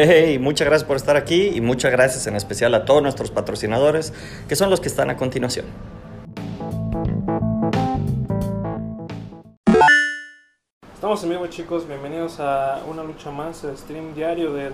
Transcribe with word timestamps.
Hey, 0.00 0.38
muchas 0.38 0.68
gracias 0.68 0.86
por 0.86 0.96
estar 0.96 1.16
aquí 1.16 1.48
y 1.56 1.60
muchas 1.60 1.90
gracias 1.90 2.28
en 2.28 2.36
especial 2.36 2.72
a 2.74 2.84
todos 2.84 3.02
nuestros 3.02 3.32
patrocinadores, 3.32 4.12
que 4.48 4.54
son 4.54 4.70
los 4.70 4.78
que 4.78 4.86
están 4.86 5.10
a 5.10 5.16
continuación. 5.16 5.66
Estamos 10.94 11.24
en 11.24 11.30
vivo 11.30 11.48
chicos, 11.48 11.88
bienvenidos 11.88 12.38
a 12.38 12.80
una 12.88 13.02
lucha 13.02 13.32
más, 13.32 13.64
el 13.64 13.76
stream 13.76 14.14
diario 14.14 14.52
del, 14.52 14.72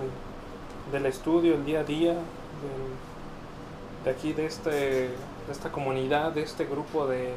del 0.91 1.07
estudio, 1.07 1.55
el 1.55 1.65
día 1.65 1.79
a 1.79 1.83
día, 1.83 2.11
del- 2.11 4.03
de 4.03 4.11
aquí, 4.11 4.33
de, 4.33 4.45
este, 4.45 4.69
de 4.69 5.09
esta 5.51 5.71
comunidad, 5.71 6.33
de 6.33 6.43
este 6.43 6.65
grupo 6.65 7.07
de 7.07 7.33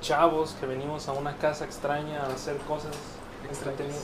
chavos 0.00 0.56
que 0.60 0.66
venimos 0.66 1.08
a 1.08 1.12
una 1.12 1.36
casa 1.38 1.64
extraña 1.64 2.22
a 2.22 2.26
hacer 2.32 2.56
cosas 2.68 2.92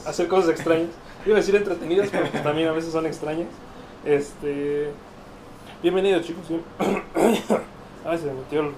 hacer 0.05 0.27
cosas 0.27 0.49
extrañas. 0.51 0.89
Iba 1.25 1.35
a 1.35 1.39
decir 1.39 1.55
entretenidas, 1.55 2.09
pero 2.11 2.25
pues 2.29 2.43
también 2.43 2.67
a 2.67 2.71
veces 2.71 2.91
son 2.91 3.05
extrañas. 3.05 3.47
Este, 4.05 4.89
bienvenidos 5.83 6.25
chicos. 6.25 6.43
bien- 6.49 6.63
Ay, 8.05 8.17
se 8.17 8.25
me 8.25 8.33
metió 8.33 8.61
el 8.61 8.71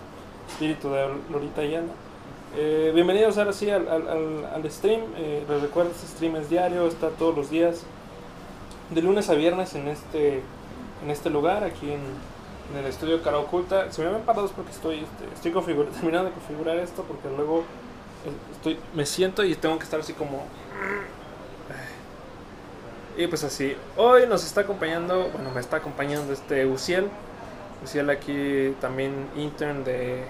espíritu 0.49 0.89
de 0.89 1.07
Lorita 1.31 1.61
Ayala. 1.61 1.87
Eh, 2.57 2.91
bienvenidos 2.93 3.37
ahora 3.37 3.53
sí 3.53 3.69
al, 3.69 3.87
al, 3.87 4.07
al- 4.53 4.71
stream. 4.71 5.01
Eh, 5.17 5.43
les 5.47 5.61
recuerdo, 5.61 5.91
este 5.91 6.07
stream 6.07 6.35
es 6.35 6.49
diario, 6.49 6.85
está 6.87 7.09
todos 7.11 7.35
los 7.35 7.49
días, 7.49 7.83
de 8.89 9.01
lunes 9.01 9.29
a 9.29 9.33
viernes 9.35 9.73
en 9.75 9.87
este, 9.87 10.41
en 11.03 11.09
este 11.09 11.29
lugar, 11.29 11.63
aquí 11.63 11.91
en, 11.91 12.01
el 12.77 12.85
estudio 12.85 13.21
Cara 13.23 13.37
Oculta. 13.39 13.89
Se 13.91 14.03
me 14.03 14.11
ven 14.11 14.21
parados 14.23 14.51
porque 14.51 14.71
estoy, 14.71 14.95
este, 14.99 15.49
estoy 15.49 15.51
terminando 15.93 16.29
de 16.29 16.31
configurar 16.35 16.77
esto 16.77 17.03
porque 17.03 17.29
luego 17.35 17.59
eh, 18.25 18.31
estoy, 18.51 18.77
me 18.93 19.05
siento 19.05 19.43
y 19.45 19.55
tengo 19.55 19.77
que 19.77 19.85
estar 19.85 20.01
así 20.01 20.11
como... 20.11 20.43
Y 23.15 23.27
pues 23.27 23.43
así, 23.43 23.75
hoy 23.95 24.25
nos 24.27 24.43
está 24.43 24.61
acompañando, 24.61 25.29
bueno, 25.31 25.51
me 25.51 25.61
está 25.61 25.77
acompañando 25.77 26.33
este 26.33 26.65
Uciel. 26.65 27.09
Uciel 27.83 28.09
aquí 28.09 28.75
también 28.81 29.27
intern 29.35 29.83
de 29.83 30.23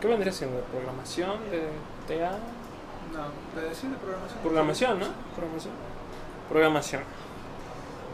¿Qué 0.00 0.06
vendría 0.06 0.32
siendo? 0.32 0.60
¿Programación? 0.60 1.32
¿De 1.50 1.66
TA? 2.06 2.38
No, 3.12 3.60
de 3.60 3.68
decir 3.68 3.90
de 3.90 3.96
programación. 3.96 4.40
Programación, 4.42 5.00
¿no? 5.00 5.06
Programación. 5.34 5.74
Programación. 6.48 7.02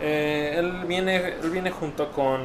Eh, 0.00 0.54
él 0.56 0.84
viene 0.86 1.34
él 1.42 1.50
viene 1.50 1.70
junto 1.70 2.10
con 2.12 2.40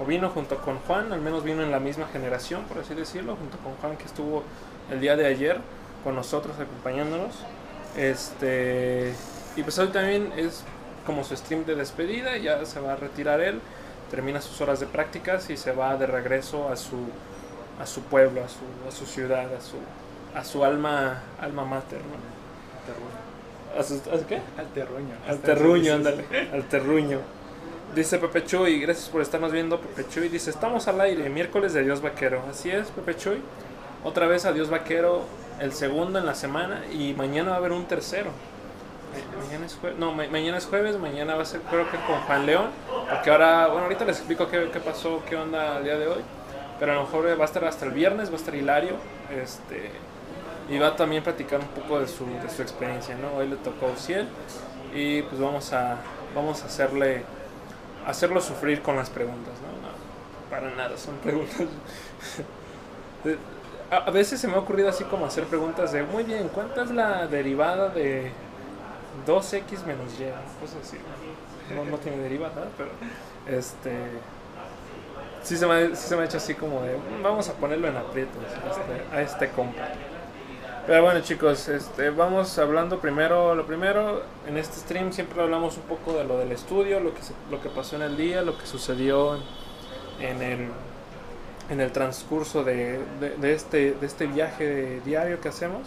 o 0.00 0.04
vino 0.04 0.28
junto 0.28 0.58
con 0.58 0.78
Juan, 0.80 1.12
al 1.12 1.20
menos 1.20 1.42
vino 1.42 1.62
en 1.62 1.70
la 1.70 1.80
misma 1.80 2.06
generación, 2.12 2.64
por 2.64 2.78
así 2.78 2.94
decirlo, 2.94 3.36
junto 3.36 3.56
con 3.58 3.74
Juan 3.76 3.96
que 3.96 4.04
estuvo 4.04 4.44
el 4.90 5.00
día 5.00 5.16
de 5.16 5.26
ayer 5.26 5.58
con 6.04 6.14
nosotros 6.14 6.54
acompañándonos. 6.60 7.34
Este 7.96 9.14
y 9.56 9.62
pues 9.62 9.78
hoy 9.78 9.88
también 9.88 10.32
es 10.36 10.64
como 11.06 11.24
su 11.24 11.36
stream 11.36 11.64
de 11.64 11.74
despedida, 11.74 12.36
ya 12.36 12.64
se 12.64 12.80
va 12.80 12.92
a 12.92 12.96
retirar 12.96 13.40
él, 13.40 13.60
termina 14.10 14.40
sus 14.40 14.60
horas 14.60 14.80
de 14.80 14.86
prácticas 14.86 15.50
y 15.50 15.56
se 15.56 15.72
va 15.72 15.96
de 15.96 16.06
regreso 16.06 16.68
a 16.68 16.76
su 16.76 16.96
a 17.80 17.86
su 17.86 18.02
pueblo, 18.02 18.44
a 18.44 18.48
su, 18.48 18.88
a 18.88 18.92
su 18.92 19.06
ciudad, 19.06 19.52
a 19.54 19.60
su 19.60 19.76
a 20.34 20.44
su 20.44 20.64
alma 20.64 21.22
alma 21.40 21.64
mater, 21.64 21.98
¿no? 21.98 23.78
¿A, 23.78 23.82
su, 23.82 23.94
¿a 23.94 24.26
qué? 24.26 24.40
Al 24.58 24.66
terruño. 24.74 25.14
Al 25.26 25.38
terruño, 25.38 25.94
ándale, 25.94 26.24
al 26.52 26.64
terruño. 26.68 27.20
Dice 27.94 28.18
Pepe 28.18 28.44
Chuy, 28.44 28.80
gracias 28.80 29.08
por 29.08 29.20
estarnos 29.20 29.52
viendo, 29.52 29.80
Pepe 29.80 30.08
Chuy. 30.08 30.28
Dice, 30.28 30.50
estamos 30.50 30.88
al 30.88 31.00
aire, 31.00 31.28
miércoles 31.28 31.72
de 31.74 31.82
Dios 31.82 32.00
Vaquero. 32.00 32.42
Así 32.50 32.70
es, 32.70 32.88
Pepe 32.88 33.16
Chuy. 33.16 33.38
Otra 34.04 34.26
vez 34.26 34.44
a 34.46 34.52
Dios 34.52 34.70
Vaquero, 34.70 35.24
el 35.60 35.72
segundo 35.72 36.18
en 36.18 36.26
la 36.26 36.34
semana 36.34 36.84
y 36.90 37.14
mañana 37.14 37.50
va 37.50 37.56
a 37.56 37.58
haber 37.58 37.72
un 37.72 37.86
tercero. 37.86 38.30
Ma- 39.12 39.42
Mañana 39.42 39.66
es 39.66 39.76
jueves, 39.76 39.98
no, 39.98 40.12
ma- 40.12 40.26
mañana 40.28 40.58
es 40.58 40.66
jueves, 40.66 40.98
mañana 40.98 41.34
va 41.36 41.42
a 41.42 41.46
ser 41.46 41.60
creo 41.62 41.90
que 41.90 41.98
con 42.00 42.20
Juan 42.22 42.46
León, 42.46 42.70
porque 43.08 43.30
ahora, 43.30 43.66
bueno, 43.68 43.84
ahorita 43.84 44.04
les 44.04 44.18
explico 44.18 44.48
qué, 44.48 44.70
qué 44.72 44.80
pasó, 44.80 45.22
qué 45.28 45.36
onda 45.36 45.78
el 45.78 45.84
día 45.84 45.98
de 45.98 46.06
hoy, 46.08 46.22
pero 46.78 46.92
a 46.92 46.94
lo 46.96 47.02
mejor 47.02 47.26
va 47.38 47.42
a 47.42 47.46
estar 47.46 47.64
hasta 47.64 47.84
el 47.86 47.92
viernes, 47.92 48.30
va 48.30 48.34
a 48.34 48.36
estar 48.36 48.54
Hilario, 48.54 48.96
este, 49.30 49.90
y 50.68 50.78
va 50.78 50.88
a 50.88 50.96
también 50.96 51.22
platicar 51.22 51.60
un 51.60 51.68
poco 51.68 52.00
de 52.00 52.08
su, 52.08 52.40
de 52.40 52.48
su 52.50 52.62
experiencia, 52.62 53.16
¿no? 53.16 53.34
Hoy 53.34 53.48
le 53.48 53.56
tocó 53.56 53.86
a 53.88 53.90
Uciel 53.92 54.28
y 54.94 55.22
pues 55.22 55.40
vamos 55.40 55.72
a, 55.72 55.98
vamos 56.34 56.62
a 56.62 56.66
hacerle, 56.66 57.24
hacerlo 58.06 58.40
sufrir 58.40 58.82
con 58.82 58.96
las 58.96 59.10
preguntas, 59.10 59.54
¿no? 59.60 59.68
No, 59.88 59.94
para 60.50 60.70
nada, 60.70 60.96
son 60.98 61.16
preguntas. 61.18 61.68
a 63.90 64.10
veces 64.10 64.40
se 64.40 64.48
me 64.48 64.54
ha 64.54 64.58
ocurrido 64.58 64.88
así 64.88 65.04
como 65.04 65.26
hacer 65.26 65.44
preguntas 65.46 65.92
de, 65.92 66.02
muy 66.02 66.24
bien, 66.24 66.48
¿cuánta 66.48 66.82
es 66.82 66.90
la 66.90 67.26
derivada 67.26 67.88
de 67.90 68.32
2x 69.26 69.84
menos 69.86 70.12
y? 70.18 70.24
Cosas 70.60 70.78
así. 70.82 70.98
No, 71.74 71.84
no 71.84 71.96
tiene 71.98 72.18
derivada, 72.18 72.66
pero 72.76 72.90
este... 73.46 73.92
Sí 75.42 75.56
se, 75.56 75.66
me, 75.66 75.88
sí 75.96 76.08
se 76.08 76.14
me 76.16 76.22
ha 76.22 76.24
hecho 76.26 76.36
así 76.36 76.54
como 76.54 76.82
de, 76.82 76.96
"Mm, 76.96 77.22
vamos 77.22 77.48
a 77.48 77.54
ponerlo 77.54 77.88
en 77.88 77.96
aprietos 77.96 78.36
este, 78.44 79.16
a 79.16 79.22
este 79.22 79.48
compa. 79.50 79.82
Pero 80.86 81.02
bueno 81.02 81.20
chicos, 81.20 81.68
este, 81.68 82.10
vamos 82.10 82.58
hablando 82.58 83.00
primero, 83.00 83.54
lo 83.54 83.66
primero, 83.66 84.22
en 84.48 84.56
este 84.56 84.76
stream 84.80 85.12
siempre 85.12 85.40
hablamos 85.42 85.76
un 85.76 85.82
poco 85.84 86.12
de 86.12 86.24
lo 86.24 86.38
del 86.38 86.52
estudio, 86.52 87.00
lo 87.00 87.12
que, 87.14 87.22
se- 87.22 87.34
lo 87.50 87.60
que 87.60 87.68
pasó 87.70 87.96
en 87.96 88.02
el 88.02 88.16
día, 88.16 88.42
lo 88.42 88.56
que 88.56 88.66
sucedió 88.66 89.36
en 90.20 90.42
el, 90.42 90.68
en 91.70 91.80
el 91.80 91.90
transcurso 91.90 92.62
de- 92.62 93.00
de 93.20 93.52
este, 93.52 93.92
de 93.94 94.06
este 94.06 94.26
viaje 94.26 95.00
diario 95.04 95.40
que 95.40 95.48
hacemos. 95.48 95.82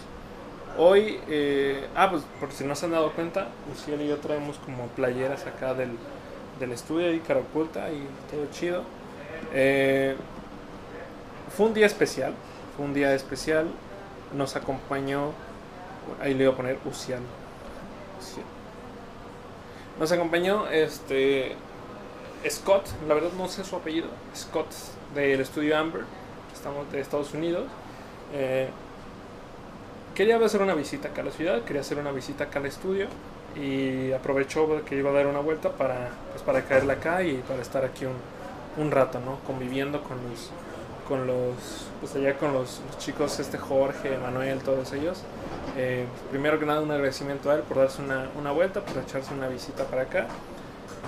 Hoy, 0.78 1.20
eh, 1.30 1.88
ah, 1.96 2.10
pues 2.12 2.24
por 2.40 2.52
si 2.52 2.66
no 2.66 2.76
se 2.76 2.86
han 2.86 2.92
dado 2.92 3.12
cuenta, 3.14 3.48
Luciel 3.70 4.02
y 4.02 4.08
yo 4.10 4.18
traemos 4.18 4.58
como 4.58 4.88
playeras 4.88 5.48
acá 5.48 5.74
del, 5.74 5.92
del 6.60 6.72
estudio 6.74 7.14
y 7.14 7.20
cara 7.20 7.40
oculta 7.40 7.90
y 7.92 8.06
todo 8.30 8.46
chido. 8.52 8.84
Eh, 9.54 10.16
fue 11.56 11.68
un 11.68 11.74
día 11.74 11.86
especial, 11.86 12.34
fue 12.76 12.86
un 12.86 12.94
día 12.94 13.14
especial. 13.14 13.68
Nos 14.34 14.58
acompañó, 14.58 15.32
ahí 16.22 16.34
le 16.34 16.44
iba 16.44 16.54
a 16.54 16.58
poner. 16.58 16.78
Ucial. 16.86 17.22
Nos 19.98 20.12
acompañó 20.12 20.68
este 20.68 21.56
Scott, 22.50 22.88
la 23.08 23.14
verdad 23.14 23.32
no 23.38 23.48
sé 23.48 23.64
su 23.64 23.76
apellido, 23.78 24.08
Scott 24.36 24.68
del 25.14 25.40
estudio 25.40 25.78
Amber, 25.78 26.04
estamos 26.54 26.92
de 26.92 27.00
Estados 27.00 27.34
Unidos. 27.34 27.64
Eh, 28.34 28.70
quería 30.16 30.38
hacer 30.38 30.62
una 30.62 30.74
visita 30.74 31.10
acá 31.10 31.22
a 31.22 31.26
la 31.26 31.32
ciudad, 31.32 31.62
quería 31.64 31.82
hacer 31.82 31.98
una 32.00 32.12
visita 32.12 32.46
acá 32.46 32.60
al 32.60 32.66
estudio 32.66 33.08
y 33.56 34.12
aprovechó 34.14 34.84
que 34.86 34.96
iba 34.96 35.12
a 35.12 35.14
dar 35.14 35.28
una 35.28 35.40
vuelta 35.40 35.72
para, 35.74 36.10
pues, 36.32 36.42
para 36.44 36.64
caerle 36.64 36.94
acá 36.94 37.22
y 37.22 37.38
para 37.48 37.62
estar 37.62 37.86
aquí 37.86 38.06
un, 38.06 38.16
un 38.84 38.92
rato, 38.92 39.20
¿no? 39.20 39.40
Conviviendo 39.46 40.02
con 40.02 40.18
los, 40.30 40.52
con 41.08 41.28
los, 41.28 41.88
pues 42.00 42.16
allá 42.16 42.38
con 42.38 42.54
los, 42.54 42.82
los 42.88 42.98
chicos, 42.98 43.40
este 43.40 43.58
Jorge, 43.58 44.18
Manuel, 44.18 44.60
todos 44.60 44.92
ellos. 44.94 45.22
Eh, 45.78 46.06
primero 46.32 46.60
que 46.60 46.66
nada 46.66 46.82
un 46.82 46.92
agradecimiento 46.92 47.52
a 47.52 47.56
él 47.56 47.62
por 47.62 47.78
darse 47.78 48.02
una, 48.02 48.30
una 48.38 48.52
vuelta, 48.52 48.82
por 48.82 49.02
echarse 49.04 49.34
una 49.34 49.48
visita 49.48 49.84
para 49.84 50.04
acá. 50.04 50.28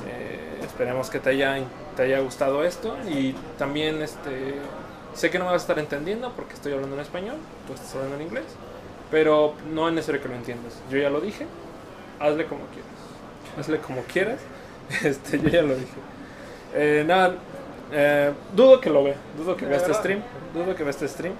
Eh, 0.08 0.60
esperemos 0.64 1.10
que 1.10 1.20
te 1.20 1.30
haya, 1.30 1.58
te 1.96 2.04
haya 2.04 2.20
gustado 2.20 2.64
esto 2.64 2.96
y 3.10 3.34
también 3.58 4.02
este, 4.02 4.56
sé 5.16 5.32
que 5.32 5.40
no 5.40 5.46
vas 5.46 5.54
a 5.54 5.58
estar 5.58 5.80
entendiendo 5.80 6.32
porque 6.36 6.54
estoy 6.54 6.74
hablando 6.74 6.96
en 6.96 7.02
español, 7.02 7.38
tú 7.66 7.74
estás 7.74 7.96
hablando 7.96 8.18
en 8.18 8.22
inglés, 8.22 8.46
pero 9.12 9.54
no 9.72 9.88
es 9.88 9.94
necesario 9.94 10.22
que 10.22 10.28
lo 10.28 10.36
entiendas. 10.36 10.80
Yo 10.90 10.98
ya 10.98 11.10
lo 11.10 11.22
dije, 11.22 11.46
hazle 12.20 12.46
como 12.46 12.66
quieras. 12.68 12.92
Hazle 13.60 13.80
como 13.80 14.02
quieras, 14.04 14.40
este, 15.04 15.40
yo 15.40 15.50
ya 15.50 15.62
lo 15.62 15.76
dije. 15.76 15.98
Eh, 16.74 17.04
nada, 17.08 17.36
eh, 17.92 18.34
dudo 18.54 18.80
que 18.82 18.90
lo 18.90 19.04
vea, 19.04 19.16
dudo 19.38 19.56
que 19.56 19.66
vea 19.66 19.78
este 19.78 19.94
stream, 19.94 20.22
dudo 20.54 20.76
que 20.76 20.84
vea 20.84 20.92
este 20.92 21.08
stream. 21.08 21.34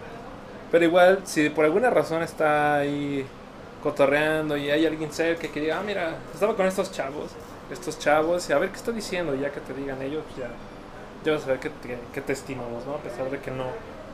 Pero 0.72 0.86
igual, 0.86 1.22
si 1.24 1.50
por 1.50 1.66
alguna 1.66 1.90
razón 1.90 2.22
está 2.22 2.78
ahí 2.78 3.26
cotorreando 3.82 4.58
y 4.58 4.70
hay 4.70 4.86
alguien 4.86 5.12
cerca 5.12 5.48
que 5.48 5.62
diga, 5.62 5.80
ah, 5.80 5.84
mira, 5.86 6.16
estaba 6.34 6.56
con 6.56 6.66
estos 6.66 6.92
chavos, 6.92 7.32
estos 7.72 8.00
chavos, 8.00 8.50
y 8.50 8.54
a 8.54 8.58
ver 8.58 8.70
qué 8.70 8.78
está 8.78 8.92
diciendo, 8.92 9.36
y 9.36 9.40
ya 9.40 9.52
que 9.52 9.60
te 9.60 9.74
digan 9.74 10.02
ellos, 10.02 10.24
ya, 10.38 10.50
ya 11.24 11.34
vas 11.34 11.44
a 11.44 11.48
ver 11.48 11.60
que 11.60 11.70
te, 11.70 11.98
que 12.14 12.22
te 12.22 12.34
estimamos, 12.34 12.86
¿no? 12.86 12.96
A 12.96 12.98
pesar 12.98 13.30
de 13.30 13.40
que 13.40 13.52
no, 13.52 13.66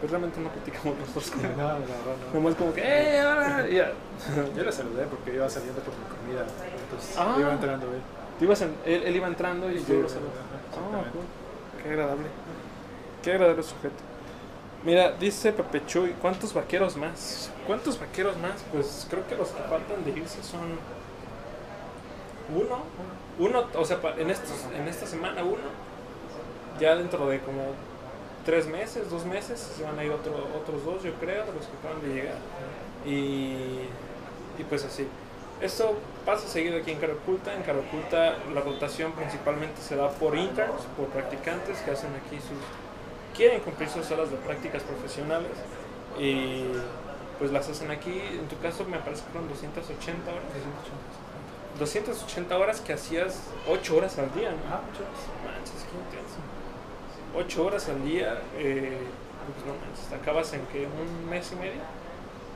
pues 0.03 0.11
realmente 0.11 0.37
no 0.41 0.49
platicamos 0.49 0.97
nosotros 0.99 1.31
con 1.31 1.43
No, 1.57 1.79
no. 1.79 1.85
Nomás 2.33 2.55
como 2.55 2.73
que, 2.73 2.81
¡eh! 2.83 3.23
Y 3.71 3.75
ya. 3.75 3.93
Yo 4.57 4.63
le 4.65 4.71
saludé 4.73 5.05
porque 5.05 5.33
iba 5.33 5.49
saliendo 5.49 5.79
por 5.79 5.93
mi 5.93 6.03
comida. 6.03 6.45
Entonces 6.83 7.15
Ah. 7.17 7.37
iba 7.39 7.53
entrando 7.53 7.85
él. 7.87 8.01
Tú 8.37 8.43
ibas 8.43 8.61
en- 8.63 8.75
él, 8.85 9.03
él 9.05 9.15
iba 9.15 9.27
entrando 9.27 9.71
y 9.71 9.79
Sí, 9.79 9.85
yo 9.93 10.01
lo 10.01 10.09
saludé. 10.09 10.27
Ah, 10.73 11.03
cool. 11.13 11.81
Qué 11.81 11.89
agradable. 11.89 12.25
Qué 13.21 13.31
agradable 13.31 13.63
sujeto. 13.63 13.95
Mira, 14.83 15.11
dice 15.13 15.53
Pepe 15.53 15.85
Chuy, 15.85 16.13
¿cuántos 16.21 16.53
vaqueros 16.53 16.97
más? 16.97 17.49
¿Cuántos 17.65 17.97
vaqueros 17.97 18.35
más? 18.39 18.61
Pues 18.73 19.07
creo 19.09 19.25
que 19.25 19.37
los 19.37 19.47
que 19.51 19.61
faltan 19.63 20.03
de 20.03 20.11
irse 20.11 20.43
son 20.43 20.77
uno, 22.53 22.79
uno, 23.39 23.63
o 23.73 23.85
sea, 23.85 23.99
en 24.17 24.29
estos, 24.29 24.65
en 24.77 24.85
esta 24.89 25.05
semana 25.07 25.43
uno, 25.43 25.63
ya 26.81 26.95
dentro 26.97 27.29
de 27.29 27.39
como 27.39 27.61
tres 28.45 28.67
meses, 28.67 29.09
dos 29.09 29.25
meses, 29.25 29.59
se 29.59 29.83
van 29.83 29.97
a 29.97 30.03
ir 30.03 30.11
otro, 30.11 30.33
otros 30.61 30.83
dos, 30.85 31.03
yo 31.03 31.13
creo, 31.15 31.45
de 31.45 31.53
los 31.53 31.65
que 31.65 31.77
acaban 31.77 32.01
de 32.01 32.13
llegar. 32.13 32.37
Y, 33.05 33.87
y 34.59 34.63
pues 34.69 34.83
así. 34.85 35.07
Esto 35.61 35.97
pasa 36.25 36.47
seguido 36.47 36.77
aquí 36.77 36.91
en 36.91 36.99
Cara 36.99 37.13
Oculta. 37.13 37.53
En 37.53 37.63
Cara 37.63 37.79
Oculta 37.79 38.37
la 38.53 38.61
rotación 38.61 39.13
principalmente 39.13 39.81
se 39.81 39.95
da 39.95 40.09
por 40.09 40.35
interns, 40.35 40.81
por 40.97 41.07
practicantes 41.07 41.79
que 41.79 41.91
hacen 41.91 42.09
aquí 42.15 42.35
sus... 42.37 42.57
quieren 43.35 43.61
cumplir 43.61 43.89
sus 43.89 44.09
horas 44.11 44.29
de 44.29 44.37
prácticas 44.37 44.83
profesionales 44.83 45.51
y 46.19 46.65
pues 47.39 47.51
las 47.51 47.69
hacen 47.69 47.91
aquí. 47.91 48.19
En 48.31 48.47
tu 48.47 48.59
caso 48.59 48.83
me 48.85 48.97
parece 48.99 49.23
que 49.23 49.31
fueron 49.31 49.49
280 49.49 50.31
horas. 50.31 50.43
280 51.79 52.57
horas 52.57 52.81
que 52.81 52.93
hacías 52.93 53.39
8 53.67 53.95
horas 53.95 54.17
al 54.19 54.33
día, 54.33 54.51
¿no? 54.51 54.57
Ah, 54.69 54.81
muchas 54.85 55.07
gracias. 55.07 55.31
Manches, 55.43 55.87
qué 55.89 55.97
intenso. 55.97 56.62
8 57.35 57.65
horas 57.65 57.89
al 57.89 58.03
día, 58.03 58.41
eh, 58.57 58.97
pues 59.53 59.65
no 59.65 59.73
manches, 59.73 60.13
acabas 60.13 60.53
en 60.53 60.65
que 60.67 60.85
un 60.85 61.29
mes 61.29 61.51
y 61.51 61.55
medio. 61.55 61.81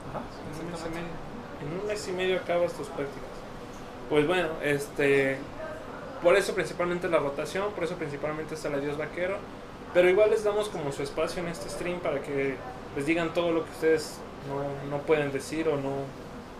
Ajá, 0.10 0.22
En 0.60 0.66
un 0.66 0.72
mes 0.72 0.82
y 0.86 0.90
medio. 0.90 1.28
En 1.62 1.80
un 1.82 1.88
mes 1.88 2.08
y 2.08 2.12
medio 2.12 2.38
acabas 2.38 2.74
tus 2.74 2.88
prácticas. 2.88 3.30
Pues 4.10 4.28
bueno, 4.28 4.50
este. 4.64 5.38
Por 6.24 6.36
eso 6.36 6.56
principalmente 6.56 7.08
la 7.08 7.20
rotación, 7.20 7.72
por 7.74 7.84
eso 7.84 7.96
principalmente 7.96 8.56
está 8.56 8.70
el 8.70 8.82
Dios 8.82 8.98
Vaquero. 8.98 9.38
Pero 9.94 10.10
igual 10.10 10.32
les 10.32 10.44
damos 10.44 10.70
como 10.70 10.92
su 10.92 11.04
espacio 11.04 11.42
en 11.42 11.50
este 11.50 11.70
stream 11.70 12.00
para 12.00 12.22
que 12.22 12.56
les 12.96 13.06
digan 13.06 13.34
todo 13.34 13.52
lo 13.52 13.64
que 13.64 13.72
ustedes 13.72 14.18
no, 14.48 14.90
no 14.96 15.04
pueden 15.04 15.32
decir 15.32 15.68
o 15.68 15.78
no, 15.78 16.06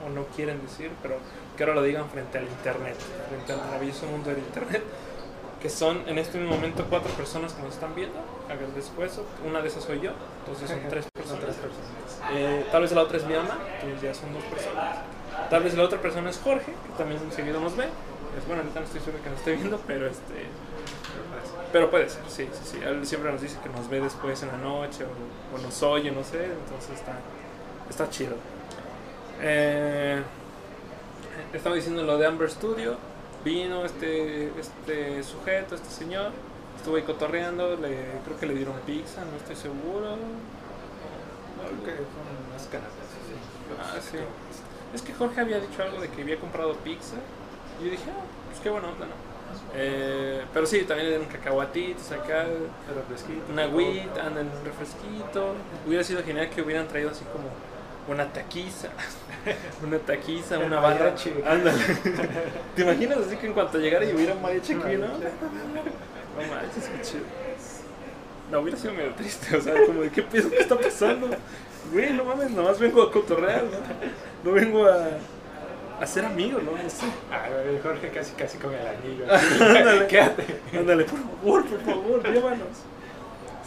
o 0.06 0.10
no 0.14 0.26
quieren 0.36 0.62
decir, 0.62 0.92
pero 1.02 1.16
que 1.56 1.64
ahora 1.64 1.76
lo 1.76 1.84
digan 1.84 2.10
frente 2.10 2.38
al 2.38 2.46
internet, 2.46 2.96
frente 3.30 3.54
al 3.54 3.60
maravilloso 3.60 4.06
mundo 4.06 4.30
del 4.30 4.40
internet. 4.40 4.84
Que 5.62 5.70
son 5.70 6.04
en 6.08 6.18
este 6.20 6.38
mismo 6.38 6.56
momento 6.56 6.86
cuatro 6.90 7.12
personas 7.14 7.54
que 7.54 7.64
nos 7.64 7.74
están 7.74 7.96
viendo. 7.96 8.20
Agradezco 8.50 9.04
eso. 9.04 9.26
Una 9.46 9.62
de 9.62 9.68
esas 9.70 9.84
soy 9.84 10.00
yo, 10.02 10.12
entonces 10.46 10.70
son 10.70 10.80
tres 10.90 11.06
Son 11.06 11.12
personas. 11.14 11.42
tres 11.44 11.56
personas. 11.56 12.32
Eh, 12.34 12.66
tal 12.72 12.82
vez 12.84 12.92
la 12.92 13.02
otra 13.02 13.18
es 13.18 13.26
mi 13.26 13.34
ama, 13.34 13.58
entonces 13.82 14.02
ya 14.02 14.14
son 14.14 14.34
dos 14.34 14.44
personas. 14.44 14.98
Tal 15.50 15.64
vez 15.64 15.76
la 15.76 15.84
otra 15.84 16.00
persona 16.02 16.30
es 16.30 16.38
Jorge, 16.40 16.66
que 16.72 16.98
también 16.98 17.20
seguido 17.32 17.60
nos 17.60 17.76
ve. 17.76 17.86
Es, 18.38 18.46
bueno, 18.46 18.62
ahorita 18.62 18.80
no 18.82 18.86
estoy 18.86 19.02
seguro 19.02 19.24
que 19.24 19.30
nos 19.30 19.40
esté 19.40 19.54
viendo, 19.56 19.80
pero 19.88 20.06
este. 20.08 20.46
Pero 21.74 21.90
puede 21.90 22.10
ser, 22.10 22.22
sí, 22.28 22.48
sí, 22.54 22.72
sí. 22.72 22.80
Él 22.84 23.06
siempre 23.06 23.32
nos 23.32 23.42
dice 23.42 23.58
que 23.62 23.70
nos 23.70 23.90
ve 23.90 24.00
después 24.00 24.42
en 24.44 24.50
la 24.50 24.58
noche 24.58 25.04
o, 25.06 25.56
o 25.56 25.60
nos 25.60 25.84
oye, 25.84 26.12
no 26.12 26.24
sé, 26.24 26.46
entonces 26.46 26.92
está, 26.94 27.14
está 27.90 28.10
chido. 28.10 28.36
Eh, 29.42 30.22
estaba 31.54 31.76
diciendo 31.76 32.04
lo 32.04 32.18
de 32.18 32.26
Amber 32.28 32.50
Studio. 32.50 32.98
Vino 33.44 33.86
este, 33.86 34.52
este 34.60 35.24
sujeto, 35.24 35.76
este 35.76 35.90
señor, 35.90 36.32
estuvo 36.76 36.96
ahí 36.98 37.04
cotorreando, 37.04 37.76
le, 37.78 38.06
creo 38.26 38.40
que 38.40 38.46
le 38.46 38.56
dieron 38.56 38.76
pizza, 38.86 39.24
no 39.24 39.38
estoy 39.38 39.56
seguro. 39.56 40.18
Creo 41.58 41.96
que 41.96 42.02
unas. 42.52 42.68
Ah, 43.80 44.00
sí. 44.02 44.18
Es 44.94 45.02
que 45.02 45.14
Jorge 45.14 45.42
había 45.42 45.60
dicho 45.60 45.82
algo 45.84 46.00
de 46.02 46.10
que 46.10 46.22
había 46.22 46.40
comprado 46.40 46.74
pizza. 46.78 47.16
Y 47.80 47.86
yo 47.86 47.92
dije, 47.92 48.10
ah, 48.10 48.24
pues 48.50 48.60
qué 48.62 48.70
buena 48.70 48.90
onda, 48.90 49.06
¿no? 49.06 49.28
Eh, 49.76 50.44
pero 50.54 50.66
sí, 50.66 50.84
también 50.84 51.10
le 51.10 51.18
dieron 51.18 51.28
cacahuatitos 51.34 52.12
acá, 52.12 52.46
Pero 52.88 53.04
fresquito. 53.08 53.52
una 53.52 53.64
agüita, 53.64 54.26
andan 54.26 54.48
un 54.48 54.66
refresquito. 54.66 55.56
Hubiera 55.86 56.04
sido 56.04 56.24
genial 56.24 56.50
que 56.50 56.62
hubieran 56.62 56.88
traído 56.88 57.12
así 57.12 57.24
como 57.26 57.50
una 58.08 58.26
taquiza, 58.32 58.90
una 59.86 59.98
taquiza, 60.00 60.60
una 60.60 60.80
barra. 60.80 61.14
Ándale. 61.46 61.80
¿Te 62.76 62.82
imaginas 62.82 63.18
así 63.20 63.36
que 63.38 63.48
en 63.48 63.54
cuanto 63.54 63.78
llegara 63.78 64.06
y 64.06 64.14
hubiera 64.14 64.34
un 64.34 64.42
mariachi 64.42 64.74
aquí, 64.74 64.96
no? 64.96 65.08
No 65.08 66.48
manches, 66.50 66.88
qué 66.88 67.02
chido. 67.02 67.24
No, 68.52 68.60
hubiera 68.60 68.78
sido 68.78 68.94
medio 68.94 69.14
triste, 69.14 69.58
o 69.58 69.62
sea, 69.62 69.74
como 69.86 70.02
de 70.02 70.10
qué 70.10 70.24
pedo, 70.24 70.50
qué 70.50 70.60
está 70.60 70.78
pasando. 70.78 71.30
Güey, 71.92 72.14
no 72.14 72.24
mames, 72.24 72.52
nomás 72.52 72.80
vengo 72.80 73.02
a 73.04 73.12
cotorrear, 73.12 73.64
¿no? 73.64 73.78
No 74.44 74.52
vengo 74.54 74.86
a, 74.86 75.08
a 76.00 76.08
ser 76.08 76.24
amigo, 76.26 76.60
¿no? 76.60 76.72
No 76.72 76.90
sé. 76.90 77.06
Ah, 77.32 77.48
el 77.70 77.82
Jorge 77.82 78.10
casi 78.10 78.34
casi 78.34 78.58
con 78.58 78.74
el 78.74 78.88
anillo. 78.88 79.26
Ándale. 79.78 80.08
Quédate. 80.08 80.46
Ándale, 80.78 81.04
por 81.04 81.20
favor, 81.20 81.66
por 81.66 81.82
favor, 81.82 82.32
llévanos. 82.32 82.68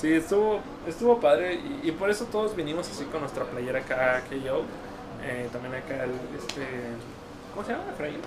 Sí, 0.00 0.14
estuvo, 0.14 0.60
estuvo 0.86 1.20
padre 1.20 1.54
y, 1.54 1.88
y 1.88 1.92
por 1.92 2.08
eso 2.08 2.24
todos 2.24 2.56
vinimos 2.56 2.88
así 2.88 3.04
con 3.04 3.20
nuestra 3.20 3.44
playera 3.44 3.80
acá, 3.80 4.22
que 4.30 4.40
yo. 4.40 4.62
Eh, 5.22 5.46
también 5.52 5.74
acá 5.74 6.04
el, 6.04 6.12
este, 6.38 6.66
¿cómo 7.52 7.66
se 7.66 7.72
llama? 7.72 7.84
Efraín. 7.92 8.20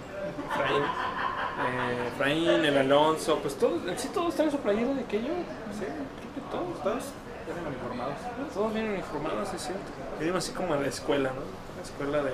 Efraín. 0.52 0.84
Eh, 0.84 2.08
Efraín, 2.10 2.66
el 2.66 2.78
Alonso, 2.78 3.40
pues 3.40 3.56
todos, 3.56 3.82
sí 3.98 4.10
todos 4.14 4.36
traen 4.36 4.52
su 4.52 4.58
playera 4.58 4.94
de 4.94 5.04
que 5.06 5.18
yo. 5.18 5.34
Sí, 5.74 5.86
creo 5.86 6.34
que 6.36 6.42
todos. 6.52 6.84
Todos 6.84 7.04
vienen 7.48 7.74
informados. 7.74 8.16
Todos 8.54 8.74
vienen 8.74 8.92
uniformados, 8.92 9.54
es 9.56 9.62
cierto. 9.64 9.84
Venimos 10.20 10.44
así 10.44 10.54
como 10.54 10.76
a 10.76 10.78
la 10.78 10.88
escuela, 10.88 11.30
¿no? 11.30 11.42
La 11.76 11.82
escuela 11.82 12.24
de, 12.24 12.34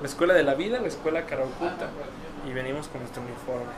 la 0.00 0.06
escuela 0.06 0.34
de 0.34 0.44
la 0.44 0.54
vida, 0.54 0.78
la 0.78 0.86
escuela 0.86 1.26
cara 1.26 1.42
oculta. 1.42 1.88
Y 2.48 2.52
venimos 2.52 2.86
con 2.86 3.00
nuestro 3.00 3.22
uniforme. 3.22 3.72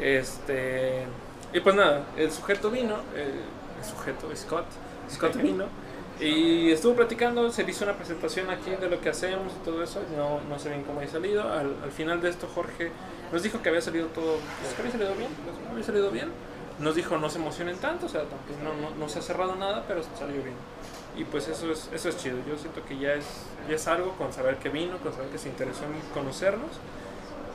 Este. 0.00 1.04
Y 1.52 1.60
pues 1.60 1.76
nada, 1.76 2.06
el 2.16 2.32
sujeto 2.32 2.70
vino, 2.70 2.96
el 3.14 3.40
sujeto, 3.86 4.28
Scott. 4.36 4.66
Scott 5.10 5.36
vino. 5.36 5.64
Y 6.18 6.70
estuvo 6.70 6.94
platicando, 6.94 7.50
se 7.50 7.62
hizo 7.68 7.84
una 7.84 7.92
presentación 7.94 8.48
aquí 8.50 8.70
de 8.70 8.88
lo 8.88 9.00
que 9.00 9.10
hacemos 9.10 9.52
y 9.52 9.64
todo 9.64 9.82
eso. 9.82 10.00
No, 10.16 10.40
no 10.48 10.58
sé 10.58 10.70
bien 10.70 10.82
cómo 10.84 10.98
había 11.00 11.10
salido. 11.10 11.42
Al, 11.42 11.74
al 11.84 11.92
final 11.92 12.20
de 12.22 12.30
esto, 12.30 12.48
Jorge 12.54 12.90
nos 13.32 13.42
dijo 13.42 13.60
que 13.62 13.68
había 13.68 13.82
salido 13.82 14.06
todo. 14.08 14.38
pues, 14.62 14.72
que 14.74 14.80
había 14.80 14.92
salido 14.92 15.14
bien. 15.14 15.30
pues, 15.44 15.56
había 15.70 15.84
salido 15.84 16.10
bien. 16.10 16.30
Nos 16.78 16.94
dijo 16.94 17.16
no 17.16 17.30
se 17.30 17.38
emocionen 17.38 17.78
tanto, 17.78 18.04
o 18.04 18.08
sea, 18.08 18.24
no, 18.62 18.74
no, 18.74 18.94
no 18.96 19.08
se 19.08 19.18
ha 19.18 19.22
cerrado 19.22 19.54
nada, 19.56 19.84
pero 19.88 20.02
salió 20.18 20.42
bien. 20.42 20.56
Y 21.16 21.24
pues 21.24 21.48
eso 21.48 21.72
es, 21.72 21.88
eso 21.92 22.08
es 22.10 22.16
chido. 22.18 22.36
Yo 22.46 22.58
siento 22.58 22.84
que 22.84 22.98
ya 22.98 23.14
es, 23.14 23.24
ya 23.68 23.76
es 23.76 23.86
algo 23.88 24.12
con 24.18 24.30
saber 24.32 24.56
que 24.56 24.68
vino, 24.68 24.98
con 24.98 25.12
saber 25.14 25.28
que 25.30 25.38
se 25.38 25.48
interesó 25.48 25.84
en 25.84 25.92
conocernos. 26.12 26.72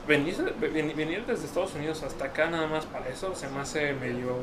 Venir, 0.07 0.55
ven- 0.59 0.95
venir 0.95 1.23
desde 1.27 1.45
Estados 1.45 1.75
Unidos 1.75 2.01
hasta 2.01 2.25
acá 2.25 2.49
nada 2.49 2.65
más 2.67 2.85
para 2.87 3.07
eso 3.09 3.35
se 3.35 3.47
me 3.49 3.59
hace 3.59 3.93
medio 3.93 4.35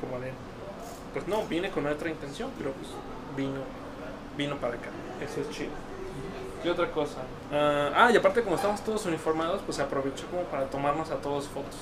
como 0.00 0.20
de... 0.20 0.30
Pues 1.16 1.28
no, 1.28 1.46
vine 1.46 1.70
con 1.70 1.86
otra 1.86 2.10
intención, 2.10 2.50
pero 2.58 2.72
pues 2.72 2.88
vino, 3.38 3.60
vino 4.36 4.56
para 4.56 4.74
acá. 4.74 4.90
Eso 5.24 5.40
es 5.40 5.48
chido. 5.48 5.70
¿Qué 6.62 6.70
otra 6.70 6.90
cosa? 6.90 7.20
Ah, 7.50 7.90
ah, 7.96 8.10
y 8.12 8.16
aparte 8.18 8.42
como 8.42 8.56
estamos 8.56 8.84
todos 8.84 9.06
uniformados, 9.06 9.62
pues 9.64 9.78
aprovechó 9.78 10.26
como 10.26 10.42
para 10.42 10.66
tomarnos 10.66 11.10
a 11.10 11.16
todos 11.16 11.48
fotos. 11.48 11.74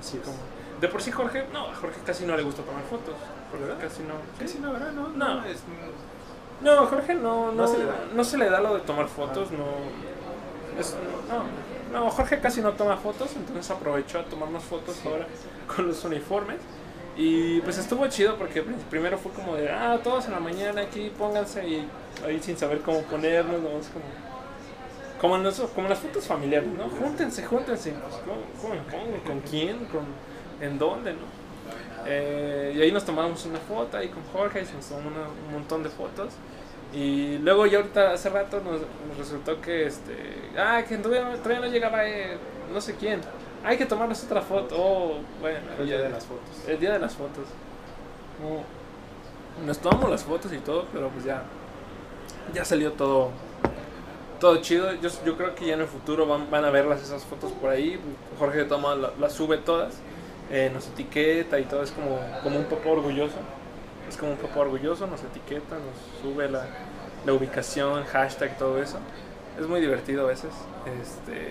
Así 0.00 0.16
como... 0.16 0.38
De 0.80 0.88
por 0.88 1.02
sí 1.02 1.10
Jorge, 1.12 1.44
no, 1.52 1.66
a 1.66 1.74
Jorge 1.74 2.00
casi 2.06 2.24
no 2.24 2.34
le 2.34 2.42
gusta 2.42 2.62
tomar 2.62 2.82
fotos. 2.84 3.14
Jorge 3.50 3.66
¿Verdad? 3.66 3.78
casi 3.78 4.02
no. 4.04 4.14
Casi 4.38 4.58
no, 4.58 4.72
¿verdad? 4.72 4.92
No, 4.92 5.08
No. 5.08 5.34
no. 5.34 5.44
Es, 5.44 5.62
No, 6.62 6.86
Jorge 6.86 7.14
no, 7.14 7.46
no, 7.46 7.52
No 7.52 7.66
se 7.68 7.76
le 7.76 7.84
da. 7.84 7.94
no 8.14 8.24
se 8.24 8.38
le 8.38 8.48
da 8.48 8.60
lo 8.62 8.72
de 8.72 8.80
tomar 8.80 9.06
fotos, 9.08 9.50
no, 9.50 9.66
es- 10.80 10.96
no, 11.92 12.00
no, 12.00 12.10
Jorge 12.10 12.40
casi 12.40 12.62
no 12.62 12.72
toma 12.72 12.96
fotos, 12.96 13.36
entonces 13.36 13.70
aprovechó 13.70 14.20
a 14.20 14.24
tomarnos 14.24 14.64
fotos 14.64 14.96
ahora 15.04 15.26
con 15.76 15.88
los 15.88 16.02
uniformes. 16.06 16.56
Y 17.18 17.60
pues 17.62 17.76
estuvo 17.78 18.06
chido 18.06 18.36
porque 18.36 18.64
pr- 18.64 18.76
primero 18.90 19.18
fue 19.18 19.32
como 19.32 19.56
de, 19.56 19.68
ah, 19.70 19.98
todos 20.04 20.26
en 20.26 20.32
la 20.32 20.40
mañana 20.40 20.82
aquí, 20.82 21.12
pónganse 21.18 21.68
y 21.68 21.88
ahí 22.24 22.40
sin 22.40 22.56
saber 22.56 22.80
cómo 22.80 23.02
ponernos, 23.02 23.58
como, 23.60 24.04
como 25.20 25.36
en, 25.36 25.46
eso, 25.46 25.68
como 25.74 25.88
en 25.88 25.90
las 25.90 25.98
fotos 25.98 26.24
familiares, 26.26 26.68
¿no? 26.70 26.88
Júntense, 26.88 27.44
júntense, 27.44 27.90
pues, 27.92 28.14
¿cómo, 28.24 28.40
cómo 28.60 28.74
me 28.74 28.80
pongo? 28.82 29.24
¿Con 29.26 29.40
quién? 29.40 29.78
¿Con, 29.86 30.04
¿En 30.60 30.78
dónde? 30.78 31.12
¿no? 31.14 31.18
Eh, 32.06 32.74
y 32.76 32.82
ahí 32.82 32.92
nos 32.92 33.04
tomamos 33.04 33.44
una 33.46 33.58
foto 33.58 33.96
ahí 33.96 34.08
con 34.08 34.22
Jorge, 34.32 34.60
y 34.60 34.76
nos 34.76 34.86
tomamos 34.86 35.12
una- 35.12 35.28
un 35.48 35.52
montón 35.54 35.82
de 35.82 35.88
fotos. 35.88 36.34
Y 36.94 37.38
luego 37.38 37.66
ya 37.66 37.78
ahorita 37.78 38.12
hace 38.12 38.30
rato 38.30 38.60
nos, 38.60 38.80
nos 39.08 39.18
resultó 39.18 39.60
que 39.60 39.86
este 39.86 40.14
ah 40.56 40.82
que 40.88 40.96
todavía, 40.96 41.36
todavía 41.42 41.66
no 41.66 41.72
llegaba 41.72 42.08
eh, 42.08 42.38
no 42.72 42.80
sé 42.80 42.94
quién. 42.94 43.20
Hay 43.64 43.76
que 43.76 43.86
tomarnos 43.86 44.22
otra 44.24 44.40
foto. 44.40 44.74
Oh, 44.78 45.14
bueno, 45.40 45.58
el 45.78 45.86
día 45.86 45.98
de 46.00 46.08
las 46.10 46.24
fotos. 46.24 46.68
el 46.68 46.78
día 46.78 46.92
de 46.92 46.98
las 46.98 47.14
fotos. 47.14 47.44
No, 48.40 49.66
Nos 49.66 49.78
tomamos 49.78 50.10
las 50.10 50.22
fotos 50.22 50.52
y 50.52 50.58
todo, 50.58 50.84
pero 50.92 51.08
pues 51.08 51.24
ya 51.24 51.42
ya 52.54 52.64
salió 52.64 52.92
todo 52.92 53.30
todo 54.40 54.56
chido. 54.62 54.92
Yo, 54.94 55.08
yo 55.24 55.36
creo 55.36 55.54
que 55.54 55.66
ya 55.66 55.74
en 55.74 55.80
el 55.80 55.86
futuro 55.88 56.26
van, 56.26 56.48
van 56.50 56.64
a 56.64 56.70
verlas 56.70 57.02
esas 57.02 57.24
fotos 57.24 57.50
por 57.52 57.70
ahí. 57.70 57.98
Jorge 58.38 58.64
toma 58.64 58.94
la- 58.94 59.12
las 59.18 59.32
sube 59.32 59.58
todas, 59.58 59.94
eh, 60.50 60.70
nos 60.72 60.86
etiqueta 60.86 61.58
y 61.58 61.64
todo. 61.64 61.82
Es 61.82 61.90
como, 61.90 62.20
como 62.44 62.58
un 62.58 62.64
papá 62.66 62.88
orgulloso. 62.90 63.34
Es 64.08 64.16
como 64.16 64.32
un 64.32 64.38
papá 64.38 64.60
orgulloso, 64.60 65.06
nos 65.08 65.22
etiqueta, 65.24 65.74
nos 65.76 66.22
sube 66.22 66.48
la, 66.48 66.64
la 67.26 67.32
ubicación, 67.32 68.04
hashtag, 68.04 68.56
todo 68.56 68.80
eso. 68.80 68.98
Es 69.60 69.66
muy 69.66 69.80
divertido 69.80 70.24
a 70.24 70.28
veces. 70.28 70.50
Este, 71.02 71.50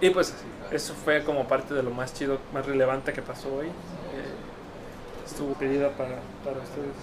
y 0.00 0.10
pues 0.10 0.34
eso 0.70 0.94
fue 0.94 1.24
como 1.24 1.46
parte 1.48 1.74
de 1.74 1.82
lo 1.82 1.90
más 1.90 2.12
chido, 2.14 2.38
más 2.52 2.66
relevante 2.66 3.12
que 3.12 3.22
pasó 3.22 3.52
hoy. 3.54 3.66
Eh, 3.66 3.70
estuvo 5.24 5.54
pedida 5.54 5.90
para, 5.90 6.18
para 6.44 6.58
ustedes. 6.58 6.94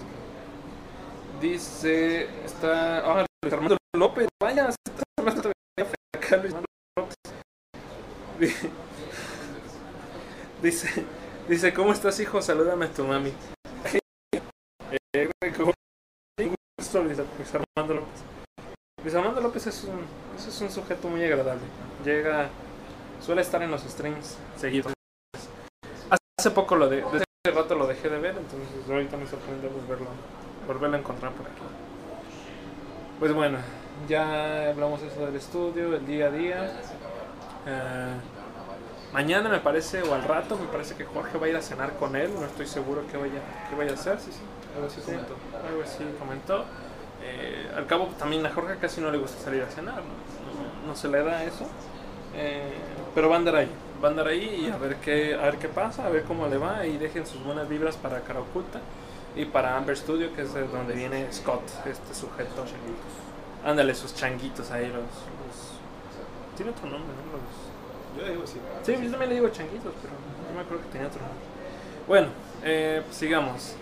Dice, 1.40 2.28
está... 2.44 2.98
Ah, 3.00 3.26
Luis 3.42 3.52
Armando 3.52 3.76
López, 3.96 4.28
vaya, 4.42 4.68
está 4.68 5.02
hablando 5.18 5.50
acá, 6.16 6.36
Luis 6.36 6.54
Armando 6.54 6.66
López. 6.96 7.16
Di- 8.38 8.68
Dice, 10.62 11.04
dice, 11.48 11.74
¿cómo 11.74 11.92
estás 11.92 12.18
hijo? 12.20 12.40
Salúdame 12.40 12.86
a 12.86 12.88
tu 12.90 13.04
mami. 13.04 13.32
Eh, 15.12 15.28
¿cómo- 15.56 15.72
Qué 16.38 16.50
gusto, 16.78 17.02
Luis 17.02 17.18
Luis 17.18 17.54
Armando 17.54 17.94
López. 17.94 18.22
Luis 19.02 19.14
Armando 19.14 19.40
López 19.42 19.66
es 19.66 19.84
un, 19.84 20.00
es 20.36 20.60
un 20.62 20.70
sujeto 20.70 21.08
muy 21.08 21.22
agradable. 21.24 21.62
Llega, 22.04 22.48
suele 23.20 23.42
estar 23.42 23.62
en 23.62 23.70
los 23.70 23.82
streams 23.82 24.36
seguidos. 24.56 24.92
Hace 26.38 26.50
poco 26.50 26.76
lo 26.76 26.88
de, 26.88 26.96
desde 27.12 27.24
hace 27.46 27.56
rato 27.56 27.74
lo 27.74 27.86
dejé 27.86 28.08
de 28.08 28.18
ver, 28.18 28.36
entonces 28.36 28.68
ahorita 28.88 29.16
me 29.16 29.26
sorprende 29.26 29.68
volverlo, 29.68 30.06
volverlo 30.66 30.96
a 30.96 31.00
encontrar 31.00 31.32
por 31.32 31.46
aquí. 31.46 31.60
Pues 33.18 33.32
bueno, 33.32 33.58
ya 34.08 34.70
hablamos 34.70 35.00
eso 35.02 35.24
del 35.24 35.36
estudio, 35.36 35.94
el 35.96 36.06
día 36.06 36.26
a 36.26 36.30
día. 36.30 36.80
Eh, 37.66 38.12
mañana 39.12 39.48
me 39.48 39.60
parece, 39.60 40.02
o 40.02 40.14
al 40.14 40.24
rato, 40.24 40.58
me 40.58 40.66
parece 40.66 40.96
que 40.96 41.04
Jorge 41.04 41.38
va 41.38 41.46
a 41.46 41.48
ir 41.48 41.56
a 41.56 41.62
cenar 41.62 41.92
con 41.94 42.16
él. 42.16 42.30
No 42.34 42.44
estoy 42.44 42.66
seguro 42.66 43.02
qué 43.10 43.16
vaya, 43.16 43.40
qué 43.70 43.76
vaya 43.76 43.92
a 43.92 43.94
hacer. 43.94 44.18
Sí, 44.20 44.30
sí, 44.32 44.40
algo 44.74 44.88
así 44.88 45.00
Sí, 45.00 45.06
comentó. 45.12 45.34
algo 45.66 45.82
así 45.82 46.04
comentó. 46.18 46.64
Eh, 47.22 47.70
al 47.74 47.86
cabo, 47.86 48.06
también 48.18 48.44
a 48.44 48.50
Jorge 48.52 48.76
casi 48.78 49.00
no 49.00 49.10
le 49.10 49.16
gusta 49.18 49.42
salir 49.42 49.62
a 49.62 49.70
cenar, 49.70 49.94
No- 50.02 50.88
no 50.88 50.94
se 50.96 51.08
le 51.08 51.22
da 51.22 51.42
eso. 51.44 51.64
Eh, 52.34 52.72
pero 53.14 53.28
va 53.28 53.36
a 53.36 53.38
andar 53.38 53.56
ahí, 53.56 53.68
va 54.02 54.08
a 54.08 54.10
andar 54.10 54.26
ahí 54.28 54.66
y 54.66 54.70
a 54.70 54.76
ver 54.76 54.96
qué, 54.96 55.34
a 55.34 55.42
ver 55.42 55.56
qué 55.58 55.68
pasa, 55.68 56.06
a 56.06 56.10
ver 56.10 56.24
cómo 56.24 56.46
le 56.48 56.58
va 56.58 56.86
y 56.86 56.96
dejen 56.98 57.26
sus 57.26 57.42
buenas 57.44 57.68
vibras 57.68 57.96
para 57.96 58.20
Cara 58.20 58.40
Oculta 58.40 58.80
y 59.36 59.44
para 59.46 59.76
Amber 59.76 59.96
Studio, 59.96 60.34
que 60.34 60.42
es 60.42 60.54
de 60.54 60.66
donde 60.68 60.94
viene 60.94 61.26
Scott, 61.32 61.62
este 61.86 62.14
sujeto. 62.14 62.64
Ándale, 63.64 63.94
sus 63.94 64.14
changuitos 64.14 64.70
ahí, 64.70 64.86
los, 64.88 64.96
los- 64.96 66.56
Tiene 66.56 66.72
otro 66.72 66.86
nombre, 66.86 67.10
¿no? 67.16 67.32
Los... 67.38 68.24
Yo 68.26 68.32
digo 68.32 68.46
sí. 68.46 68.58
Sí, 68.84 68.92
yo 68.92 69.10
también 69.10 69.30
le 69.30 69.34
digo 69.36 69.48
changuitos, 69.48 69.92
pero 70.00 70.12
no 70.48 70.54
me 70.56 70.60
acuerdo 70.62 70.82
que 70.84 70.90
tenía 70.90 71.08
otro 71.08 71.20
nombre. 71.20 71.44
Bueno, 72.06 72.28
eh, 72.62 73.02
sigamos. 73.10 73.74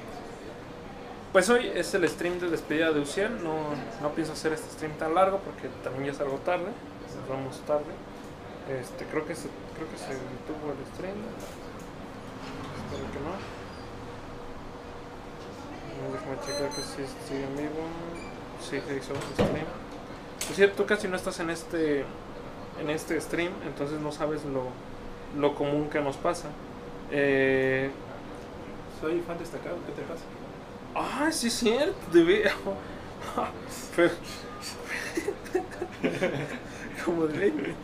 Pues 1.33 1.49
hoy 1.51 1.71
es 1.75 1.93
el 1.95 2.09
stream 2.09 2.39
de 2.39 2.49
despedida 2.51 2.93
de 2.93 3.01
Uciel. 3.01 3.43
No, 3.43 3.57
no 4.01 4.15
pienso 4.15 4.33
hacer 4.35 4.53
este 4.53 4.71
stream 4.71 4.93
tan 4.93 5.15
largo 5.15 5.39
porque 5.39 5.69
también 5.83 6.07
ya 6.07 6.13
es 6.13 6.21
algo 6.21 6.37
tarde. 6.39 6.67
Nos 7.21 7.29
vamos 7.29 7.61
tarde. 7.67 7.85
Este, 8.69 9.05
creo 9.07 9.27
que 9.27 9.35
se, 9.35 9.49
creo 9.77 9.89
que 9.91 9.99
se 9.99 10.09
detuvo 10.15 10.73
el 10.73 10.87
stream. 10.95 11.17
Espero 12.77 13.13
que 13.13 13.21
no. 13.21 13.33
Déjame 16.13 16.37
checar 16.47 16.69
que 16.71 16.83
sí 16.83 17.05
sigue 17.29 17.45
en 17.45 17.57
vivo. 17.57 17.87
Sí, 18.61 18.81
se 18.87 18.97
hizo 18.97 19.13
el 19.15 19.21
stream. 19.35 19.67
Es 20.51 20.57
cierto, 20.57 20.87
casi 20.87 21.09
no 21.09 21.17
estás 21.17 21.39
en 21.41 21.51
este 21.51 22.05
en 22.81 22.89
este 22.91 23.21
stream, 23.21 23.53
entonces 23.67 24.01
no 24.01 24.11
sabes 24.13 24.45
lo, 24.45 24.65
lo 25.39 25.55
común 25.55 25.89
que 25.91 26.01
nos 26.01 26.17
pasa. 26.17 26.49
Eh, 27.11 27.91
Soy 29.01 29.21
fan 29.21 29.39
destacado, 29.39 29.77
¿qué 29.87 29.93
te 29.93 30.03
pasa? 30.03 30.23
ah, 30.95 31.31
sí 31.31 31.49
es 31.49 31.55
cierto, 31.55 31.95
de 32.13 32.23
ver- 32.25 32.53
Pero- 33.97 34.15
Como 37.05 37.27
de 37.27 37.39
ley, 37.39 37.75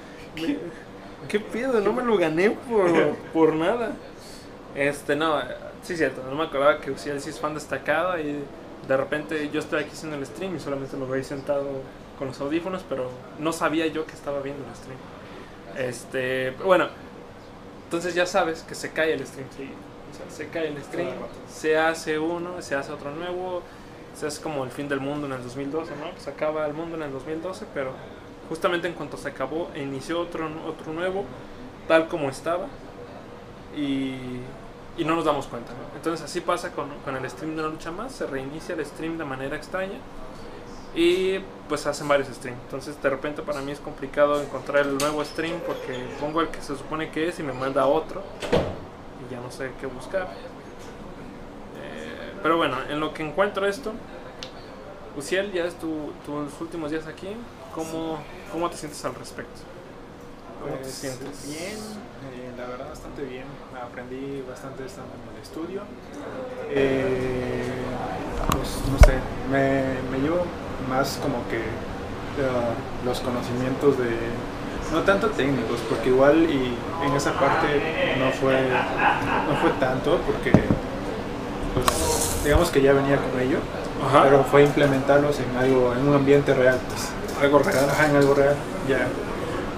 me- 0.42 0.48
me- 0.54 1.28
¿Qué 1.28 1.40
pedo? 1.40 1.80
No 1.80 1.92
me 1.92 2.02
lo 2.02 2.16
gané 2.16 2.50
por, 2.50 2.90
por 3.32 3.54
nada. 3.54 3.92
Este, 4.74 5.16
no, 5.16 5.40
sí 5.82 5.94
es 5.94 5.98
cierto, 5.98 6.22
no 6.28 6.36
me 6.36 6.44
acordaba 6.44 6.80
que 6.80 6.90
Uciel 6.90 7.20
sí 7.20 7.30
es 7.30 7.40
fan 7.40 7.54
destacado 7.54 8.18
y 8.18 8.42
de 8.86 8.96
repente 8.96 9.50
yo 9.50 9.60
estoy 9.60 9.82
aquí 9.82 9.90
haciendo 9.92 10.16
el 10.16 10.24
stream 10.26 10.56
y 10.56 10.60
solamente 10.60 10.96
lo 10.96 11.08
veis 11.08 11.26
sentado 11.26 11.66
con 12.18 12.28
los 12.28 12.40
audífonos, 12.40 12.84
pero 12.88 13.10
no 13.38 13.52
sabía 13.52 13.86
yo 13.86 14.06
que 14.06 14.12
estaba 14.12 14.40
viendo 14.40 14.64
el 14.68 14.74
stream. 14.76 14.98
Este, 15.76 16.50
bueno, 16.64 16.88
entonces 17.84 18.14
ya 18.14 18.26
sabes 18.26 18.62
que 18.62 18.74
se 18.74 18.92
cae 18.92 19.14
el 19.14 19.26
stream. 19.26 19.48
O 19.48 20.16
sea, 20.16 20.30
se 20.30 20.48
cae 20.48 20.68
el 20.68 20.82
stream, 20.82 21.08
se 21.52 21.76
hace 21.76 22.18
uno, 22.18 22.62
se 22.62 22.74
hace 22.74 22.92
otro 22.92 23.10
nuevo, 23.10 23.62
se 24.14 24.26
hace 24.26 24.40
como 24.42 24.64
el 24.64 24.70
fin 24.70 24.88
del 24.88 25.00
mundo 25.00 25.26
en 25.26 25.32
el 25.34 25.42
2012, 25.42 25.92
¿no? 25.96 26.18
Se 26.20 26.30
acaba 26.30 26.66
el 26.66 26.72
mundo 26.72 26.96
en 26.96 27.02
el 27.02 27.12
2012, 27.12 27.66
pero 27.74 27.92
justamente 28.48 28.88
en 28.88 28.94
cuanto 28.94 29.16
se 29.16 29.28
acabó, 29.28 29.70
inició 29.74 30.20
otro, 30.20 30.48
otro 30.66 30.92
nuevo, 30.92 31.24
tal 31.86 32.08
como 32.08 32.28
estaba, 32.28 32.66
y, 33.76 34.40
y 34.96 35.04
no 35.04 35.16
nos 35.16 35.24
damos 35.24 35.46
cuenta, 35.46 35.72
¿no? 35.72 35.96
Entonces 35.96 36.24
así 36.24 36.40
pasa 36.40 36.72
con, 36.72 36.88
con 37.04 37.16
el 37.16 37.28
stream 37.30 37.54
de 37.54 37.62
una 37.62 37.70
lucha 37.70 37.90
más, 37.90 38.12
se 38.12 38.26
reinicia 38.26 38.74
el 38.74 38.84
stream 38.84 39.18
de 39.18 39.24
manera 39.24 39.56
extraña, 39.56 39.98
y 40.94 41.38
pues 41.68 41.86
hacen 41.86 42.08
varios 42.08 42.28
streams. 42.28 42.58
Entonces 42.64 43.00
de 43.00 43.10
repente 43.10 43.42
para 43.42 43.60
mí 43.60 43.70
es 43.72 43.78
complicado 43.78 44.40
encontrar 44.40 44.86
el 44.86 44.96
nuevo 44.96 45.22
stream 45.24 45.60
porque 45.66 46.02
pongo 46.18 46.40
el 46.40 46.48
que 46.48 46.60
se 46.62 46.76
supone 46.76 47.10
que 47.10 47.28
es 47.28 47.38
y 47.38 47.42
me 47.42 47.52
manda 47.52 47.86
otro 47.86 48.22
y 49.22 49.32
ya 49.32 49.38
no 49.38 49.50
sé 49.50 49.70
qué 49.80 49.86
buscar. 49.86 50.22
Eh, 51.82 52.32
pero 52.42 52.56
bueno, 52.56 52.78
en 52.88 53.00
lo 53.00 53.12
que 53.12 53.22
encuentro 53.22 53.66
esto, 53.66 53.92
Uciel, 55.16 55.52
ya 55.52 55.66
es 55.66 55.74
tu, 55.74 56.10
tus 56.24 56.58
últimos 56.60 56.90
días 56.90 57.06
aquí. 57.06 57.28
¿Cómo, 57.74 58.18
¿Cómo 58.52 58.70
te 58.70 58.76
sientes 58.76 59.04
al 59.04 59.14
respecto? 59.14 59.60
¿Cómo 60.62 60.74
te 60.76 60.80
Pues, 60.82 60.94
sientes? 60.94 61.46
Bien, 61.46 61.76
eh, 61.76 62.52
la 62.56 62.66
verdad 62.66 62.88
bastante 62.88 63.22
bien. 63.22 63.44
Aprendí 63.80 64.42
bastante 64.48 64.84
estando 64.86 65.12
en 65.14 65.36
el 65.36 65.42
estudio. 65.42 65.82
Eh, 66.70 67.72
pues 68.50 68.68
no 68.90 68.98
sé, 69.06 69.14
me, 69.50 69.84
me 70.10 70.22
llevo 70.22 70.44
más 70.88 71.18
como 71.22 71.46
que 71.48 71.58
eh, 71.58 73.04
los 73.04 73.20
conocimientos 73.20 73.98
de, 73.98 74.16
no 74.92 75.02
tanto 75.02 75.28
técnicos, 75.30 75.80
porque 75.88 76.08
igual 76.08 76.48
y 76.50 76.74
en 77.06 77.12
esa 77.14 77.32
parte 77.38 78.16
no 78.18 78.30
fue, 78.32 78.54
no 79.48 79.56
fue 79.60 79.70
tanto, 79.78 80.18
porque 80.26 80.50
pues 81.74 82.44
digamos 82.44 82.70
que 82.70 82.82
ya 82.82 82.92
venía 82.92 83.16
con 83.16 83.40
ello, 83.40 83.58
Ajá. 84.04 84.24
pero 84.24 84.42
fue 84.44 84.64
implementarlos 84.64 85.38
en 85.40 85.56
algo, 85.56 85.92
en 85.92 86.08
un 86.08 86.14
ambiente 86.14 86.54
real, 86.54 86.78
pues. 86.88 87.08
Algo 87.40 87.58
real. 87.60 87.86
Ajá, 87.90 88.06
en 88.06 88.16
algo 88.16 88.34
real, 88.34 88.54
ya. 88.88 89.06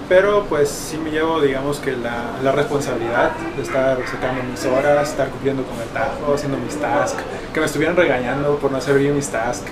Pero 0.09 0.43
pues 0.49 0.67
sí 0.69 0.97
me 0.97 1.09
llevo, 1.09 1.39
digamos 1.39 1.79
que 1.79 1.91
la, 1.95 2.31
la 2.43 2.51
responsabilidad 2.51 3.31
de 3.55 3.61
estar 3.63 3.97
sacando 4.11 4.43
mis 4.43 4.65
horas, 4.65 5.09
estar 5.09 5.29
cumpliendo 5.29 5.63
con 5.63 5.79
el 5.79 5.87
tajo, 5.89 6.33
haciendo 6.33 6.57
mis 6.57 6.75
tasks, 6.75 7.17
que 7.53 7.59
me 7.61 7.65
estuvieran 7.65 7.95
regañando 7.95 8.57
por 8.57 8.71
no 8.71 8.77
hacer 8.77 8.97
bien 8.97 9.15
mis 9.15 9.29
tasks. 9.29 9.63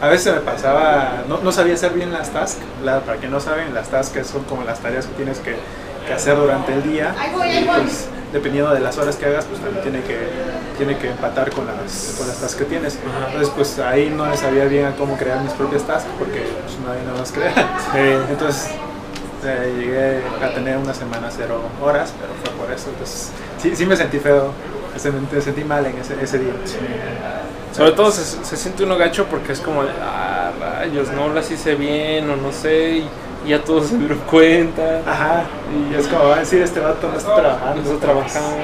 A 0.00 0.08
veces 0.08 0.34
me 0.34 0.40
pasaba, 0.40 1.22
no, 1.28 1.38
no 1.38 1.52
sabía 1.52 1.74
hacer 1.74 1.92
bien 1.92 2.12
las 2.12 2.30
tasks, 2.30 2.58
la- 2.82 3.00
para 3.00 3.18
quien 3.18 3.30
no 3.30 3.38
saben, 3.38 3.72
las 3.72 3.88
tasks 3.88 4.26
son 4.26 4.42
como 4.44 4.64
las 4.64 4.80
tareas 4.80 5.06
que 5.06 5.14
tienes 5.14 5.38
que, 5.38 5.54
que 6.06 6.12
hacer 6.12 6.36
durante 6.36 6.74
el 6.74 6.82
día. 6.82 7.14
Y 7.60 7.64
pues 7.84 8.08
dependiendo 8.32 8.74
de 8.74 8.80
las 8.80 8.98
horas 8.98 9.14
que 9.14 9.26
hagas, 9.26 9.44
pues 9.44 9.60
también 9.60 9.80
tiene 9.84 10.00
que, 10.02 10.18
tiene 10.76 10.98
que 10.98 11.08
empatar 11.10 11.50
con 11.50 11.66
las, 11.66 12.16
con 12.18 12.28
las 12.28 12.38
tasks 12.38 12.56
que 12.56 12.64
tienes. 12.64 12.96
Ajá. 12.96 13.26
Entonces 13.28 13.52
pues 13.54 13.78
ahí 13.78 14.10
no 14.10 14.28
le 14.28 14.36
sabía 14.36 14.64
bien 14.64 14.92
cómo 14.98 15.16
crear 15.16 15.40
mis 15.40 15.52
propias 15.52 15.82
tasks 15.84 16.08
porque 16.18 16.40
pues 16.40 16.78
nadie 16.86 17.02
nada 17.04 17.18
más 17.18 17.32
crea. 17.32 17.52
Sí. 17.54 18.30
Entonces 18.30 18.70
eh, 19.44 19.74
llegué 19.78 20.44
a 20.44 20.54
tener 20.54 20.76
una 20.78 20.94
semana 20.94 21.28
cero 21.30 21.60
horas, 21.82 22.12
pero 22.20 22.32
fue 22.42 22.64
por 22.64 22.74
eso. 22.74 22.88
Entonces 22.90 23.30
sí, 23.60 23.74
sí 23.76 23.86
me 23.86 23.96
sentí 23.96 24.18
feo, 24.18 24.52
me 24.92 25.40
sentí 25.40 25.64
mal 25.64 25.84
en 25.86 25.98
ese, 25.98 26.14
ese 26.22 26.38
día. 26.38 26.52
Sobre 27.72 27.90
todo 27.90 28.10
se, 28.12 28.22
se 28.22 28.56
siente 28.56 28.84
uno 28.84 28.96
gacho 28.96 29.26
porque 29.26 29.52
es 29.52 29.60
como 29.60 29.82
ah, 29.82 30.50
rayos, 30.60 31.08
no 31.10 31.28
las 31.30 31.50
hice 31.50 31.74
bien 31.74 32.30
o 32.30 32.36
no 32.36 32.52
sé, 32.52 32.98
y, 32.98 33.08
y 33.44 33.48
ya 33.48 33.62
todos 33.64 33.88
se 33.88 33.98
dieron 33.98 34.20
cuenta. 34.30 35.00
Ajá, 35.04 35.42
y 35.72 35.94
es 35.94 36.06
como 36.06 36.28
va 36.28 36.36
a 36.36 36.38
decir 36.38 36.62
este 36.62 36.78
vato 36.78 37.08
no 37.08 37.18
está 37.18 37.34
trabajando. 37.34 37.74
No 37.74 37.82
estoy 37.82 37.98
trabajando. 37.98 38.56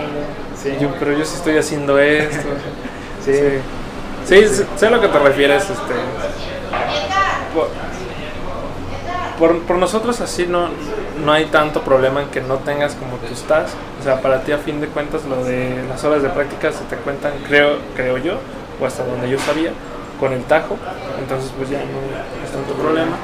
Sí. 0.63 0.77
Yo- 0.81 0.91
pero 0.99 1.13
yo 1.13 1.25
sí 1.25 1.35
estoy 1.37 1.57
haciendo 1.59 1.99
esto. 1.99 2.49
Sí, 3.25 3.33
Sí, 4.27 4.47
sé- 4.49 4.67
sé 4.77 4.87
a 4.87 4.91
lo 4.91 5.01
que 5.01 5.09
te 5.09 5.19
refieres. 5.19 5.63
Este, 5.65 5.95
por, 9.39 9.59
por, 9.63 9.77
nosotros 9.77 10.21
así 10.21 10.47
no, 10.47 10.69
no 11.25 11.33
hay 11.33 11.47
tanto 11.47 11.81
problema 11.83 12.23
en 12.23 12.29
que 12.29 12.41
no 12.41 12.57
tengas 12.57 12.95
como 12.95 13.17
tus 13.17 13.43
tasks. 13.43 13.73
O 14.01 14.05
sea, 14.05 14.21
para 14.21 14.43
ti 14.43 14.53
a 14.53 14.59
fin 14.59 14.81
de 14.81 14.87
cuentas 14.89 15.25
lo 15.25 15.43
de 15.45 15.83
las 15.89 16.03
horas 16.05 16.23
de 16.23 16.29
práctica 16.29 16.73
se 16.73 16.85
te 16.85 16.97
cuentan, 16.97 17.33
creo, 17.47 17.77
creo 17.97 18.19
yo, 18.19 18.35
o 18.81 18.87
hasta 18.87 19.05
donde 19.05 19.29
yo 19.31 19.39
sabía, 19.39 19.71
con 20.19 20.33
el 20.33 20.43
tajo. 20.45 20.77
Entonces 21.19 21.51
pues 21.57 21.71
ya 21.71 21.79
no 21.79 22.45
es 22.45 22.51
tanto 22.53 22.75
problema. 22.75 23.17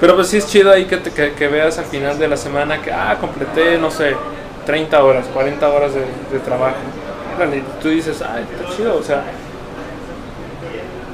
Pero 0.00 0.14
pues 0.16 0.28
sí 0.28 0.36
es 0.38 0.46
chido 0.46 0.70
ahí 0.70 0.84
que, 0.86 0.98
te- 0.98 1.10
que, 1.12 1.32
que 1.32 1.48
veas 1.48 1.78
al 1.78 1.86
final 1.86 2.18
de 2.18 2.28
la 2.28 2.36
semana 2.36 2.80
que, 2.82 2.92
ah, 2.92 3.16
completé, 3.20 3.78
no 3.78 3.90
sé, 3.90 4.14
30 4.66 5.02
horas, 5.04 5.26
40 5.32 5.68
horas 5.68 5.92
de, 5.94 6.00
de 6.00 6.38
trabajo. 6.44 6.76
Órale, 7.36 7.58
y 7.58 7.64
tú 7.82 7.88
dices, 7.88 8.22
ah, 8.22 8.38
está 8.40 8.74
chido, 8.76 8.96
o 8.96 9.02
sea, 9.02 9.24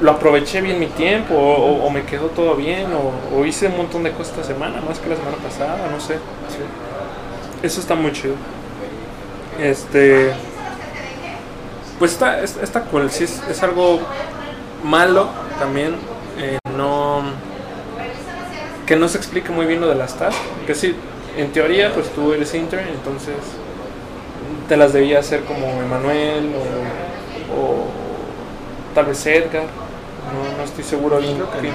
lo 0.01 0.11
aproveché 0.11 0.61
bien 0.61 0.79
mi 0.79 0.87
tiempo, 0.87 1.35
o, 1.35 1.89
me 1.91 2.03
quedó 2.03 2.27
todo 2.27 2.55
bien, 2.55 2.87
o, 2.93 3.37
o 3.39 3.45
hice 3.45 3.67
un 3.67 3.77
montón 3.77 4.03
de 4.03 4.11
cosas 4.11 4.33
esta 4.37 4.43
semana, 4.53 4.81
más 4.87 4.99
que 4.99 5.09
la 5.09 5.15
semana 5.15 5.37
pasada, 5.37 5.77
no 5.91 5.99
sé. 5.99 6.17
Eso 7.63 7.79
está 7.79 7.93
muy 7.95 8.11
chido. 8.11 8.33
Este. 9.59 10.31
Pues 11.99 12.13
está, 12.13 12.41
es- 12.41 12.57
está 12.57 12.81
cool, 12.85 13.11
sí 13.11 13.25
es, 13.25 13.43
es 13.47 13.61
algo 13.61 13.99
malo 14.83 15.27
también, 15.59 15.95
eh, 16.39 16.57
no. 16.75 17.21
que 18.87 18.95
no 18.95 19.07
se 19.07 19.17
explique 19.17 19.51
muy 19.51 19.67
bien 19.67 19.81
lo 19.81 19.87
de 19.87 19.93
las 19.95 20.15
tasks, 20.15 20.41
que 20.65 20.73
sí, 20.73 20.95
en 21.37 21.51
teoría, 21.51 21.91
pues 21.93 22.09
tú 22.09 22.33
eres 22.33 22.53
intern, 22.53 22.87
entonces 22.87 23.35
te 24.67 24.77
las 24.77 24.93
debía 24.93 25.19
hacer 25.19 25.41
como 25.41 25.65
Emanuel 25.81 26.51
o, 26.55 27.59
o 27.59 27.85
tal 28.95 29.05
vez 29.05 29.25
Edgar. 29.25 29.63
No, 30.31 30.57
no 30.57 30.63
estoy 30.63 30.83
seguro 30.83 31.17
bien. 31.17 31.41
Quién. 31.59 31.73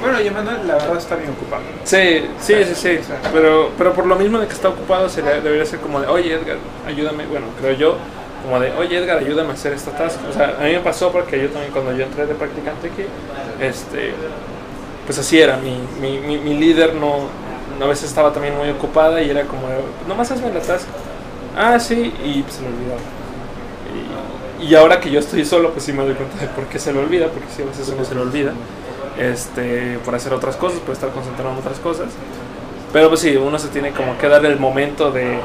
Bueno, 0.00 0.20
y 0.20 0.26
Emanuel, 0.28 0.66
la 0.66 0.74
verdad, 0.74 0.98
está 0.98 1.16
bien 1.16 1.30
ocupado. 1.30 1.62
Sí, 1.84 2.26
sí, 2.38 2.54
sí, 2.64 2.74
sí. 2.74 2.98
Pero, 3.32 3.70
pero 3.76 3.92
por 3.94 4.06
lo 4.06 4.14
mismo 4.14 4.38
de 4.38 4.46
que 4.46 4.52
está 4.52 4.68
ocupado, 4.68 5.08
sería, 5.08 5.40
debería 5.40 5.64
ser 5.64 5.80
como 5.80 6.00
de, 6.00 6.06
oye 6.06 6.34
Edgar, 6.34 6.58
ayúdame. 6.86 7.26
Bueno, 7.26 7.46
creo 7.60 7.72
yo, 7.72 7.96
como 8.44 8.60
de, 8.60 8.70
oye 8.72 8.98
Edgar, 8.98 9.18
ayúdame 9.18 9.50
a 9.50 9.52
hacer 9.54 9.72
esta 9.72 9.90
task. 9.92 10.20
O 10.28 10.32
sea, 10.32 10.56
a 10.60 10.64
mí 10.64 10.72
me 10.72 10.80
pasó 10.80 11.10
porque 11.10 11.40
yo 11.40 11.48
también 11.48 11.72
cuando 11.72 11.92
yo 11.96 12.04
entré 12.04 12.26
de 12.26 12.34
practicante 12.34 12.88
aquí, 12.88 13.06
este, 13.60 14.12
pues 15.06 15.18
así 15.18 15.40
era. 15.40 15.56
Mi, 15.56 15.80
mi, 16.00 16.18
mi, 16.18 16.38
mi 16.38 16.54
líder 16.54 16.94
no, 16.94 17.28
a 17.80 17.86
veces 17.86 18.08
estaba 18.08 18.32
también 18.32 18.56
muy 18.56 18.70
ocupada 18.70 19.20
y 19.22 19.30
era 19.30 19.44
como, 19.44 19.62
nomás 20.08 20.30
hazme 20.30 20.52
la 20.52 20.60
task. 20.60 20.86
Ah, 21.56 21.78
sí, 21.78 22.12
y 22.24 22.42
pues 22.42 22.54
se 22.54 22.62
me 22.62 22.68
olvidaba. 22.68 23.00
Y, 24.60 24.64
y 24.66 24.74
ahora 24.74 25.00
que 25.00 25.10
yo 25.10 25.20
estoy 25.20 25.44
solo, 25.44 25.72
pues 25.72 25.84
sí 25.84 25.92
me 25.92 26.04
doy 26.04 26.14
cuenta 26.14 26.38
de 26.38 26.48
por 26.48 26.64
qué 26.66 26.78
se 26.78 26.92
le 26.92 26.98
olvida, 26.98 27.28
porque 27.28 27.46
sí, 27.54 27.62
a 27.62 27.66
veces 27.66 27.88
uno 27.88 28.04
se 28.04 28.14
le 28.14 28.20
olvida 28.20 28.52
este, 29.18 29.98
por 30.04 30.14
hacer 30.14 30.32
otras 30.32 30.56
cosas, 30.56 30.80
por 30.80 30.94
estar 30.94 31.10
concentrado 31.10 31.52
en 31.52 31.58
otras 31.58 31.78
cosas. 31.78 32.08
Pero 32.92 33.08
pues 33.08 33.20
sí, 33.20 33.36
uno 33.36 33.58
se 33.58 33.68
tiene 33.68 33.92
como 33.92 34.16
que 34.18 34.28
dar 34.28 34.44
el 34.46 34.58
momento 34.58 35.10
de, 35.10 35.38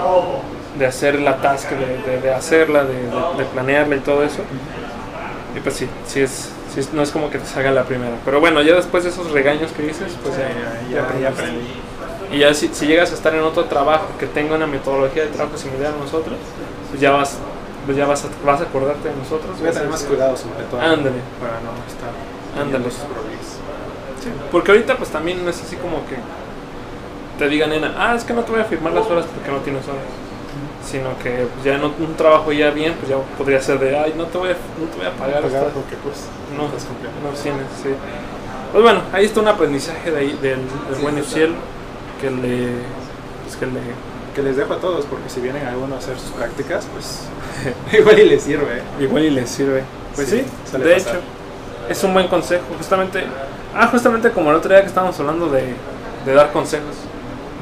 de 0.77 0.85
hacer 0.85 1.19
la 1.19 1.37
task, 1.37 1.71
de, 1.71 2.11
de, 2.11 2.21
de 2.21 2.33
hacerla, 2.33 2.83
de, 2.83 3.45
planearla 3.53 3.95
y 3.95 3.99
todo 3.99 4.23
eso. 4.23 4.41
Y 5.55 5.59
pues 5.59 5.75
sí, 5.75 5.87
sí 6.05 6.21
es, 6.21 6.49
sí 6.73 6.79
es, 6.79 6.93
no 6.93 7.01
es 7.01 7.11
como 7.11 7.29
que 7.29 7.39
te 7.39 7.45
salga 7.45 7.71
la 7.71 7.83
primera. 7.83 8.15
Pero 8.23 8.39
bueno, 8.39 8.61
ya 8.61 8.75
después 8.75 9.03
de 9.03 9.09
esos 9.09 9.31
regaños 9.31 9.71
que 9.71 9.83
dices, 9.83 10.13
pues 10.23 10.35
ya, 10.37 10.47
ya, 10.49 11.09
ya, 11.13 11.19
ya 11.19 11.29
aprendí. 11.29 11.67
Y 12.31 12.39
ya 12.39 12.53
si, 12.53 12.69
si, 12.69 12.87
llegas 12.87 13.11
a 13.11 13.15
estar 13.15 13.33
en 13.35 13.41
otro 13.41 13.65
trabajo 13.65 14.07
que 14.17 14.25
tenga 14.25 14.55
una 14.55 14.67
metodología 14.67 15.23
de 15.23 15.29
trabajo 15.29 15.57
similar 15.57 15.93
a 15.93 15.97
nosotros, 15.97 16.37
pues 16.89 17.01
ya 17.01 17.11
vas, 17.11 17.37
pues 17.85 17.97
ya 17.97 18.05
vas, 18.05 18.23
a, 18.23 18.29
vas 18.45 18.61
a 18.61 18.63
acordarte 18.63 19.09
de 19.09 19.15
nosotros. 19.15 19.59
Voy 19.59 19.67
a 19.67 19.71
tener 19.71 19.89
más 19.89 20.03
cuidado 20.03 20.37
sobre 20.37 20.63
todo. 20.65 20.79
Ándale. 20.79 21.19
Para 21.39 21.59
no 21.59 21.71
estar 21.87 22.11
Ándale. 22.61 22.89
Sí. 22.89 24.29
Porque 24.51 24.71
ahorita 24.71 24.97
pues 24.97 25.09
también 25.09 25.43
no 25.43 25.49
es 25.49 25.61
así 25.61 25.75
como 25.75 26.05
que 26.07 26.15
te 27.37 27.49
diga 27.49 27.67
nena, 27.67 27.95
ah, 27.97 28.15
es 28.15 28.23
que 28.23 28.33
no 28.33 28.43
te 28.43 28.51
voy 28.51 28.61
a 28.61 28.65
firmar 28.65 28.93
las 28.93 29.07
horas 29.07 29.25
porque 29.33 29.51
no 29.51 29.57
tienes 29.57 29.83
horas. 29.87 30.03
Sino 30.85 31.17
que 31.23 31.47
pues, 31.53 31.65
ya 31.65 31.75
en 31.75 31.83
un 31.83 32.15
trabajo 32.15 32.51
ya 32.51 32.69
bien, 32.71 32.93
pues 32.95 33.09
ya 33.09 33.17
podría 33.37 33.61
ser 33.61 33.79
de, 33.79 33.97
ay, 33.97 34.13
no 34.15 34.25
te 34.25 34.37
voy 34.37 34.49
a, 34.49 34.53
no 34.53 34.87
te 34.87 34.97
voy 34.97 35.07
a 35.07 35.11
pagar. 35.11 35.41
pagar 35.41 35.69
porque 35.69 35.95
pues 36.03 36.27
no, 36.55 36.63
no 36.63 37.35
tienes, 37.35 37.65
sí. 37.81 37.89
Pues 38.71 38.83
bueno, 38.83 39.01
ahí 39.11 39.25
está 39.25 39.41
un 39.41 39.47
aprendizaje 39.47 40.11
de 40.11 40.19
ahí, 40.19 40.31
del, 40.41 40.59
del 40.59 40.95
sí, 40.95 41.01
buen 41.01 41.17
Uciel 41.19 41.55
que 42.21 42.29
le, 42.29 42.69
pues, 43.43 43.55
que 43.59 43.65
le... 43.65 43.81
Que 44.35 44.41
les 44.41 44.55
dejo 44.55 44.73
a 44.73 44.77
todos, 44.77 45.05
porque 45.05 45.27
si 45.27 45.41
vienen 45.41 45.67
algunos 45.67 45.95
a 45.95 45.97
hacer 45.97 46.17
sus 46.17 46.31
prácticas, 46.31 46.87
pues 46.93 47.23
igual 47.99 48.17
y 48.17 48.29
les 48.29 48.43
sirve. 48.43 48.77
¿eh? 48.77 49.03
Igual 49.03 49.25
y 49.25 49.29
les 49.29 49.49
sirve. 49.49 49.83
Pues 50.15 50.29
sí, 50.29 50.45
sí 50.71 50.77
de 50.77 50.95
hecho, 50.95 51.19
es 51.89 52.01
un 52.05 52.13
buen 52.13 52.29
consejo. 52.29 52.63
Justamente, 52.77 53.23
ah, 53.75 53.87
justamente 53.87 54.31
como 54.31 54.51
el 54.51 54.55
otro 54.55 54.71
día 54.71 54.81
que 54.81 54.87
estábamos 54.87 55.19
hablando 55.19 55.49
de, 55.49 55.73
de 56.25 56.33
dar 56.33 56.53
consejos, 56.53 56.95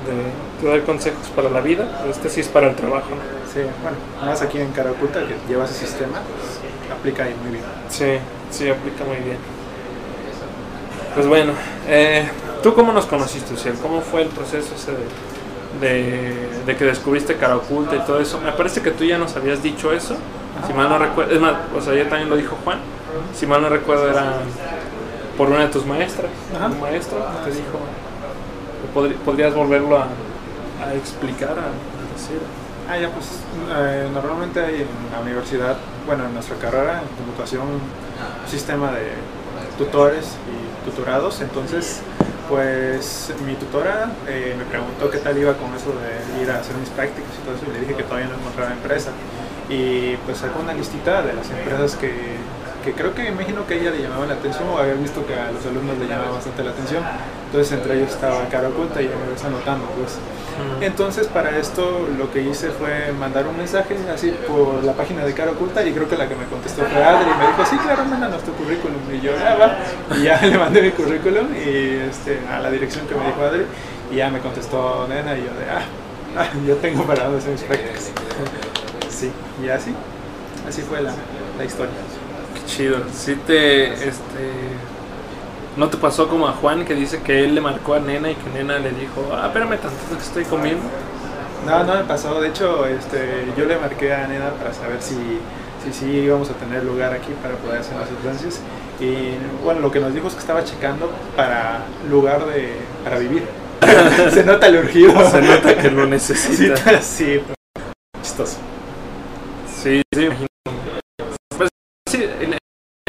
de, 0.06 0.68
de, 0.68 0.78
dar 0.78 0.86
consejos 0.86 1.28
para 1.36 1.50
la 1.50 1.62
vida, 1.62 2.04
este 2.08 2.30
sí 2.30 2.42
es 2.42 2.48
para 2.48 2.70
el 2.70 2.76
trabajo. 2.76 3.10
Sí, 3.52 3.62
bueno, 3.82 3.98
más 4.24 4.40
aquí 4.44 4.60
en 4.60 4.72
Cara 4.72 4.92
Oculta 4.92 5.22
que 5.22 5.36
lleva 5.48 5.66
ese 5.66 5.74
sistema, 5.74 6.20
pues, 6.22 6.96
aplica 6.96 7.24
ahí 7.24 7.34
muy 7.42 7.54
bien. 7.54 7.64
Sí, 7.90 8.20
sí, 8.52 8.70
aplica 8.70 9.04
muy 9.06 9.18
bien. 9.18 9.38
Pues 11.16 11.28
bueno, 11.28 11.54
eh, 11.88 12.30
¿tú 12.62 12.74
cómo 12.74 12.92
nos 12.94 13.06
conociste, 13.06 13.54
Uciel? 13.54 13.76
¿Cómo 13.82 14.02
fue 14.02 14.24
el 14.24 14.30
proceso 14.30 14.74
ese 14.76 14.92
de, 14.92 15.88
de, 15.88 16.64
de, 16.66 16.76
que 16.76 16.86
descubriste 16.86 17.36
Cara 17.36 17.58
Oculta 17.58 17.96
y 17.96 18.00
todo 18.00 18.20
eso? 18.20 18.40
Me 18.42 18.52
parece 18.52 18.82
que 18.82 18.92
tú 18.92 19.04
ya 19.04 19.18
nos 19.18 19.36
habías 19.36 19.64
dicho 19.64 19.92
eso, 19.92 20.16
si 20.68 20.74
mal 20.74 20.90
no 20.90 20.98
recuerdo, 20.98 21.34
es 21.34 21.42
más, 21.42 21.56
o 21.76 21.82
sea, 21.82 21.94
ya 21.96 22.10
también 22.10 22.30
lo 22.30 22.36
dijo 22.36 22.58
Juan, 22.64 22.80
si 23.34 23.46
mal 23.48 23.62
no 23.62 23.70
recuerdo 23.70 24.10
era 24.10 24.34
por 25.38 25.50
una 25.50 25.62
de 25.62 25.68
tus 25.68 25.86
maestras, 25.86 26.32
Ajá. 26.56 26.68
un 26.68 26.82
maestro 26.82 27.18
te 27.46 27.52
dijo, 27.52 27.80
pod 28.94 29.12
podrías 29.24 29.54
volverlo 29.54 29.98
a, 29.98 30.08
a 30.86 30.94
explicar, 30.96 31.52
a, 31.52 31.54
a, 31.54 32.14
decir. 32.14 32.40
Ah, 32.90 32.98
ya, 32.98 33.10
pues 33.12 33.28
eh, 33.72 34.10
normalmente 34.14 34.60
hay 34.60 34.76
en 34.82 34.88
la 35.14 35.22
universidad, 35.22 35.78
bueno, 36.08 36.26
en 36.26 36.34
nuestra 36.34 36.58
carrera, 36.58 37.02
en 37.04 37.24
computación, 37.24 37.62
un 37.68 38.50
sistema 38.50 38.92
de 38.92 39.12
tutores 39.78 40.36
y 40.50 40.90
tutorados, 40.90 41.40
entonces 41.42 42.02
pues 42.50 43.32
mi 43.46 43.54
tutora 43.54 44.12
eh, 44.28 44.56
me 44.58 44.66
preguntó 44.66 45.10
qué 45.10 45.20
tal 45.20 45.38
iba 45.38 45.54
con 45.54 45.74
eso 45.76 45.94
de 45.94 46.44
ir 46.44 46.50
a 46.50 46.60
hacer 46.60 46.76
mis 46.78 46.90
prácticas 46.90 47.30
y 47.38 47.46
todo 47.46 47.56
eso 47.56 47.66
y 47.70 47.74
le 47.74 47.82
dije 47.82 47.94
que 47.94 48.04
todavía 48.04 48.28
no 48.28 48.36
encontraba 48.36 48.74
empresa. 48.74 49.12
Y 49.70 50.18
pues 50.26 50.40
sacó 50.40 50.60
una 50.60 50.74
listita 50.74 51.22
de 51.22 51.34
las 51.34 51.48
empresas 51.52 51.96
que, 51.96 52.12
que 52.84 52.94
creo 52.94 53.14
que 53.14 53.30
imagino 53.30 53.68
que 53.68 53.80
ella 53.80 53.92
le 53.92 54.02
llamaba 54.02 54.26
la 54.26 54.34
atención 54.34 54.68
o 54.68 54.80
había 54.80 54.96
visto 54.96 55.26
que 55.28 55.36
a 55.36 55.52
los 55.52 55.64
alumnos 55.64 56.00
le 56.00 56.08
llamaba 56.08 56.32
bastante 56.32 56.64
la 56.64 56.72
atención. 56.72 57.04
Entonces 57.46 57.72
entre 57.78 57.98
ellos 57.98 58.10
estaba 58.10 58.44
cara 58.50 58.70
oculta 58.70 59.00
y 59.00 59.06
ya 59.06 59.16
me 59.16 59.32
ves 59.32 59.44
anotando 59.46 59.86
pues 59.94 60.18
entonces 60.82 61.28
para 61.28 61.58
esto 61.58 62.08
lo 62.18 62.32
que 62.32 62.42
hice 62.42 62.70
fue 62.70 63.12
mandar 63.12 63.48
un 63.48 63.58
mensaje 63.58 63.96
así 64.14 64.34
por 64.48 64.84
la 64.84 64.94
página 64.94 65.26
de 65.26 65.34
cara 65.34 65.52
oculta 65.52 65.86
y 65.86 65.92
creo 65.92 66.08
que 66.10 66.18
la 66.18 66.28
que 66.28 66.36
me 66.36 66.46
contestó 66.46 66.84
fue 66.84 67.04
Adri. 67.04 67.30
Y 67.30 67.38
me 67.38 67.48
dijo 67.48 67.66
sí 67.66 67.78
claro 67.78 68.06
mándanos 68.06 68.44
tu 68.44 68.52
currículum 68.54 69.00
y 69.14 69.22
yo 69.22 69.32
ya 69.38 69.56
va 69.56 69.78
y 70.18 70.24
ya 70.24 70.42
le 70.46 70.58
mandé 70.58 70.82
mi 70.82 70.92
currículum 70.92 71.48
y 71.54 72.10
este, 72.10 72.40
a 72.52 72.60
la 72.60 72.72
dirección 72.72 73.08
que 73.08 73.16
me 73.16 73.26
dijo 73.26 73.42
Adri. 73.42 73.66
Y 74.12 74.16
ya 74.16 74.30
me 74.30 74.40
contestó 74.40 75.08
nena 75.08 75.38
y 75.38 75.42
yo 75.42 75.54
de 75.54 75.70
ah, 75.70 75.86
ah 76.38 76.48
yo 76.66 76.76
tengo 76.78 77.04
para 77.04 77.28
hacer 77.28 77.52
mis 77.52 77.62
prácticas 77.62 78.12
sí 79.10 79.32
y 79.64 79.70
así 79.70 79.94
así 80.68 80.82
fue 80.82 81.02
la, 81.02 81.14
la 81.58 81.66
historia. 81.66 81.94
Qué 82.54 82.66
chido. 82.66 83.04
Sí 83.14 83.36
te 83.46 83.94
este 83.94 84.50
¿No 85.80 85.88
te 85.88 85.96
pasó 85.96 86.28
como 86.28 86.46
a 86.46 86.52
Juan 86.52 86.84
que 86.84 86.94
dice 86.94 87.22
que 87.22 87.46
él 87.46 87.56
le 87.56 87.62
marcó 87.62 87.94
a 87.94 88.02
Nena 88.02 88.30
y 88.30 88.36
que 88.36 88.50
Nena 88.50 88.80
le 88.80 88.92
dijo, 88.92 89.30
ah, 89.32 89.46
espérame 89.46 89.78
tantito 89.80 90.18
que 90.18 90.24
estoy 90.24 90.44
comiendo? 90.44 90.84
No, 91.66 91.86
no 91.86 91.96
me 91.96 92.04
pasó. 92.04 92.42
De 92.42 92.50
hecho, 92.50 92.86
este, 92.86 93.46
yo 93.58 93.64
le 93.64 93.78
marqué 93.78 94.14
a 94.14 94.28
Nena 94.28 94.50
para 94.56 94.74
saber 94.74 95.02
si, 95.02 95.16
si, 95.82 95.94
si 95.94 96.06
íbamos 96.06 96.50
a 96.50 96.54
tener 96.56 96.84
lugar 96.84 97.14
aquí 97.14 97.32
para 97.42 97.56
poder 97.56 97.80
hacer 97.80 97.96
las 97.96 98.10
sustancias. 98.10 98.60
Y 99.00 99.38
bueno, 99.64 99.80
lo 99.80 99.90
que 99.90 100.02
nos 100.02 100.14
dijo 100.14 100.28
es 100.28 100.34
que 100.34 100.42
estaba 100.42 100.66
checando 100.66 101.10
para 101.38 101.86
lugar 102.10 102.46
de, 102.48 102.74
para 103.06 103.18
vivir. 103.18 103.48
Se 104.34 104.44
nota 104.44 104.68
el 104.68 104.80
urgido. 104.80 105.14
Se 105.32 105.42
nota 105.42 105.78
que 105.78 105.90
lo 105.90 106.06
necesita. 106.06 107.02
sí, 107.02 107.40
chistoso. 108.22 108.58
Sí, 109.82 110.02
sí, 110.14 110.26
imagino. 110.26 110.48
Pues, 111.58 111.70
sí, 112.10 112.26
en, 112.42 112.60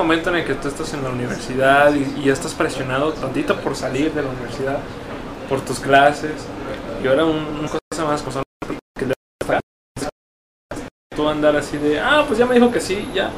momento 0.01 0.31
en 0.31 0.37
el 0.37 0.45
que 0.47 0.55
tú 0.55 0.69
estás 0.69 0.95
en 0.95 1.05
la 1.05 1.11
universidad 1.11 1.95
y, 1.95 2.25
ya 2.25 2.33
estás 2.33 2.55
presionado 2.55 3.13
tantito 3.13 3.55
por 3.61 3.77
salir 3.77 4.13
de 4.13 4.23
la 4.23 4.31
universidad, 4.31 4.79
por 5.49 5.61
tus 5.61 5.79
clases, 5.79 6.33
y 7.03 7.07
ahora 7.07 7.25
un, 7.27 7.37
una 7.59 7.69
cosa 7.69 8.05
más, 8.07 8.23
cosa 8.23 8.43
que 8.99 9.07
le 9.07 9.15
tú 11.15 11.29
andar 11.29 11.55
así 11.57 11.77
de, 11.77 12.01
ah, 12.01 12.25
pues 12.27 12.39
ya 12.39 12.47
me 12.47 12.55
dijo 12.55 12.73
que 12.73 12.81
sí, 12.81 13.11
ya, 13.15 13.31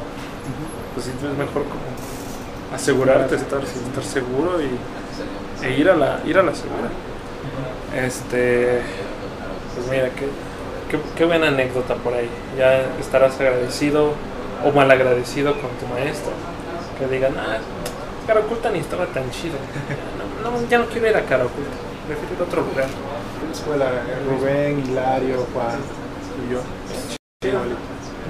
pues 0.93 1.07
es 1.07 1.13
mejor 1.37 1.63
como 1.63 1.83
asegurarte, 2.73 3.35
estar, 3.35 3.61
estar 3.61 4.03
seguro 4.03 4.59
y, 4.61 5.65
e 5.65 5.77
ir 5.77 5.89
a 5.89 5.95
la, 5.95 6.21
ir 6.25 6.37
a 6.37 6.43
la 6.43 6.55
segura. 6.55 6.89
Este, 7.95 8.81
pues 9.75 9.87
mira, 9.89 10.09
qué, 10.11 10.27
qué, 10.89 10.99
qué 11.15 11.25
buena 11.25 11.49
anécdota 11.49 11.95
por 11.95 12.13
ahí, 12.13 12.29
ya 12.57 12.85
estarás 13.01 13.39
agradecido 13.39 14.13
o 14.63 14.71
mal 14.71 14.89
agradecido 14.89 15.53
con 15.53 15.69
tu 15.71 15.85
maestro 15.87 16.31
que 16.97 17.07
digan, 17.07 17.33
ah, 17.37 17.57
cara 18.25 18.39
oculta 18.39 18.69
ni 18.69 18.79
estaba 18.79 19.05
tan 19.07 19.29
chido. 19.31 19.55
No, 20.43 20.51
no, 20.51 20.67
ya 20.67 20.77
no 20.77 20.85
quiero 20.87 21.09
ir 21.09 21.15
a 21.15 21.25
cara 21.25 21.45
oculta, 21.45 21.71
prefiero 22.07 22.35
ir 22.35 22.39
a 22.39 22.43
otro 22.43 22.61
lugar. 22.61 22.87
Escuela, 23.51 23.89
Rubén, 24.27 24.83
Hilario, 24.85 25.45
Juan 25.53 25.79
y 26.39 26.53
yo. 26.53 26.61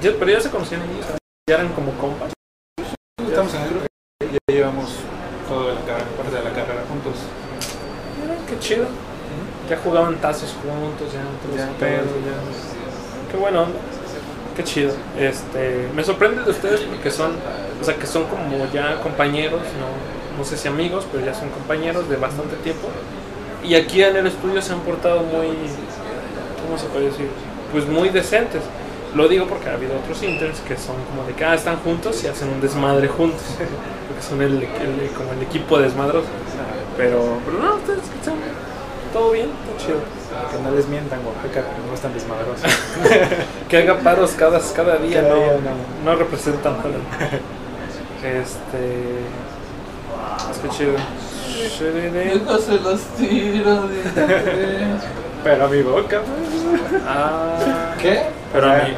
Yo 0.02 0.18
pero 0.18 0.30
ya 0.30 0.40
se 0.40 0.50
conocían 0.50 0.82
ellos, 0.82 1.06
ya 1.48 1.54
eran 1.54 1.68
como 1.72 1.92
compas. 1.92 2.32
Estamos 3.26 3.54
en 3.54 3.62
el 3.62 3.70
grupo, 3.70 3.86
ya 4.20 4.54
llevamos 4.54 4.96
toda 5.48 5.74
la 5.74 5.80
carrera, 5.80 6.06
parte 6.16 6.36
de 6.36 6.44
la 6.44 6.50
carrera 6.50 6.84
juntos. 6.88 7.14
Mira, 8.20 8.34
qué 8.48 8.58
chido. 8.58 8.86
Ya 9.68 9.78
jugaban 9.78 10.16
tazos 10.16 10.54
juntos, 10.60 11.12
ya, 11.12 11.22
ya 11.56 11.72
pedos, 11.78 12.06
ya. 12.06 13.32
Qué 13.32 13.38
bueno 13.38 13.66
qué 14.56 14.64
chido. 14.64 14.92
Este, 15.18 15.88
me 15.94 16.04
sorprende 16.04 16.42
de 16.42 16.50
ustedes 16.50 16.80
porque 16.80 17.10
son, 17.10 17.32
o 17.80 17.84
sea, 17.84 17.96
que 17.96 18.06
son 18.06 18.24
como 18.24 18.66
ya 18.72 19.00
compañeros, 19.00 19.60
no, 19.80 20.38
no 20.38 20.44
sé 20.44 20.56
si 20.56 20.68
amigos, 20.68 21.06
pero 21.10 21.24
ya 21.24 21.34
son 21.34 21.48
compañeros 21.50 22.08
de 22.08 22.16
bastante 22.16 22.56
tiempo. 22.56 22.88
Y 23.62 23.74
aquí 23.74 24.02
en 24.02 24.16
el 24.16 24.26
estudio 24.26 24.60
se 24.60 24.72
han 24.72 24.80
portado 24.80 25.20
muy, 25.20 25.48
¿cómo 26.64 26.78
se 26.78 26.86
puede 26.86 27.06
decir? 27.06 27.28
Pues 27.72 27.86
muy 27.86 28.10
decentes. 28.10 28.62
Lo 29.14 29.28
digo 29.28 29.46
porque 29.46 29.68
ha 29.68 29.74
habido 29.74 29.96
otros 29.96 30.22
interns 30.22 30.58
que 30.60 30.76
son 30.76 30.96
como 31.04 31.24
de 31.26 31.34
que 31.34 31.44
ah, 31.44 31.54
están 31.54 31.76
juntos 31.78 32.22
y 32.24 32.26
hacen 32.26 32.48
un 32.48 32.60
desmadre 32.60 33.06
juntos. 33.06 33.42
Porque 34.08 34.22
son 34.22 34.42
el, 34.42 34.68
como 35.16 35.32
el 35.32 35.42
equipo 35.42 35.78
desmadroso. 35.78 36.26
Pero, 36.96 37.38
pero 37.46 37.58
no, 37.58 37.76
ustedes 37.76 38.02
todo 39.14 39.30
bien, 39.30 39.48
está 39.48 39.86
chido. 39.86 40.00
Que 40.50 40.58
no 40.62 40.70
les 40.74 40.88
mientan, 40.88 41.20
Oaxaca, 41.24 41.64
no 41.86 41.94
están 41.94 42.12
desmadrosos. 42.12 42.70
que 43.68 43.78
haga 43.78 43.98
paros 44.00 44.32
cada, 44.32 44.60
cada 44.74 44.96
día, 44.96 45.22
cada 45.22 45.34
no, 45.34 45.40
día 45.40 45.60
no. 46.04 46.10
no, 46.10 46.16
representa 46.16 46.70
nada. 46.70 46.84
Este. 48.22 49.20
Es 50.50 50.58
que 50.58 50.68
chido. 50.70 50.92
Nunca 52.34 52.58
se 52.58 52.80
los 52.80 53.00
tiro 53.16 53.86
de. 53.86 54.02
Pero 55.44 55.64
a 55.66 55.68
mi 55.68 55.82
boca, 55.82 56.20
pues. 56.20 57.02
Ah. 57.06 57.94
¿Qué? 58.00 58.22
Pero 58.52 58.70
a 58.70 58.76
sea, 58.76 58.88
mí. 58.88 58.94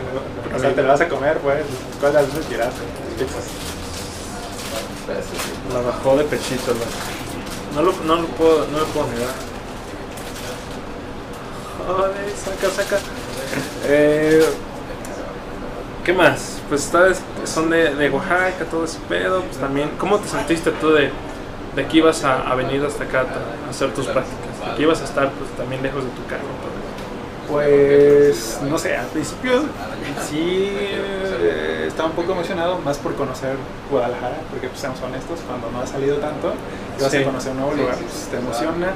O 0.54 0.58
sea, 0.58 0.74
te 0.74 0.82
lo 0.82 0.88
vas 0.88 1.00
a 1.00 1.08
comer, 1.08 1.38
pues. 1.38 1.64
¿Cuál 2.00 2.16
es 2.16 2.34
la 2.34 2.40
tiraste? 2.40 2.82
La 5.72 5.80
bajó 5.80 6.16
de 6.16 6.24
pechito, 6.24 6.72
loco. 6.72 6.86
No 7.74 7.82
lo, 7.82 7.92
no 8.04 8.22
lo 8.22 8.28
puedo, 8.28 8.66
no 8.68 8.78
lo 8.78 8.86
puedo 8.86 9.06
negar. 9.08 9.55
Joder, 11.86 12.30
saca, 12.36 12.70
saca. 12.74 12.96
Eh, 13.84 14.44
¿Qué 16.04 16.12
más? 16.12 16.58
Pues 16.68 16.84
ustedes 16.84 17.20
son 17.44 17.70
de, 17.70 17.94
de 17.94 18.10
Oaxaca, 18.10 18.64
todo 18.70 18.84
ese 18.84 18.98
pedo. 19.08 19.42
Pues 19.42 19.58
también, 19.58 19.90
¿cómo 19.98 20.18
te 20.18 20.28
sentiste 20.28 20.70
tú 20.72 20.92
de, 20.92 21.10
de 21.74 21.86
que 21.86 21.96
ibas 21.98 22.24
a, 22.24 22.42
a 22.50 22.54
venir 22.54 22.84
hasta 22.84 23.04
acá 23.04 23.20
a 23.66 23.70
hacer 23.70 23.92
tus 23.94 24.06
prácticas? 24.06 24.70
De 24.70 24.76
que 24.76 24.82
ibas 24.82 25.00
a 25.00 25.04
estar 25.04 25.30
pues, 25.32 25.50
también 25.56 25.82
lejos 25.82 26.04
de 26.04 26.10
tu 26.10 26.24
casa. 26.26 26.42
Pues, 27.48 28.58
no 28.68 28.76
sé, 28.76 28.96
al 28.96 29.06
principio 29.06 29.60
sí 30.28 30.68
eh, 30.72 31.84
estaba 31.86 32.08
un 32.08 32.16
poco 32.16 32.32
emocionado, 32.32 32.78
más 32.80 32.98
por 32.98 33.14
conocer 33.14 33.54
Guadalajara, 33.88 34.38
porque 34.50 34.66
pues 34.66 34.80
seamos 34.80 35.00
honestos, 35.00 35.38
cuando 35.46 35.70
no 35.70 35.80
ha 35.80 35.86
salido 35.86 36.16
tanto 36.16 36.52
vas 37.00 37.10
Sí. 37.12 37.18
a 37.18 37.24
conocer 37.24 37.52
un 37.52 37.58
nuevo 37.58 37.74
lugar, 37.74 37.94
pues 37.98 38.26
te 38.32 38.38
emociona. 38.38 38.88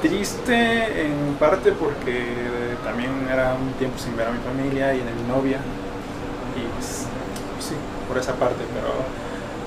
Triste 0.00 1.06
en 1.06 1.34
parte 1.40 1.72
porque 1.72 2.18
eh, 2.18 2.76
también 2.84 3.10
era 3.30 3.54
un 3.54 3.72
tiempo 3.74 3.98
sin 3.98 4.16
ver 4.16 4.28
a 4.28 4.30
mi 4.30 4.38
familia 4.38 4.94
y 4.94 5.00
a 5.00 5.04
mi 5.04 5.26
novia, 5.26 5.58
y 6.56 6.60
pues, 6.74 7.06
sí, 7.58 7.74
por 8.06 8.16
esa 8.16 8.34
parte, 8.34 8.62
pero 8.74 8.92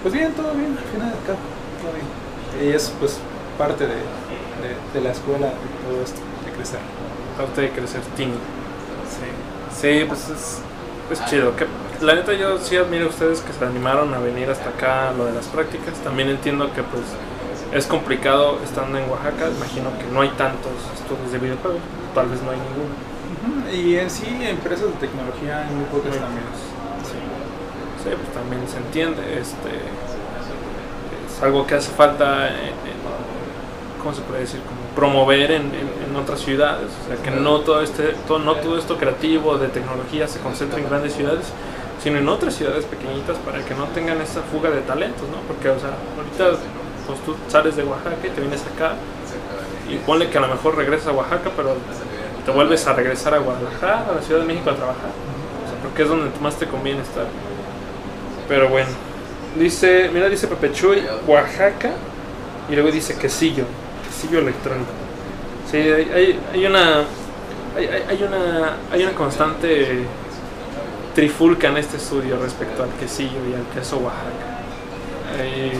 pues 0.01 0.13
bien, 0.13 0.31
todo 0.33 0.53
bien, 0.53 0.77
al 0.77 0.83
final 0.85 1.13
cabo, 1.27 1.39
todo 1.81 1.91
bien. 1.93 2.69
Y 2.69 2.73
es 2.73 2.93
pues 2.99 3.19
parte 3.57 3.85
de, 3.85 3.95
de, 3.95 4.75
de 4.93 5.01
la 5.01 5.11
escuela, 5.11 5.47
de 5.47 5.53
todo 5.85 6.03
esto, 6.03 6.19
de 6.45 6.51
crecer. 6.53 6.79
Parte 7.37 7.61
de 7.61 7.69
crecer 7.71 8.01
tímido. 8.15 8.39
Sí. 9.09 9.27
Sí, 9.81 10.05
pues 10.05 10.29
es, 10.29 10.61
es 11.11 11.25
chido. 11.29 11.55
Que, 11.55 11.67
la 12.01 12.15
neta 12.15 12.33
yo 12.33 12.57
sí 12.57 12.77
admiro 12.77 13.05
a 13.05 13.09
ustedes 13.09 13.41
que 13.41 13.53
se 13.53 13.63
animaron 13.63 14.13
a 14.13 14.19
venir 14.19 14.49
hasta 14.49 14.69
acá 14.69 15.09
a 15.09 15.13
lo 15.13 15.25
de 15.25 15.33
las 15.33 15.45
prácticas. 15.47 15.95
También 16.03 16.29
entiendo 16.29 16.73
que 16.73 16.83
pues 16.83 17.03
es 17.71 17.87
complicado 17.87 18.59
estando 18.63 18.97
en 18.97 19.09
Oaxaca. 19.09 19.49
Imagino 19.49 19.89
que 19.97 20.05
no 20.13 20.21
hay 20.21 20.29
tantos 20.29 20.73
estudios 20.93 21.31
de 21.31 21.39
videojuegos. 21.39 21.81
Tal 22.13 22.27
vez 22.27 22.41
no 22.43 22.51
hay 22.51 22.57
ninguno. 22.59 22.93
Ujú, 23.41 23.75
Y 23.75 23.95
en 23.97 24.09
sí, 24.09 24.25
empresas 24.41 24.87
de 24.87 24.93
tecnología 25.07 25.65
hay 25.67 25.73
muy 25.73 25.85
pocas 25.85 26.17
también. 26.17 26.45
Sí, 28.03 28.09
pues 28.09 28.33
también 28.33 28.67
se 28.67 28.77
entiende. 28.77 29.39
Este, 29.39 29.69
es 31.27 31.43
algo 31.43 31.65
que 31.65 31.75
hace 31.75 31.91
falta, 31.91 32.47
en, 32.49 32.55
en- 32.67 33.01
¿cómo 34.01 34.13
se 34.13 34.21
puede 34.21 34.41
decir? 34.41 34.59
Como 34.61 34.81
promover 34.95 35.51
en, 35.51 35.63
en- 35.73 36.09
en 36.09 36.15
otras 36.15 36.39
ciudades. 36.41 36.87
O 37.03 37.07
sea, 37.07 37.23
que 37.23 37.31
no 37.31 37.59
todo, 37.61 37.81
este, 37.81 38.13
todo, 38.27 38.39
no 38.39 38.55
todo 38.55 38.77
esto 38.77 38.97
creativo 38.97 39.57
de 39.57 39.67
tecnología 39.69 40.27
se 40.27 40.39
concentra 40.39 40.79
en 40.79 40.89
grandes 40.89 41.13
ciudades, 41.13 41.45
sino 42.03 42.17
en 42.17 42.27
otras 42.27 42.55
ciudades 42.55 42.85
pequeñitas 42.85 43.37
para 43.37 43.63
que 43.63 43.75
no 43.75 43.85
tengan 43.85 44.19
esa 44.21 44.41
fuga 44.41 44.69
de 44.71 44.81
talentos, 44.81 45.23
¿no? 45.29 45.37
Porque, 45.47 45.69
o 45.69 45.79
sea, 45.79 45.91
ahorita 46.17 46.59
pues 47.07 47.19
tú 47.25 47.35
sales 47.47 47.75
de 47.75 47.83
Oaxaca 47.83 48.15
y 48.25 48.29
te 48.29 48.41
vienes 48.41 48.61
acá 48.73 48.93
y 49.89 49.95
ponle 50.05 50.29
que 50.29 50.37
a 50.37 50.41
lo 50.41 50.47
mejor 50.47 50.75
regresas 50.75 51.07
a 51.07 51.11
Oaxaca, 51.11 51.49
pero 51.55 51.75
te 52.45 52.51
vuelves 52.51 52.85
a 52.87 52.93
regresar 52.93 53.33
a 53.33 53.39
Guadalajara, 53.39 54.05
a 54.09 54.15
la 54.15 54.21
Ciudad 54.21 54.41
de 54.41 54.47
México 54.47 54.69
a 54.69 54.75
trabajar. 54.75 55.09
O 55.65 55.69
sea, 55.69 55.77
porque 55.83 56.03
es 56.03 56.09
donde 56.09 56.31
más 56.39 56.55
te 56.55 56.65
conviene 56.67 57.01
estar. 57.01 57.25
Pero 58.47 58.69
bueno, 58.69 58.89
dice, 59.59 60.09
mira, 60.13 60.27
dice 60.29 60.47
Pepe 60.47 60.71
Chuy, 60.71 61.03
Oaxaca, 61.27 61.91
y 62.69 62.73
luego 62.75 62.91
dice 62.91 63.15
quesillo, 63.17 63.65
quesillo 64.07 64.39
electrónico. 64.39 64.89
Sí, 65.69 65.77
hay, 65.77 66.39
hay, 66.53 66.65
una, 66.65 66.99
hay- 67.77 67.87
hay 68.09 68.23
una, 68.23 68.73
hay 68.91 69.03
una 69.03 69.11
constante 69.13 70.05
trifulca 71.15 71.67
en 71.67 71.77
este 71.77 71.97
estudio 71.97 72.37
respecto 72.41 72.83
al 72.83 72.89
quesillo 72.91 73.39
y 73.49 73.53
al 73.53 73.65
queso 73.73 73.97
Oaxaca. 73.97 74.61
Eh, 75.39 75.71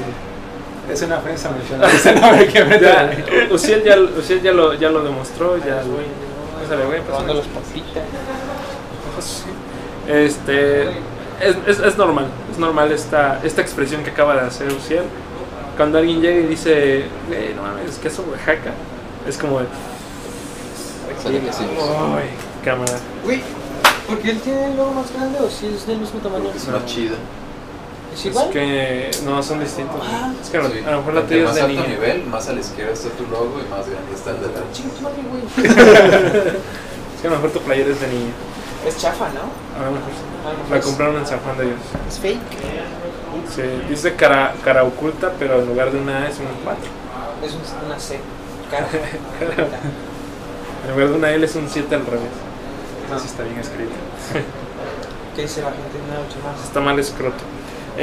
Es 0.90 1.02
una 1.04 1.18
ofensa 1.20 1.50
mencionar 1.52 1.90
ese 1.96 2.14
nombre 2.16 2.48
que 2.48 2.66
me 2.66 2.80
ya, 2.80 3.10
Uciel 3.52 3.84
ya, 3.84 3.98
Uciel 4.00 4.42
ya 4.42 4.52
lo, 4.52 4.74
ya 4.74 4.90
lo 4.90 5.04
demostró, 5.04 5.58
ya 5.58 5.84
lo, 5.84 6.00
Pásale, 6.62 6.86
güey, 6.86 7.02
pásale. 7.02 7.34
los 7.34 7.48
papitas. 7.48 8.04
Este, 10.08 10.84
es, 11.40 11.56
es, 11.68 11.80
es 11.80 11.98
normal, 11.98 12.26
es 12.52 12.58
normal 12.58 12.92
esta, 12.92 13.40
esta 13.44 13.62
expresión 13.62 14.04
que 14.04 14.10
acaba 14.12 14.36
de 14.36 14.42
hacer 14.42 14.72
Uciel. 14.72 15.04
Cuando 15.78 15.98
alguien 16.00 16.22
llega 16.22 16.40
y 16.40 16.48
dice, 16.48 17.06
"Güey, 17.28 17.54
no 17.56 17.62
mames, 17.64 17.98
queso 17.98 18.24
Oaxaca, 18.30 18.72
es 19.28 19.38
como 19.38 19.60
de. 19.60 19.66
¡ay, 21.26 22.30
cámara! 22.64 22.94
Güey, 23.24 23.42
¿por 24.08 24.20
qué 24.20 24.32
él 24.32 24.40
tiene 24.42 24.66
el 24.72 24.78
logo 24.78 24.92
más 24.94 25.12
grande 25.14 25.40
o 25.40 25.50
si 25.50 25.68
es 25.68 25.86
del 25.88 26.00
mismo 26.00 26.20
tamaño? 26.20 26.50
Es 26.56 26.68
más 26.68 26.86
chido. 26.86 27.16
¿Es 28.14 28.20
Es 28.20 28.26
igual? 28.26 28.50
que 28.50 29.10
no, 29.26 29.42
son 29.42 29.60
distintos. 29.62 30.02
Ah, 30.04 30.34
es 30.42 30.50
que 30.50 30.58
a 30.58 30.62
lo- 30.62 30.70
Sí. 30.70 30.80
a 30.86 30.92
lo 30.92 30.98
mejor 30.98 31.14
la 31.14 31.22
tuya 31.24 31.38
es 31.40 31.46
más 31.46 31.56
de 31.56 31.62
alto 31.62 31.74
niño. 31.74 31.88
nivel, 31.88 32.24
más 32.26 32.48
a 32.50 32.54
la 32.54 32.60
izquierda 32.60 32.92
está 32.94 33.10
tu 33.10 33.24
logo 33.28 33.62
y 33.66 33.70
más 33.70 33.88
grande 33.88 34.14
está 34.14 34.32
el 34.32 34.42
de 34.42 34.48
la. 34.48 34.62
Es 37.16 37.22
que 37.22 37.28
a 37.28 37.30
lo 37.30 37.36
mejor 37.38 37.52
tu 37.52 37.62
playera 37.62 37.92
es 37.92 38.02
de 38.02 38.08
niño. 38.08 38.32
Es 38.88 38.98
chafa, 38.98 39.30
¿no? 39.30 39.42
A 39.80 39.86
lo 39.86 39.92
mejor 39.92 40.10
sí. 40.10 40.72
La 40.72 40.78
es- 40.78 40.86
compraron 40.86 41.18
en 41.18 41.28
San 41.28 41.40
Juan 41.40 41.58
de 41.58 41.66
Dios. 41.66 41.78
Es 42.10 42.20
fake. 42.20 42.40
Sí, 43.56 43.62
dice 43.90 44.16
cara, 44.16 44.54
cara 44.64 44.84
oculta, 44.84 45.32
pero 45.38 45.60
en 45.62 45.68
lugar 45.68 45.92
de 45.92 46.00
una 46.00 46.24
A 46.24 46.28
es 46.30 46.40
una 46.40 46.50
4. 46.64 46.84
Es 47.46 47.54
un- 47.54 47.62
una 47.88 48.00
C. 48.00 48.20
Cara. 48.72 48.88
En 50.88 50.92
lugar 50.94 51.10
de 51.10 51.16
una 51.16 51.32
L 51.32 51.46
es 51.46 51.56
un 51.56 51.70
7 51.70 51.94
al 51.96 52.06
revés. 52.06 52.30
Así 53.14 53.28
está 53.28 53.44
bien 53.44 53.60
escrito. 53.60 53.92
¿Qué 55.36 55.42
dice 55.44 55.62
la 55.62 55.72
gente? 55.72 55.98
Una 56.08 56.20
más. 56.52 56.64
Está 56.64 56.80
mal 56.80 56.98
escroto. 57.00 57.44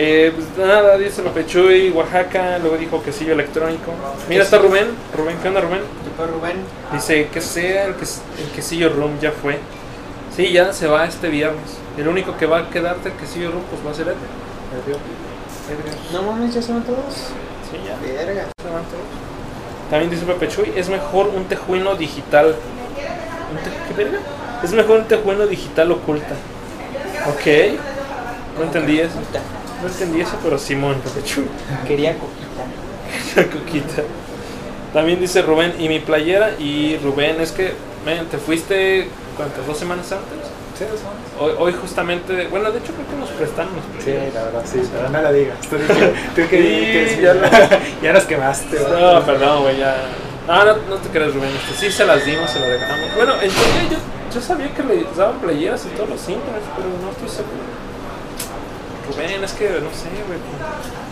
Eh, 0.00 0.32
pues 0.32 0.46
nada, 0.64 0.96
dice 0.96 1.22
Chuy, 1.48 1.90
Oaxaca, 1.90 2.58
luego 2.60 2.76
dijo 2.76 3.02
quesillo 3.02 3.32
electrónico. 3.32 3.92
Mira, 4.28 4.44
está 4.44 4.58
Rubén. 4.58 4.86
Rubén, 5.16 5.36
¿qué 5.42 5.48
onda, 5.48 5.60
Rubén? 5.60 5.80
¿Qué 5.80 6.10
fue 6.16 6.26
Rubén? 6.28 6.56
Dice 6.92 7.26
que 7.32 7.40
sea 7.40 7.86
el, 7.86 7.96
ques- 7.96 8.20
el 8.38 8.48
quesillo 8.54 8.90
room 8.90 9.18
ya 9.20 9.32
fue. 9.32 9.58
Sí, 10.36 10.52
ya 10.52 10.72
se 10.72 10.86
va 10.86 11.04
este 11.04 11.28
viernes. 11.28 11.78
El 11.96 12.06
único 12.06 12.36
que 12.36 12.46
va 12.46 12.58
a 12.58 12.70
quedarte 12.70 13.08
el 13.08 13.16
quesillo 13.16 13.50
room 13.50 13.64
pues 13.70 13.84
va 13.84 13.90
a 13.90 13.94
ser 13.94 14.06
Edgar. 14.06 14.16
No 16.12 16.22
mames, 16.22 16.54
ya 16.54 16.62
se 16.62 16.72
van 16.72 16.84
todos. 16.84 17.14
Sí, 17.14 17.76
ya. 17.84 17.96
Verga. 18.00 18.44
se 18.62 18.68
van 18.68 18.84
todos. 18.84 19.02
También 19.90 20.10
dice 20.12 20.24
Pepe 20.26 20.46
Chuy, 20.46 20.72
es 20.76 20.88
mejor 20.88 21.26
un 21.26 21.46
tejuino 21.46 21.96
digital. 21.96 22.54
¿Un 23.50 23.56
te- 23.64 23.94
¿Qué 23.96 24.04
verga? 24.04 24.20
Es 24.62 24.70
mejor 24.72 25.00
un 25.00 25.08
tejuino 25.08 25.44
digital 25.48 25.90
oculta. 25.90 26.36
Ok. 27.30 27.78
No 28.58 28.62
entendí 28.64 29.00
eso. 29.00 29.14
No 29.82 29.88
entendí 29.88 30.20
eso, 30.20 30.36
pero 30.42 30.58
Simón, 30.58 30.96
Pepe 31.04 31.24
Chuy. 31.26 31.44
Quería 31.86 32.14
coquita. 32.18 33.36
La 33.36 33.44
coquita. 33.46 34.02
También 34.92 35.20
dice 35.20 35.42
Rubén, 35.42 35.74
y 35.78 35.88
mi 35.88 36.00
playera, 36.00 36.52
y 36.58 36.96
Rubén, 36.98 37.40
es 37.40 37.52
que, 37.52 37.74
men, 38.04 38.26
te 38.26 38.38
fuiste, 38.38 39.08
¿cuántas? 39.36 39.66
¿Dos 39.66 39.76
semanas 39.78 40.10
antes? 40.12 40.48
Sí, 40.78 40.84
eso. 40.84 41.04
Hoy, 41.44 41.52
hoy 41.58 41.72
justamente, 41.80 42.46
bueno, 42.48 42.70
de 42.70 42.78
hecho 42.78 42.92
creo 42.94 43.06
que 43.08 43.16
nos 43.20 43.28
prestaron 43.30 43.72
los 43.76 43.84
Sí, 44.02 44.10
playeras. 44.10 44.34
la 44.34 44.42
verdad, 44.44 44.62
sí, 44.64 44.80
pero 44.92 45.08
no 45.10 45.22
la 45.22 45.32
digas. 45.32 45.58
Tú 45.68 45.76
que, 45.76 46.42
tú 46.42 46.48
que, 46.48 47.14
Sí, 47.16 47.20
ya, 47.22 47.34
ya 47.34 47.80
ya 48.02 48.12
nos 48.12 48.24
quemaste. 48.24 48.76
güey. 48.78 48.90
No, 49.02 49.22
perdón, 49.24 49.62
güey, 49.62 49.78
ya. 49.78 49.96
No, 50.46 50.64
no, 50.64 50.76
no 50.88 50.96
te 50.96 51.08
creas, 51.10 51.34
Rubén, 51.34 51.50
este, 51.50 51.86
sí 51.86 51.92
se 51.94 52.06
las 52.06 52.24
dimos, 52.24 52.50
se 52.50 52.58
las 52.60 52.68
regalamos. 52.70 53.14
Bueno, 53.16 53.34
en 53.34 53.50
teoría 53.50 53.82
yo, 53.90 53.98
yo 54.34 54.40
sabía 54.40 54.72
que 54.74 54.82
le 54.84 55.04
daban 55.16 55.38
playeras 55.40 55.84
y 55.84 55.88
todos 55.96 56.08
los 56.08 56.20
síntomas, 56.20 56.62
pero 56.76 56.88
no 57.04 57.10
estoy 57.10 57.28
seguro. 57.28 57.62
Rubén, 59.08 59.42
es 59.44 59.52
que, 59.52 59.68
no 59.70 59.90
sé, 59.90 60.08
güey. 60.26 60.38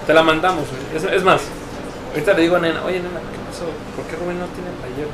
Te 0.07 0.15
la 0.15 0.23
mandamos, 0.23 0.65
güey. 0.69 0.97
Es, 0.97 1.05
es 1.05 1.23
más, 1.25 1.43
ahorita 2.13 2.33
le 2.35 2.43
digo 2.43 2.57
a 2.57 2.61
Nena, 2.61 2.83
oye, 2.85 2.97
Nena, 2.99 3.21
¿qué 3.21 3.39
pasó? 3.51 3.65
¿Por 3.97 4.05
qué 4.07 4.17
Rubén 4.17 4.39
no 4.39 4.47
tiene 4.47 4.71
playera? 4.81 5.11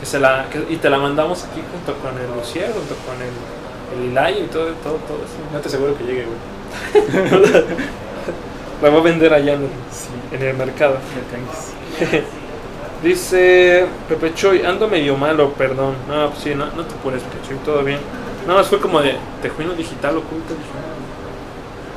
Que 0.00 0.06
se 0.06 0.18
la, 0.18 0.46
que- 0.50 0.66
y 0.72 0.76
te 0.78 0.90
la 0.90 0.98
mandamos 0.98 1.44
aquí 1.44 1.62
junto 1.70 1.94
con 2.00 2.18
el 2.18 2.26
Lucier, 2.36 2.72
junto 2.72 2.94
con 3.06 3.14
el, 3.22 3.32
el 4.04 4.10
Hilayo 4.10 4.44
y 4.44 4.48
todo, 4.48 4.66
todo, 4.82 4.94
todo 5.06 5.18
eso. 5.18 5.38
No 5.52 5.60
te 5.60 5.68
aseguro 5.68 5.96
que 5.96 6.04
llegue, 6.04 6.26
güey. 6.26 7.62
La 8.82 8.88
voy 8.90 9.00
a 9.00 9.02
vender 9.04 9.32
allá 9.32 9.52
en 9.54 9.62
el, 9.62 9.68
Sí, 9.92 10.08
en 10.34 10.42
el 10.42 10.56
mercado. 10.56 10.96
me. 12.00 12.22
Dice 13.08 13.86
Pepe 14.08 14.32
Choy, 14.34 14.62
ando 14.64 14.88
medio 14.88 15.16
malo, 15.16 15.52
perdón. 15.54 15.94
No, 16.08 16.30
pues 16.30 16.42
sí, 16.42 16.54
no, 16.54 16.66
no 16.66 16.84
te 16.84 16.94
apures, 16.94 17.22
Pepe 17.22 17.48
Choy, 17.48 17.56
todo 17.64 17.82
bien. 17.82 17.98
Nada 18.46 18.58
más 18.60 18.68
fue 18.68 18.80
como 18.80 19.00
de 19.00 19.16
tejuino 19.40 19.72
digital 19.74 20.16
oculto. 20.16 20.54
"Ah, 20.54 20.91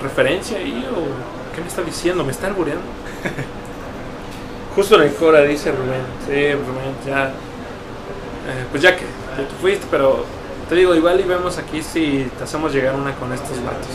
¿referencia 0.06 0.58
ahí 0.58 0.88
o 0.91 1.54
qué 1.56 1.62
me 1.62 1.68
está 1.68 1.82
diciendo? 1.82 2.24
¿Me 2.24 2.32
está 2.32 2.48
albureando? 2.48 2.84
Justo 4.76 4.96
en 4.96 5.04
el 5.04 5.13
Cora, 5.15 5.41
dice 5.41 5.72
Rubén. 5.72 6.02
Sí, 6.26 6.54
Rubén, 6.54 6.96
ya. 7.06 7.28
eh, 7.30 8.65
pues 8.72 8.82
ya 8.84 8.96
que, 8.96 9.04
ya 9.04 9.48
te 9.48 9.56
fuiste, 9.62 9.86
pero 9.89 10.26
te 10.70 10.76
digo, 10.76 10.94
igual 10.96 11.20
y 11.20 11.24
vemos 11.24 11.58
aquí 11.58 11.82
si 11.82 12.30
te 12.38 12.44
hacemos 12.44 12.74
llegar 12.74 12.96
una 12.96 13.13
con 13.15 13.32
estos 13.34 13.63
vatos. 13.63 13.88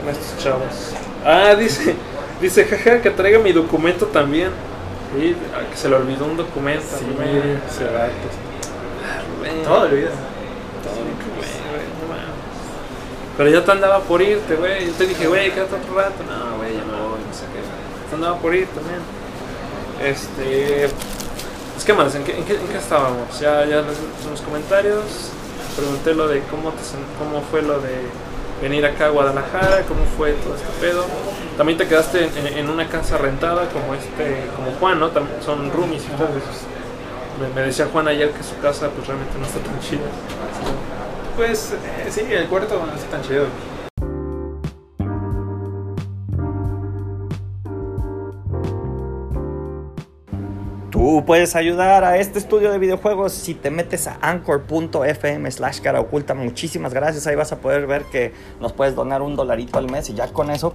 Con 0.00 0.08
estos 0.12 0.38
chavos. 0.42 0.92
Ah, 1.24 1.54
dice, 1.54 1.94
Dice, 2.40 2.66
jaja, 2.66 3.00
que 3.00 3.10
traiga 3.10 3.38
mi 3.38 3.52
documento 3.52 4.06
también. 4.06 4.50
Ah, 5.54 5.62
que 5.70 5.76
se 5.76 5.88
le 5.88 5.96
olvidó 5.96 6.26
un 6.26 6.36
documento. 6.36 6.84
Sí, 6.98 7.06
se 7.78 7.84
va, 7.84 8.08
Rubén. 9.40 9.52
pues, 9.54 9.62
Todo 9.64 9.80
olvida. 9.82 10.10
Todo 10.84 10.96
lo 11.00 11.16
que, 11.16 11.28
güey, 11.34 11.56
güey, 11.70 11.86
no 11.96 12.08
mames. 12.08 12.26
Pero 13.36 13.50
yo 13.50 13.62
te 13.62 13.70
andaba 13.70 14.00
por 14.00 14.22
irte, 14.22 14.56
güey. 14.56 14.86
Yo 14.86 14.92
te 14.92 15.06
dije, 15.06 15.26
güey, 15.26 15.50
quédate 15.52 15.74
otro 15.74 15.94
rato. 15.94 16.22
No, 16.28 16.56
güey, 16.56 16.72
ya 16.74 16.84
me 16.84 16.92
voy, 16.92 17.20
no 17.26 17.34
sé 17.34 17.44
qué. 17.52 17.60
Te 18.08 18.14
andaba 18.14 18.38
por 18.38 18.54
ir 18.54 18.66
también. 18.68 19.00
Este. 20.02 20.88
Pues, 21.74 21.84
¿qué 21.84 21.92
más? 21.92 22.14
¿En 22.14 22.24
qué, 22.24 22.36
en 22.38 22.44
qué, 22.44 22.54
estábamos? 22.78 23.38
Ya, 23.40 23.64
ya 23.66 23.80
en 23.80 24.30
los 24.30 24.40
comentarios. 24.40 25.04
Pregunté 25.76 26.14
lo 26.14 26.26
de 26.28 26.40
cómo, 26.50 26.70
te, 26.70 26.82
cómo 27.18 27.42
fue 27.50 27.60
lo 27.60 27.78
de 27.80 27.94
venir 28.62 28.86
acá 28.86 29.06
a 29.06 29.10
Guadalajara, 29.10 29.82
cómo 29.86 30.00
fue 30.16 30.32
todo 30.32 30.54
este 30.54 30.66
pedo. 30.80 31.04
También 31.58 31.76
te 31.76 31.86
quedaste 31.86 32.30
en, 32.58 32.70
una 32.70 32.88
casa 32.88 33.18
rentada 33.18 33.68
como 33.68 33.92
este, 33.94 34.46
como 34.56 34.70
Juan, 34.78 34.98
¿no? 34.98 35.10
Tam- 35.12 35.28
son 35.44 35.70
roomies 35.70 36.02
eso. 36.04 36.28
Me, 37.40 37.48
me 37.54 37.66
decía 37.66 37.88
Juan 37.92 38.08
ayer 38.08 38.30
que 38.30 38.42
su 38.42 38.58
casa 38.62 38.88
pues 38.88 39.06
realmente 39.06 39.38
no 39.38 39.44
está 39.44 39.58
tan 39.58 39.78
chida. 39.80 40.00
Pues 41.36 41.72
eh, 41.72 42.10
sí, 42.10 42.22
el 42.30 42.48
cuarto 42.48 42.82
no 42.84 42.94
está 42.94 43.10
tan 43.10 43.22
chido. 43.22 43.44
Tú 50.90 51.24
puedes 51.26 51.54
ayudar 51.54 52.04
a 52.04 52.16
este 52.16 52.38
estudio 52.38 52.72
de 52.72 52.78
videojuegos 52.78 53.32
si 53.32 53.52
te 53.52 53.70
metes 53.70 54.06
a 54.06 54.18
anchor.fm 54.22 55.50
slash 55.50 55.80
cara 55.80 56.00
oculta. 56.00 56.32
Muchísimas 56.32 56.94
gracias. 56.94 57.26
Ahí 57.26 57.36
vas 57.36 57.52
a 57.52 57.58
poder 57.58 57.86
ver 57.86 58.04
que 58.04 58.32
nos 58.58 58.72
puedes 58.72 58.94
donar 58.94 59.20
un 59.20 59.36
dolarito 59.36 59.78
al 59.78 59.90
mes 59.90 60.08
y 60.08 60.14
ya 60.14 60.32
con 60.32 60.50
eso 60.50 60.72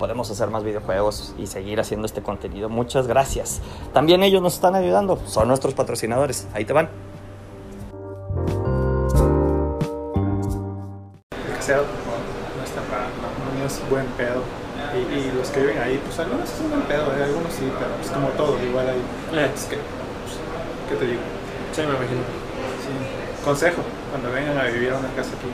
podemos 0.00 0.28
hacer 0.32 0.50
más 0.50 0.64
videojuegos 0.64 1.32
y 1.38 1.46
seguir 1.46 1.78
haciendo 1.78 2.06
este 2.06 2.22
contenido. 2.22 2.68
Muchas 2.68 3.06
gracias. 3.06 3.60
También 3.92 4.24
ellos 4.24 4.42
nos 4.42 4.54
están 4.54 4.74
ayudando. 4.74 5.20
Son 5.26 5.46
nuestros 5.46 5.74
patrocinadores. 5.74 6.48
Ahí 6.52 6.64
te 6.64 6.72
van. 6.72 7.15
Casero 11.66 11.82
no, 11.82 12.14
no 12.58 12.62
está 12.64 12.80
para, 12.82 13.10
no, 13.18 13.58
no 13.58 13.66
es 13.66 13.80
buen 13.90 14.06
pedo. 14.16 14.42
Y, 14.94 14.98
y 15.18 15.32
los 15.36 15.48
que 15.50 15.60
viven 15.60 15.78
ahí, 15.82 16.00
pues 16.04 16.16
algunos 16.20 16.48
es 16.48 16.60
un 16.60 16.70
buen 16.70 16.82
pedo, 16.82 17.10
¿eh? 17.18 17.24
algunos 17.24 17.52
sí, 17.52 17.66
pero 17.74 17.90
es 18.00 18.08
como 18.10 18.28
todo, 18.38 18.56
igual 18.64 18.86
hay. 18.88 19.02
Eh. 19.36 19.50
Es 19.52 19.64
que, 19.64 19.74
pues, 19.76 20.38
¿qué 20.88 20.94
te 20.94 21.04
digo? 21.10 21.20
Sí, 21.74 21.80
me 21.80 21.88
imagino. 21.88 22.22
Sí. 22.86 23.44
Consejo, 23.44 23.82
cuando 24.10 24.30
vengan 24.30 24.56
a 24.58 24.64
vivir 24.70 24.92
a 24.92 24.98
una 24.98 25.08
casa 25.08 25.30
aquí, 25.38 25.50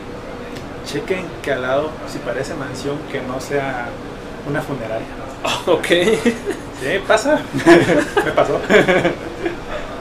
chequen 0.85 1.25
que 1.43 1.53
al 1.53 1.63
lado, 1.63 1.89
si 2.13 2.19
parece 2.19 2.55
mansión, 2.55 2.99
que 3.11 3.23
no 3.23 3.41
sea 3.41 3.89
una 4.47 4.61
funeraria. 4.61 5.07
ok. 5.67 5.87
Sí, 5.87 6.99
pasa. 7.09 7.41
Me 8.25 8.33
pasó. 8.33 8.61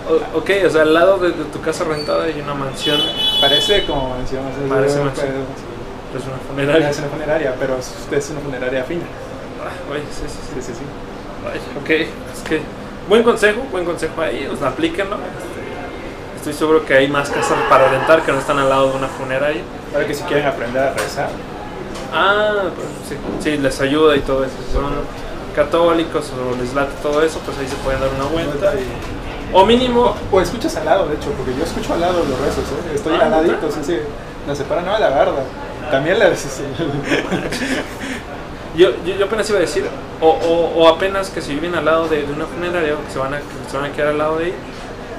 O- 0.10 0.40
ok, 0.40 0.50
o 0.66 0.70
sea, 0.70 0.82
al 0.82 0.94
lado 0.94 1.20
de, 1.20 1.30
de 1.30 1.46
tu 1.46 1.62
casa 1.62 1.86
rentada 1.86 2.26
hay 2.26 2.42
una 2.42 2.54
mansión. 2.54 3.00
Parece 3.40 3.86
como 3.86 4.10
mansión. 4.10 4.44
o 4.46 4.68
sea, 4.68 4.76
Parece 4.76 5.00
mansión. 5.00 5.71
Es 6.18 6.26
una 6.28 6.38
funeraria. 6.48 6.90
Es 6.90 7.00
una 7.00 7.08
funeraria, 7.08 7.56
pero 7.60 7.78
es 7.78 8.30
una 8.30 8.40
funeraria 8.42 8.84
fina. 8.84 9.04
Ah, 9.64 9.92
oye, 9.92 10.04
sí, 10.12 10.24
sí, 10.28 10.40
sí. 10.56 10.62
Sí, 10.62 10.74
sí. 10.74 10.84
Ay, 11.52 11.60
ok, 11.82 11.90
es 12.34 12.42
que 12.48 12.62
buen 13.08 13.24
consejo, 13.24 13.62
buen 13.72 13.86
consejo 13.86 14.22
ahí, 14.22 14.48
o 14.52 14.56
sea, 14.58 14.70
aplíquenlo. 14.70 15.16
Este, 15.16 16.38
estoy 16.38 16.54
seguro 16.54 16.86
que 16.86 16.94
hay 16.96 17.08
más 17.08 17.30
casas 17.30 17.58
para 17.70 17.88
rentar 17.90 18.22
que 18.24 18.32
no 18.32 18.40
están 18.40 18.60
al 18.60 18.70
lado 18.70 18.92
de 18.92 18.98
una 18.98 19.08
funeraria. 19.08 19.62
Ahora 19.94 20.06
que 20.08 20.14
si 20.14 20.24
quieren 20.24 20.46
aprender 20.48 20.82
a 20.84 20.94
rezar, 20.94 21.30
Ah, 22.14 22.64
pues 22.76 22.88
sí, 23.08 23.16
sí, 23.42 23.58
les 23.58 23.80
ayuda 23.80 24.16
y 24.18 24.20
todo 24.20 24.44
eso. 24.44 24.54
Si 24.68 24.74
son 24.74 24.84
católicos 25.56 26.30
o 26.36 26.62
les 26.62 26.74
late 26.74 26.92
todo 27.02 27.22
eso, 27.24 27.40
pues 27.46 27.58
ahí 27.58 27.68
se 27.68 27.76
pueden 27.78 28.02
dar 28.02 28.10
una 28.14 28.26
vuelta. 28.26 28.74
y- 28.76 29.54
O 29.54 29.66
mínimo, 29.66 30.16
O 30.32 30.42
escuchas 30.42 30.76
al 30.78 30.86
lado, 30.86 31.08
de 31.08 31.16
hecho, 31.16 31.30
porque 31.32 31.54
yo 31.58 31.64
escucho 31.64 31.94
al 31.94 32.02
lado 32.02 32.20
los 32.20 32.40
rezos, 32.40 32.64
¿eh? 32.66 32.96
Estoy 32.96 33.14
Ah, 33.22 33.26
al 33.28 33.46
sí, 33.72 33.80
sí. 33.84 33.98
Nos 34.48 34.58
separan, 34.58 34.86
no, 34.86 34.98
la 34.98 35.10
barda. 35.10 35.44
También 35.92 36.20
la 36.20 36.36
sí. 36.36 36.48
yo, 38.78 38.92
yo, 39.04 39.26
apenas 39.26 39.50
iba 39.50 39.58
a 39.58 39.62
decir, 39.62 39.86
o, 40.22 40.30
o, 40.30 40.88
apenas 40.88 41.30
que 41.30 41.42
si 41.42 41.54
viven 41.54 41.76
al 41.76 41.86
lado 41.86 42.08
de, 42.08 42.26
de 42.26 42.34
una 42.34 42.46
funeraria 42.46 42.94
o 42.94 43.06
que 43.06 43.12
se, 43.12 43.20
van 43.20 43.34
a, 43.34 43.42
se 43.70 43.78
van 43.78 43.92
a 43.92 43.94
quedar 43.94 44.10
al 44.10 44.18
lado 44.18 44.38
de 44.38 44.46
ahí, 44.46 44.54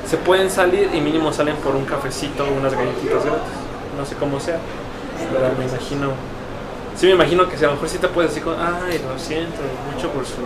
se 0.06 0.16
pueden 0.16 0.50
salir 0.50 0.90
y 0.92 1.00
mínimo 1.00 1.32
salen 1.32 1.56
por 1.56 1.76
un 1.76 1.85
cafecito 1.85 2.44
o 2.44 2.52
unas 2.52 2.74
galletitas 2.74 3.24
gratis. 3.24 3.52
No 3.96 4.06
sé 4.06 4.16
cómo 4.16 4.40
sea, 4.40 4.58
pero 5.32 5.54
me 5.58 5.66
imagino. 5.66 6.12
Sí, 6.96 7.06
me 7.06 7.12
imagino 7.12 7.48
que 7.48 7.56
si 7.56 7.64
a 7.64 7.68
lo 7.68 7.74
mejor 7.74 7.88
sí 7.88 7.98
te 7.98 8.08
puedes 8.08 8.30
decir, 8.30 8.42
como, 8.42 8.56
ay, 8.56 8.98
lo 8.98 9.18
siento 9.18 9.61
mucho 9.92 10.11
por 10.11 10.26
su, 10.26 10.42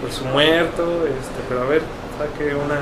por 0.00 0.10
su 0.10 0.24
muerto, 0.26 1.06
este, 1.06 1.42
pero 1.48 1.62
a 1.62 1.66
ver, 1.66 1.82
saque 2.18 2.54
una, 2.54 2.80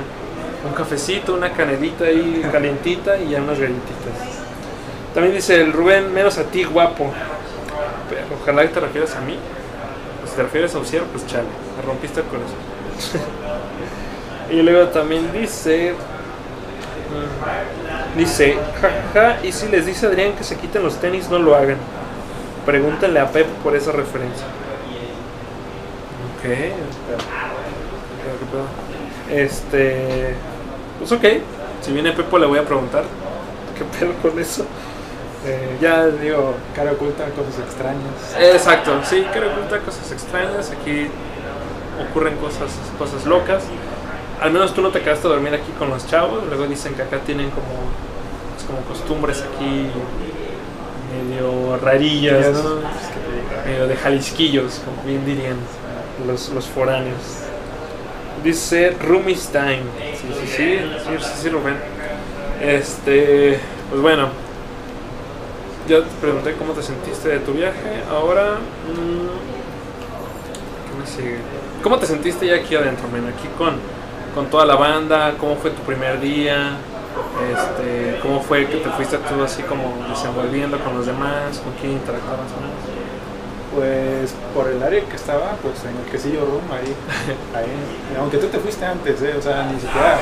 un 0.66 0.74
cafecito, 0.74 1.34
una 1.34 1.52
canelita 1.52 2.04
ahí 2.04 2.44
calientita 2.50 3.18
y 3.18 3.30
ya 3.30 3.40
unas 3.40 3.58
galletitas. 3.58 4.09
También 5.14 5.34
dice 5.34 5.60
el 5.60 5.72
Rubén, 5.72 6.12
menos 6.12 6.38
a 6.38 6.44
ti, 6.44 6.64
guapo. 6.64 7.12
Pero 8.08 8.22
ojalá 8.40 8.62
que 8.62 8.68
te 8.68 8.80
refieras 8.80 9.14
a 9.16 9.20
mí. 9.20 9.38
Pues 10.20 10.30
si 10.30 10.36
te 10.36 10.42
refieres 10.42 10.74
a 10.74 10.78
Uciero, 10.78 11.06
pues 11.06 11.26
chale, 11.26 11.48
me 11.76 11.82
rompiste 11.82 12.20
el 12.20 12.26
corazón. 12.26 12.58
y 14.50 14.62
luego 14.62 14.88
también 14.88 15.32
dice. 15.32 15.94
mm, 17.08 18.18
Dice, 18.18 18.60
jaja, 18.80 19.38
y 19.44 19.52
si 19.52 19.68
les 19.68 19.86
dice 19.86 20.06
Adrián 20.06 20.34
que 20.34 20.44
se 20.44 20.56
quiten 20.56 20.82
los 20.82 21.00
tenis, 21.00 21.28
no 21.30 21.38
lo 21.38 21.54
hagan. 21.54 21.78
Pregúntenle 22.66 23.20
a 23.20 23.30
Pep 23.30 23.46
por 23.62 23.76
esa 23.76 23.92
referencia. 23.92 24.46
Ok. 26.38 26.44
Este. 29.28 30.34
Pues 30.98 31.12
ok, 31.12 31.24
si 31.80 31.92
viene 31.92 32.12
Pepo 32.12 32.38
le 32.38 32.46
voy 32.46 32.58
a 32.58 32.64
preguntar. 32.64 33.04
¿Qué 33.78 33.84
pedo 33.84 34.14
con 34.22 34.38
eso? 34.38 34.66
Eh, 35.46 35.78
ya 35.80 36.06
digo, 36.08 36.54
Cara 36.74 36.92
oculta, 36.92 37.24
cosas 37.26 37.58
extrañas. 37.64 38.36
Exacto, 38.38 39.00
sí, 39.04 39.24
que 39.32 39.38
oculta 39.38 39.78
cosas 39.80 40.12
extrañas. 40.12 40.70
Aquí 40.70 41.08
ocurren 42.08 42.36
cosas, 42.36 42.70
cosas 42.98 43.24
locas. 43.26 43.64
Al 44.40 44.52
menos 44.52 44.74
tú 44.74 44.82
no 44.82 44.90
te 44.90 45.00
quedaste 45.00 45.26
a 45.26 45.30
dormir 45.30 45.54
aquí 45.54 45.72
con 45.78 45.90
los 45.90 46.06
chavos. 46.06 46.44
Luego 46.46 46.66
dicen 46.66 46.94
que 46.94 47.02
acá 47.02 47.18
tienen 47.18 47.50
como, 47.50 47.66
pues, 48.54 48.66
como 48.66 48.80
costumbres 48.82 49.42
aquí 49.42 49.86
medio 51.10 51.76
rarillas, 51.78 52.52
¿no? 52.62 52.76
pues, 52.76 53.66
medio 53.66 53.86
de 53.86 53.96
jalisquillos, 53.96 54.80
como 54.84 55.02
bien 55.04 55.24
dirían 55.24 55.56
los, 56.26 56.50
los 56.50 56.66
foráneos. 56.66 57.40
Dice. 58.44 58.96
Sí, 60.14 60.26
sí, 60.30 60.46
sí, 60.46 60.78
sí, 61.04 61.18
sí, 61.18 61.32
sí, 61.42 61.48
Rubén. 61.48 61.76
Este, 62.62 63.58
pues 63.90 64.02
bueno, 64.02 64.28
ya 65.90 65.98
te 65.98 66.16
pregunté 66.20 66.54
cómo 66.54 66.72
te 66.72 66.82
sentiste 66.82 67.28
de 67.28 67.38
tu 67.40 67.52
viaje. 67.52 68.04
Ahora, 68.08 68.58
mm, 68.86 69.26
¿qué 70.86 71.00
me 71.00 71.06
sigue? 71.06 71.38
¿Cómo 71.82 71.98
te 71.98 72.06
sentiste 72.06 72.46
ya 72.46 72.54
aquí 72.56 72.76
adentro, 72.76 73.08
men? 73.08 73.26
Aquí 73.26 73.48
con, 73.58 73.74
con 74.32 74.46
toda 74.46 74.64
la 74.66 74.76
banda. 74.76 75.34
¿Cómo 75.38 75.56
fue 75.56 75.72
tu 75.72 75.82
primer 75.82 76.20
día? 76.20 76.76
Este, 77.52 78.20
¿Cómo 78.22 78.40
fue 78.40 78.66
que 78.68 78.76
te 78.76 78.88
fuiste 78.90 79.18
tú 79.18 79.42
así 79.42 79.62
como 79.64 79.92
desenvolviendo 80.08 80.78
con 80.78 80.96
los 80.96 81.06
demás? 81.06 81.58
¿Con 81.58 81.72
quién 81.80 81.92
interactuabas 81.94 82.46
más? 82.62 82.80
Pues 83.74 84.34
por 84.54 84.68
el 84.68 84.80
área 84.82 85.04
que 85.04 85.16
estaba, 85.16 85.56
pues 85.62 85.74
en 85.84 85.96
el 85.96 86.10
quesillo 86.10 86.40
room, 86.40 86.70
ahí, 86.70 86.94
ahí. 87.56 88.16
Aunque 88.18 88.38
tú 88.38 88.46
te 88.46 88.58
fuiste 88.58 88.84
antes, 88.84 89.20
¿eh? 89.22 89.34
O 89.36 89.42
sea, 89.42 89.64
ni 89.72 89.80
siquiera 89.80 90.18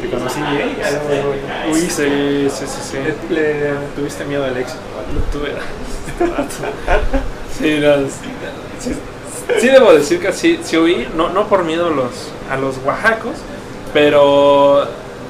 te 0.00 0.10
conocí 0.10 0.40
luego- 0.40 1.34
Sí, 1.74 1.88
sí, 1.90 2.48
sí, 2.66 2.80
sí. 2.90 2.96
Le, 3.32 3.60
le 3.60 3.70
tuviste 3.96 4.24
miedo 4.24 4.44
al 4.44 4.56
éxito. 4.56 4.80
Lo 5.14 5.20
tuve. 5.38 5.52
Sí, 7.58 7.78
no, 7.80 7.96
sí, 8.80 8.92
sí 9.60 9.68
debo 9.68 9.92
decir 9.92 10.20
que 10.20 10.32
sí, 10.32 10.60
sí 10.62 10.76
huí, 10.76 11.08
no, 11.16 11.30
no 11.30 11.46
por 11.48 11.64
miedo 11.64 11.86
a 11.86 11.90
los, 11.90 12.10
a 12.50 12.56
los 12.56 12.76
oaxacos, 12.84 13.34
pero 13.94 14.86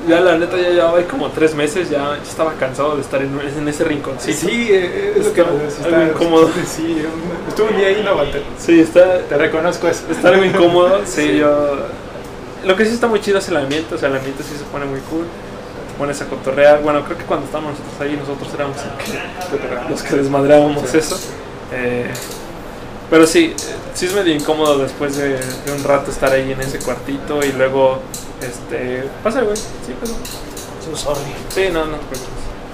ya 0.09 0.21
la 0.21 0.37
neta 0.37 0.57
ya 0.57 0.71
llevaba 0.71 1.01
como 1.03 1.29
tres 1.31 1.55
meses, 1.55 1.89
ya, 1.91 2.17
ya 2.17 2.23
estaba 2.29 2.55
cansado 2.55 2.97
de 2.97 3.03
estar 3.03 3.21
en, 3.23 3.39
en 3.59 3.69
ese 3.69 3.85
rinconcito. 3.85 4.37
Sí, 4.49 4.69
eh, 4.71 5.15
es 5.17 5.27
lo 5.27 5.33
que 5.33 5.41
algo 5.43 6.03
incómodo. 6.13 6.51
Sí, 6.67 7.03
estuve 7.49 7.69
un 7.71 7.77
día 7.77 7.89
ahí 7.89 7.99
y 8.01 8.05
no 8.05 8.11
aguanté. 8.11 8.43
Sí, 8.59 8.81
está, 8.81 9.19
Te 9.21 9.37
reconozco 9.37 9.87
eso. 9.89 10.05
está 10.11 10.29
algo 10.29 10.45
incómodo, 10.45 11.03
sí, 11.05 11.37
yo... 11.39 11.77
Lo 12.65 12.77
que 12.77 12.85
sí 12.85 12.93
está 12.95 13.07
muy 13.07 13.21
chido 13.21 13.39
es 13.39 13.49
el 13.49 13.57
ambiente, 13.57 13.95
o 13.95 13.99
sea, 13.99 14.09
el 14.09 14.17
ambiente 14.17 14.43
sí 14.43 14.57
se 14.59 14.65
pone 14.65 14.85
muy 14.87 15.01
cool. 15.11 15.25
Te 15.25 15.99
pones 15.99 16.21
a 16.21 16.27
cotorrear. 16.27 16.83
Bueno, 16.83 17.05
creo 17.05 17.17
que 17.19 17.25
cuando 17.25 17.47
estábamos 17.47 17.73
nosotros 17.79 18.01
ahí, 18.01 18.17
nosotros 18.17 18.49
éramos 18.55 18.77
que- 18.79 19.91
los 19.91 20.03
que 20.03 20.17
desmadrábamos 20.17 20.91
Sí. 20.91 20.99
eso. 20.99 21.19
Eh, 21.73 22.11
pero 23.11 23.27
sí, 23.27 23.55
sí 23.95 24.07
es 24.07 24.15
medio 24.15 24.35
incómodo 24.35 24.79
después 24.79 25.17
de, 25.17 25.31
de 25.39 25.73
un 25.77 25.85
rato 25.85 26.11
estar 26.11 26.33
ahí 26.33 26.51
en 26.53 26.61
ese 26.61 26.79
cuartito 26.81 27.45
y 27.45 27.53
luego, 27.53 28.01
este, 28.41 29.05
pasa, 29.23 29.43
güey, 29.43 29.57
sí, 29.57 29.95
pasa. 30.01 30.15
So 30.85 30.97
sorry. 30.97 31.21
Sí, 31.51 31.69
no, 31.73 31.85
no 31.87 31.97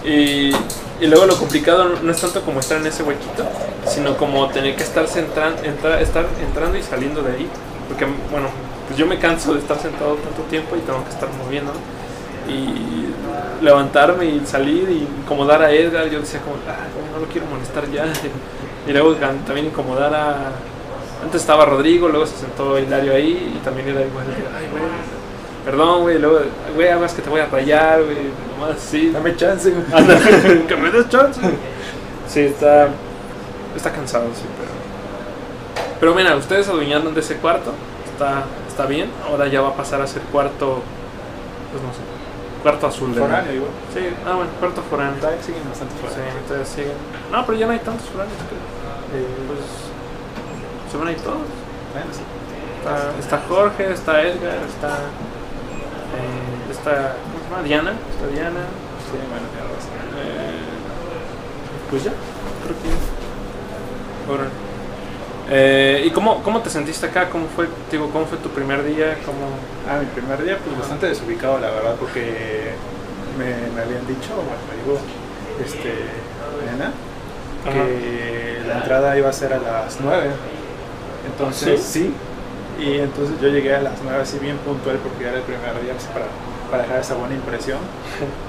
te. 0.03 0.09
Y, 0.09 0.53
Y 1.01 1.07
luego 1.09 1.27
lo 1.27 1.37
complicado 1.37 1.97
no- 2.01 2.13
es 2.13 2.21
tanto 2.21 2.43
como 2.43 2.61
estar 2.61 2.79
en 2.79 2.87
ese 2.87 3.03
huequito, 3.03 3.45
sino 3.89 4.17
como 4.17 4.49
tener 4.51 4.77
que 4.77 4.85
estar, 4.85 5.05
entra- 5.05 6.01
estar 6.01 6.27
entrando 6.41 6.79
y 6.79 6.83
saliendo 6.85 7.23
de 7.23 7.33
ahí. 7.33 7.49
Porque, 7.89 8.05
bueno, 8.31 8.49
pues 8.87 8.99
yo 8.99 9.07
me 9.07 9.19
canso 9.19 9.55
de 9.55 9.61
estar 9.61 9.79
sentado 9.79 10.15
tanto 10.17 10.43
tiempo 10.51 10.77
y 10.77 10.81
tengo 10.81 11.03
que 11.05 11.11
estar 11.11 11.29
moviendo. 11.45 11.73
Y 12.49 13.63
levantarme 13.63 14.27
y 14.27 14.43
salir 14.45 14.91
y 14.91 15.09
incomodar 15.23 15.63
a 15.63 15.71
Edgar, 15.71 16.09
yo 16.11 16.21
decía 16.21 16.41
como, 16.41 16.57
ah, 16.69 16.87
no 17.13 17.21
lo 17.21 17.27
quiero 17.27 17.47
molestar 17.47 17.91
ya. 17.91 18.07
Y 18.85 18.93
luego 18.93 19.15
también 19.15 19.67
incomodar 19.67 20.13
a... 20.13 20.51
Antes 21.23 21.41
estaba 21.41 21.65
Rodrigo, 21.65 22.09
luego 22.09 22.27
se 22.27 22.37
sentó 22.37 22.77
Hilario 22.77 23.15
ahí 23.15 23.55
y 23.57 23.65
también 23.65 23.87
era 23.87 24.01
igual. 24.01 24.27
Ay, 24.29 24.67
güey, 24.73 24.83
perdón, 25.65 26.03
güey, 26.03 26.19
luego, 26.19 26.41
güey, 26.75 26.89
hagas 26.89 27.13
que 27.13 27.23
te 27.23 27.31
voy 27.31 27.41
a 27.41 27.47
rayar, 27.47 28.03
güey, 28.03 28.17
nomás 28.51 28.77
así. 28.77 29.11
Dame 29.11 29.37
chance, 29.37 29.71
güey. 29.71 29.85
Anda, 29.93 30.19
que 30.67 30.77
me 30.77 30.91
des 30.91 31.09
chance. 31.09 31.41
Sí, 32.27 32.41
está, 32.41 32.89
está 33.77 33.93
cansado, 33.93 34.25
sí, 34.35 34.43
pero... 34.59 34.73
Pero 36.01 36.15
mira, 36.17 36.35
ustedes 36.35 36.69
adueñaron 36.69 37.15
de 37.15 37.21
ese 37.21 37.37
cuarto, 37.37 37.73
está, 38.13 38.43
está 38.73 38.87
bien, 38.87 39.11
ahora 39.29 39.47
ya 39.49 39.61
va 39.61 39.69
a 39.69 39.75
pasar 39.77 40.01
a 40.01 40.07
ser 40.07 40.23
cuarto, 40.33 40.81
pues 41.71 41.83
no 41.85 41.93
sé, 41.93 42.01
cuarto 42.63 42.87
azul. 42.87 43.15
de 43.15 43.21
Foráneo, 43.21 43.53
igual. 43.53 43.71
Sí, 43.93 44.01
ah, 44.27 44.35
bueno, 44.35 44.51
cuarto 44.59 44.83
foráneo. 44.89 45.21
Todavía 45.21 45.43
siguen 45.43 45.69
bastante 45.69 45.95
Sí, 45.95 46.01
foráneos. 46.01 46.37
entonces 46.41 46.69
siguen. 46.69 46.97
No, 47.31 47.45
pero 47.47 47.59
ya 47.59 47.67
no 47.67 47.73
hay 47.73 47.79
tantos 47.81 48.09
foráneos, 48.09 48.39
creo. 48.49 48.65
Eh, 49.21 49.29
Pues 49.47 49.61
se 50.91 50.97
van 50.97 51.09
a 51.09 51.13
ir 51.13 51.21
todos. 51.21 51.45
bueno, 51.93 52.11
sí. 52.17 52.25
Está, 52.81 53.13
está 53.21 53.37
Jorge, 53.49 53.93
está 53.93 54.23
Edgar, 54.23 54.59
está... 54.67 54.89
eh, 56.19 56.71
está 56.73 57.15
¿cómo 57.23 57.39
se 57.45 57.51
llama? 57.51 57.63
Diana, 57.63 57.93
está 58.11 58.27
Diana. 58.27 58.65
Sí, 59.07 59.17
bueno. 59.31 59.47
Eh, 60.19 61.91
pues 61.91 62.05
ya, 62.05 62.13
creo 62.65 62.77
que 62.83 62.89
ya. 62.89 62.97
Eh, 65.51 66.05
¿Y 66.07 66.11
cómo, 66.11 66.43
cómo 66.43 66.61
te 66.61 66.71
sentiste 66.71 67.07
acá? 67.07 67.29
¿Cómo 67.29 67.47
fue, 67.55 67.69
digo, 67.91 68.11
cómo 68.11 68.27
fue 68.27 68.39
tu 68.39 68.49
primer 68.51 68.85
día? 68.85 69.17
¿Cómo... 69.27 69.39
Ah, 69.89 69.99
mi 69.99 70.07
primer 70.07 70.43
día, 70.45 70.59
pues 70.65 70.79
bastante 70.79 71.07
desubicado, 71.07 71.59
la 71.59 71.71
verdad, 71.71 71.97
porque 71.99 72.73
me, 73.39 73.47
me 73.75 73.83
habían 73.83 74.07
dicho, 74.07 74.35
bueno, 74.35 74.63
me 74.69 74.77
dijo, 74.77 75.01
este, 75.65 75.93
nena, 76.71 76.93
que 77.65 78.61
la 78.67 78.79
entrada 78.79 79.17
iba 79.19 79.29
a 79.29 79.33
ser 79.33 79.53
a 79.53 79.59
las 79.59 80.01
9. 80.01 80.31
Entonces, 81.27 81.81
sí. 81.83 82.13
Y 82.81 82.99
entonces 82.99 83.37
yo 83.41 83.49
llegué 83.49 83.75
a 83.75 83.83
las 83.83 83.95
9 84.03 84.23
así 84.23 84.39
bien 84.39 84.57
puntual 84.59 84.97
porque 84.97 85.29
era 85.29 85.37
el 85.37 85.43
primer 85.43 85.81
día 85.83 85.95
así 85.97 86.09
para, 86.09 86.27
para 86.71 86.85
dejar 86.85 87.01
esa 87.01 87.15
buena 87.15 87.35
impresión. 87.35 87.79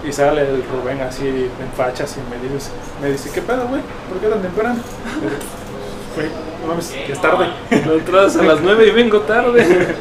Y 0.08 0.12
sale 0.12 0.41
el 0.41 0.63
Rubén 0.63 1.01
así 1.01 1.27
en 1.27 1.71
fachas 1.75 2.15
y 2.17 2.21
me 2.29 2.53
dice, 2.53 2.71
me 3.01 3.12
dice 3.12 3.29
¿qué 3.34 3.41
pedo, 3.41 3.67
güey? 3.67 3.82
¿Por 4.10 4.19
qué 4.19 4.27
tan 4.27 4.41
temprano? 4.41 4.75
No 6.63 6.69
mames, 6.69 6.89
que 6.89 7.12
es 7.12 7.21
tarde. 7.21 7.47
La 7.69 7.93
entrada 7.93 8.28
es 8.28 8.36
a 8.38 8.43
las 8.43 8.62
9 8.62 8.88
y 8.88 8.91
vengo 8.91 9.19
tarde. 9.21 9.95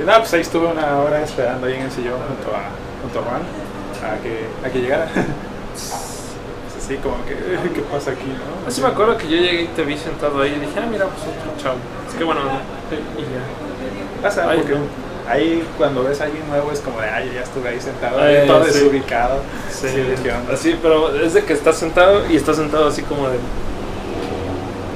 Y 0.00 0.04
nada, 0.04 0.20
pues 0.20 0.32
ahí 0.34 0.42
estuve 0.42 0.66
una 0.66 0.98
hora 0.98 1.22
esperando 1.22 1.66
ahí 1.66 1.74
en 1.74 1.82
el 1.82 1.90
sillón 1.90 2.18
junto 2.28 2.54
a, 2.56 2.68
junto 3.02 3.18
a 3.18 3.22
Juan 3.22 3.42
a 4.04 4.22
que, 4.22 4.46
a 4.66 4.70
que 4.72 4.80
llegara. 4.80 5.08
Pues 5.74 6.84
así 6.84 6.96
como 6.96 7.16
que, 7.26 7.34
¿qué 7.74 7.80
pasa 7.82 8.10
aquí, 8.12 8.26
no? 8.26 8.66
Así 8.68 8.80
me 8.80 8.88
acuerdo 8.88 9.16
que 9.16 9.24
yo 9.24 9.36
llegué 9.36 9.62
y 9.62 9.66
te 9.68 9.84
vi 9.84 9.96
sentado 9.96 10.40
ahí 10.40 10.54
y 10.56 10.60
dije, 10.60 10.78
ah, 10.80 10.86
mira, 10.90 11.06
pues 11.06 11.22
otro 11.22 11.62
chavo. 11.62 11.76
Es 12.08 12.14
que 12.14 12.24
bueno, 12.24 12.40
y 12.40 13.20
ya. 13.22 14.22
Pasa, 14.22 14.46
Ay, 14.48 14.58
porque 14.58 14.74
no. 14.74 14.80
ahí 15.28 15.66
cuando 15.76 16.02
ves 16.04 16.20
a 16.20 16.24
alguien 16.24 16.48
nuevo 16.48 16.72
es 16.72 16.80
como 16.80 17.00
de, 17.00 17.08
ay, 17.08 17.28
yo 17.28 17.34
ya 17.34 17.42
estuve 17.42 17.68
ahí 17.68 17.80
sentado, 17.80 18.20
Ay, 18.20 18.46
todo 18.46 18.64
sí. 18.64 18.72
desubicado. 18.72 19.40
Sí, 19.70 19.86
onda. 19.86 20.54
así, 20.54 20.78
pero 20.82 21.14
es 21.14 21.34
de 21.34 21.44
que 21.44 21.52
estás 21.52 21.76
sentado 21.76 22.22
y 22.30 22.36
estás 22.36 22.56
sentado 22.56 22.88
así 22.88 23.02
como 23.02 23.28
de. 23.28 23.38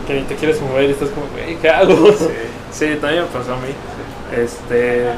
Que 0.07 0.15
ni 0.15 0.23
te 0.23 0.35
quieres 0.37 0.61
mover 0.61 0.89
y 0.89 0.93
estás 0.93 1.11
como, 1.11 1.27
güey, 1.29 1.57
¿qué 1.57 1.69
hago? 1.69 1.95
Sí. 2.73 2.97
También 3.03 3.25
me 3.25 3.29
pasó 3.29 3.53
a 3.53 3.57
mí. 3.57 3.69
Este. 4.35 5.11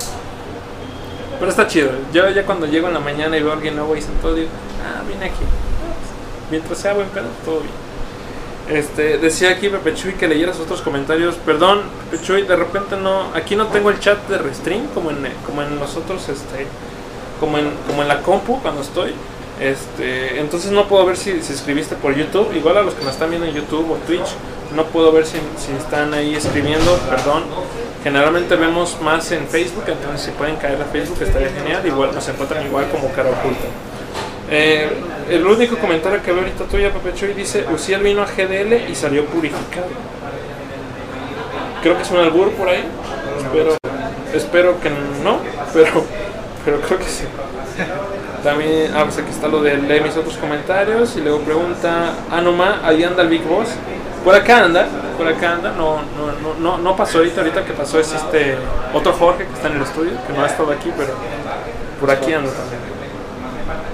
Pero 1.38 1.50
está 1.50 1.68
chido. 1.68 1.90
Yo 2.12 2.28
ya 2.30 2.44
cuando 2.44 2.66
llego 2.66 2.88
en 2.88 2.94
la 2.94 3.00
mañana 3.00 3.36
y 3.36 3.42
veo 3.42 3.52
a 3.52 3.54
alguien 3.54 3.76
nuevo 3.76 3.94
ahí 3.94 4.02
sentado, 4.02 4.34
digo, 4.34 4.48
ah, 4.84 5.02
vine 5.06 5.26
aquí. 5.26 5.44
Mientras 6.50 6.78
sea 6.78 6.94
buen 6.94 7.08
pedo, 7.10 7.26
todo 7.44 7.60
bien. 7.60 7.84
Este, 8.68 9.18
decía 9.18 9.50
aquí 9.50 9.68
Pepe 9.68 9.94
Chuy 9.94 10.14
que 10.14 10.26
leyeras 10.26 10.58
otros 10.58 10.80
comentarios. 10.82 11.36
Perdón, 11.36 11.82
Pepe 12.10 12.24
Chuy, 12.24 12.42
de 12.42 12.56
repente 12.56 12.96
no. 12.96 13.28
Aquí 13.34 13.56
no 13.56 13.68
tengo 13.68 13.90
el 13.90 14.00
chat 14.00 14.26
de 14.28 14.38
Restream 14.38 14.88
como 14.88 15.10
en, 15.10 15.28
como 15.46 15.62
en 15.62 15.78
los 15.78 15.96
otros, 15.96 16.28
este. 16.28 16.66
Como 17.40 17.58
en, 17.58 17.70
como 17.86 18.02
en 18.02 18.08
la 18.08 18.20
compu 18.22 18.60
cuando 18.62 18.80
estoy. 18.80 19.14
Este, 19.60 20.40
entonces 20.40 20.72
no 20.72 20.88
puedo 20.88 21.06
ver 21.06 21.16
si, 21.16 21.40
si 21.42 21.52
escribiste 21.52 21.94
por 21.94 22.14
YouTube. 22.14 22.54
Igual 22.54 22.78
a 22.78 22.82
los 22.82 22.94
que 22.94 23.04
nos 23.04 23.12
están 23.12 23.30
viendo 23.30 23.46
en 23.46 23.54
YouTube 23.54 23.90
o 23.90 23.96
Twitch, 24.06 24.34
no 24.74 24.84
puedo 24.84 25.12
ver 25.12 25.24
si, 25.26 25.38
están 25.76 26.14
ahí 26.14 26.34
escribiendo, 26.34 26.96
perdón. 27.08 27.44
Generalmente 28.02 28.56
vemos 28.56 29.00
más 29.00 29.30
en 29.32 29.46
Facebook, 29.46 29.84
entonces 29.86 30.20
si 30.20 30.30
pueden 30.32 30.56
caer 30.56 30.80
a 30.80 30.84
Facebook 30.84 31.22
estaría 31.22 31.50
genial. 31.50 31.86
Igual 31.86 32.14
nos 32.14 32.28
encuentran 32.28 32.64
igual 32.66 32.86
como 32.90 33.10
cara 33.12 33.30
oculta. 33.30 33.64
Eh, 34.50 34.90
el 35.30 35.46
único 35.46 35.78
comentario 35.78 36.22
que 36.22 36.30
veo 36.30 36.42
ahorita 36.42 36.64
tuya, 36.64 36.92
Pepe 36.92 37.14
Chuy, 37.14 37.32
dice: 37.32 37.64
Uciel 37.72 38.02
vino 38.02 38.22
a 38.22 38.26
GDL 38.26 38.90
y 38.90 38.94
salió 38.94 39.24
purificado. 39.26 39.86
Creo 41.82 41.96
que 41.96 42.02
es 42.02 42.10
un 42.10 42.18
albur 42.18 42.50
por 42.52 42.68
ahí. 42.68 42.84
Espero, 43.38 43.76
espero 44.34 44.80
que 44.80 44.90
no, 45.22 45.38
pero, 45.72 46.04
pero 46.64 46.80
creo 46.80 46.98
que 46.98 47.04
sí. 47.04 47.24
También, 48.42 48.92
ah, 48.94 49.04
pues 49.04 49.16
aquí 49.18 49.30
está 49.30 49.48
lo 49.48 49.62
de 49.62 49.78
leer 49.78 50.02
mis 50.02 50.16
otros 50.16 50.36
comentarios. 50.36 51.16
Y 51.16 51.22
luego 51.22 51.38
pregunta: 51.40 52.12
Ah, 52.30 52.42
no 52.42 52.52
ma, 52.52 52.80
ahí 52.84 53.02
anda 53.02 53.22
el 53.22 53.28
Big 53.28 53.44
Boss. 53.44 53.68
Por 54.24 54.34
acá 54.34 54.64
anda, 54.64 54.86
por 55.18 55.28
acá 55.28 55.52
anda. 55.52 55.72
No, 55.72 55.96
no, 56.16 56.32
no, 56.42 56.54
no, 56.58 56.78
no 56.78 56.96
pasó 56.96 57.18
ahorita. 57.18 57.42
Ahorita 57.42 57.64
que 57.64 57.72
pasó 57.74 58.00
es 58.00 58.10
este 58.12 58.56
otro 58.94 59.12
Jorge 59.12 59.46
que 59.46 59.52
está 59.52 59.68
en 59.68 59.76
el 59.76 59.82
estudio, 59.82 60.12
que 60.26 60.32
no 60.32 60.42
ha 60.42 60.46
estado 60.46 60.72
aquí, 60.72 60.90
pero 60.96 61.12
por 62.00 62.10
aquí 62.10 62.32
anda 62.32 62.50
también. 62.50 62.94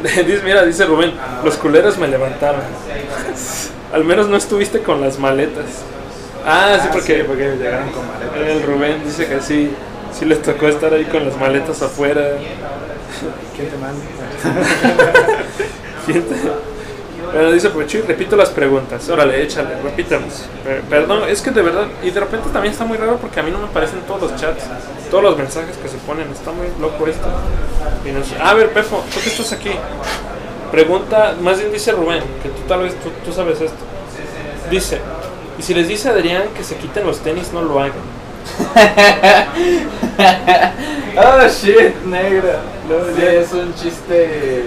Dice, 0.27 0.41
mira, 0.45 0.65
dice 0.65 0.87
Rubén, 0.87 1.13
los 1.45 1.57
culeros 1.57 1.99
me 1.99 2.09
levantaron. 2.09 2.61
Al 3.93 4.05
menos 4.05 4.29
no 4.29 4.37
estuviste 4.37 4.81
con 4.83 5.01
las 5.01 5.19
maletas. 5.19 5.65
Ah, 6.47 6.77
sí, 6.81 6.87
Ah, 6.89 6.91
porque 6.93 7.17
sí, 7.19 7.25
porque 7.27 7.57
llegaron 7.57 7.91
con 7.91 8.07
maletas. 8.07 8.37
el 8.49 8.63
Rubén 8.63 9.03
dice 9.05 9.27
que 9.27 9.41
sí, 9.43 9.75
sí 10.19 10.25
les 10.25 10.41
tocó 10.41 10.69
estar 10.69 10.95
ahí 10.95 11.05
con 11.05 11.27
las 11.27 11.37
maletas 11.37 11.83
afuera. 11.83 12.23
¿Quién 13.55 13.69
te 13.69 13.77
manda? 13.77 14.01
¿Quién 16.07 16.23
te- 16.23 16.70
Bueno, 17.33 17.53
dice 17.53 17.71
Pochi, 17.71 18.01
repito 18.01 18.37
las 18.37 18.51
preguntas. 18.51 19.09
Órale, 19.09 19.43
échale, 19.43 19.77
repítamos. 19.83 20.47
Per- 20.65 20.83
Perdón, 20.83 21.29
es 21.29 21.41
que 21.41 21.51
de 21.53 21.63
verdad, 21.63 21.87
y 22.03 22.11
de 22.11 22.19
repente 22.21 22.49
también 22.53 22.73
está 22.73 22.85
muy 22.85 22.99
raro 22.99 23.17
porque 23.19 23.39
a 23.39 23.43
mí 23.43 23.51
no 23.51 23.59
me 23.59 23.67
aparecen 23.67 24.01
todos 24.01 24.23
los 24.23 24.37
chats, 24.41 24.65
todos 25.11 25.23
los 25.23 25.37
mensajes 25.39 25.77
que 25.77 25.89
se 25.89 25.97
ponen. 25.99 26.29
Está 26.31 26.51
muy 26.51 26.67
loco 26.81 27.07
esto. 27.07 27.29
Y 28.05 28.11
no 28.11 28.25
sé- 28.25 28.37
A 28.43 28.55
ver, 28.55 28.71
Pefo, 28.73 29.05
¿tú 29.15 29.21
qué 29.23 29.31
estás 29.31 29.53
aquí? 29.53 29.71
Pregunta, 30.73 31.35
más 31.41 31.59
bien 31.59 31.73
dice 31.73 31.93
Rubén, 31.93 32.23
que 32.43 32.49
tú 32.49 32.63
tal 32.69 32.83
vez 32.83 32.95
tú, 33.01 33.11
tú 33.25 33.33
sabes 33.33 33.61
esto. 33.61 33.79
Dice, 34.71 35.01
y 35.59 35.63
si 35.63 35.75
les 35.75 35.87
dice 35.89 36.09
a 36.09 36.13
Adrián 36.13 36.45
que 36.57 36.65
se 36.65 36.77
quiten 36.77 37.07
los 37.07 37.19
tenis, 37.21 37.51
no 37.53 37.63
lo 37.63 37.79
hagan. 37.81 37.93
Oh 41.17 41.49
shit, 41.49 41.97
negra. 42.07 42.61
Sí, 43.17 43.23
es 43.25 43.53
un 43.53 43.75
chiste, 43.75 44.65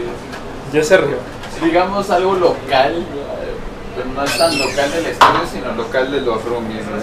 Ya 0.73 0.83
se 0.83 0.97
rió. 0.97 1.17
Digamos 1.61 2.09
algo 2.09 2.33
local, 2.35 3.05
pero 3.95 4.09
no 4.09 4.23
es 4.23 4.37
tan 4.37 4.57
local 4.57 4.91
del 4.91 5.05
estudio, 5.07 5.41
sino 5.51 5.71
local 5.73 6.11
de 6.11 6.21
los 6.21 6.43
roomies, 6.43 6.87
güey. 6.89 7.01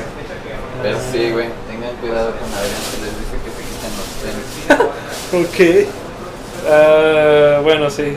Pero 0.83 0.99
sí, 1.13 1.31
güey, 1.31 1.49
tengan 1.69 1.95
cuidado 1.97 2.33
con 2.33 2.49
Adrián, 2.55 2.83
se 2.91 3.01
les 3.05 3.19
dice 3.19 3.37
que 3.45 3.51
se 3.51 3.63
quiten 3.69 3.93
los 3.97 4.09
tenis. 4.23 4.91
Ok. 5.33 5.89
Ah, 6.69 7.61
bueno, 7.63 7.89
sí. 7.89 8.17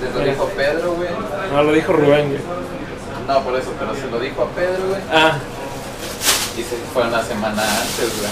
Se 0.00 0.18
lo 0.18 0.24
dijo 0.24 0.44
Pedro, 0.56 0.92
güey. 0.94 1.08
No, 1.52 1.62
lo 1.64 1.72
dijo 1.72 1.92
Rubén, 1.92 2.28
güey. 2.28 2.40
No, 3.26 3.40
por 3.42 3.58
eso, 3.58 3.72
pero 3.78 3.94
se 3.94 4.06
lo 4.08 4.18
dijo 4.20 4.42
a 4.42 4.48
Pedro, 4.48 4.86
güey. 4.88 5.00
Ah, 5.12 5.38
Y 6.56 6.62
se 6.62 6.76
fue 6.92 7.02
una 7.06 7.22
semana 7.24 7.62
antes, 7.62 8.18
güey. 8.18 8.30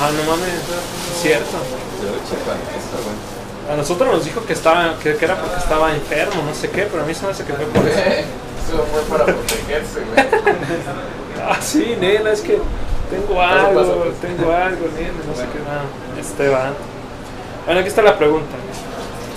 ah, 0.00 0.10
no 0.16 0.30
mames, 0.30 0.48
es 0.54 1.22
cierto. 1.22 1.56
Yo 2.02 2.10
checo 2.28 2.50
eso, 2.50 2.98
güey. 3.04 3.39
A 3.68 3.76
nosotros 3.76 4.10
nos 4.10 4.24
dijo 4.24 4.44
que 4.44 4.52
estaba, 4.52 4.98
que, 4.98 5.16
que 5.16 5.24
era 5.24 5.36
porque 5.36 5.58
estaba 5.58 5.94
enfermo, 5.94 6.42
no 6.44 6.54
sé 6.54 6.70
qué, 6.70 6.82
pero 6.90 7.02
a 7.02 7.06
mí 7.06 7.14
se 7.14 7.24
me 7.24 7.32
hace 7.32 7.44
que 7.44 7.52
fue 7.52 7.66
por 7.66 7.86
eso. 7.86 7.98
Eso 8.00 8.86
fue 8.92 9.02
para 9.02 9.24
protegerse, 9.24 10.00
güey. 10.00 10.26
Ah, 11.44 11.58
sí, 11.60 11.96
nena, 11.98 12.30
es 12.30 12.40
que 12.40 12.60
tengo 13.10 13.42
algo, 13.42 14.04
pues. 14.04 14.20
tengo 14.20 14.52
algo, 14.52 14.86
nena, 14.96 15.18
no 15.26 15.34
sé 15.34 15.42
qué. 15.42 15.58
Ah, 15.68 16.20
Esteban. 16.20 16.74
Bueno, 17.64 17.80
aquí 17.80 17.88
está 17.88 18.02
la 18.02 18.16
pregunta. 18.16 18.54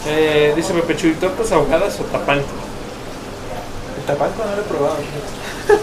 Eh, 0.07 0.53
dice 0.55 0.73
Pepe 0.73 0.95
Chuy, 0.97 1.13
¿tortas 1.13 1.51
ahogadas 1.51 1.99
o 1.99 2.03
tapanco? 2.03 2.45
El 3.97 4.03
tapanco 4.05 4.43
no 4.45 4.55
lo 4.55 4.61
he 4.61 4.65
probado. 4.65 4.97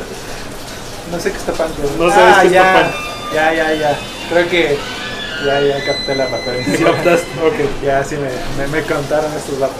No 1.11 1.18
sé 1.18 1.32
qué 1.32 1.38
es 1.38 1.43
tapanco. 1.43 1.74
No 1.99 2.09
sabes 2.09 2.36
qué 2.43 2.47
es 2.47 2.53
ya, 2.53 2.72
tapanco. 2.72 2.99
Ya, 3.34 3.53
ya, 3.53 3.72
ya. 3.74 3.99
Creo 4.28 4.49
que 4.49 4.78
ya, 5.45 5.61
ya 5.61 5.84
capté 5.84 6.14
la 6.14 6.26
referencia. 6.26 6.76
¿Sí 6.76 6.84
captaste? 6.84 7.26
Ok. 7.47 7.82
Ya, 7.84 8.05
sí 8.05 8.16
me, 8.16 8.30
me, 8.62 8.68
me 8.70 8.82
contaron 8.86 9.32
estos 9.34 9.59
datos. 9.59 9.76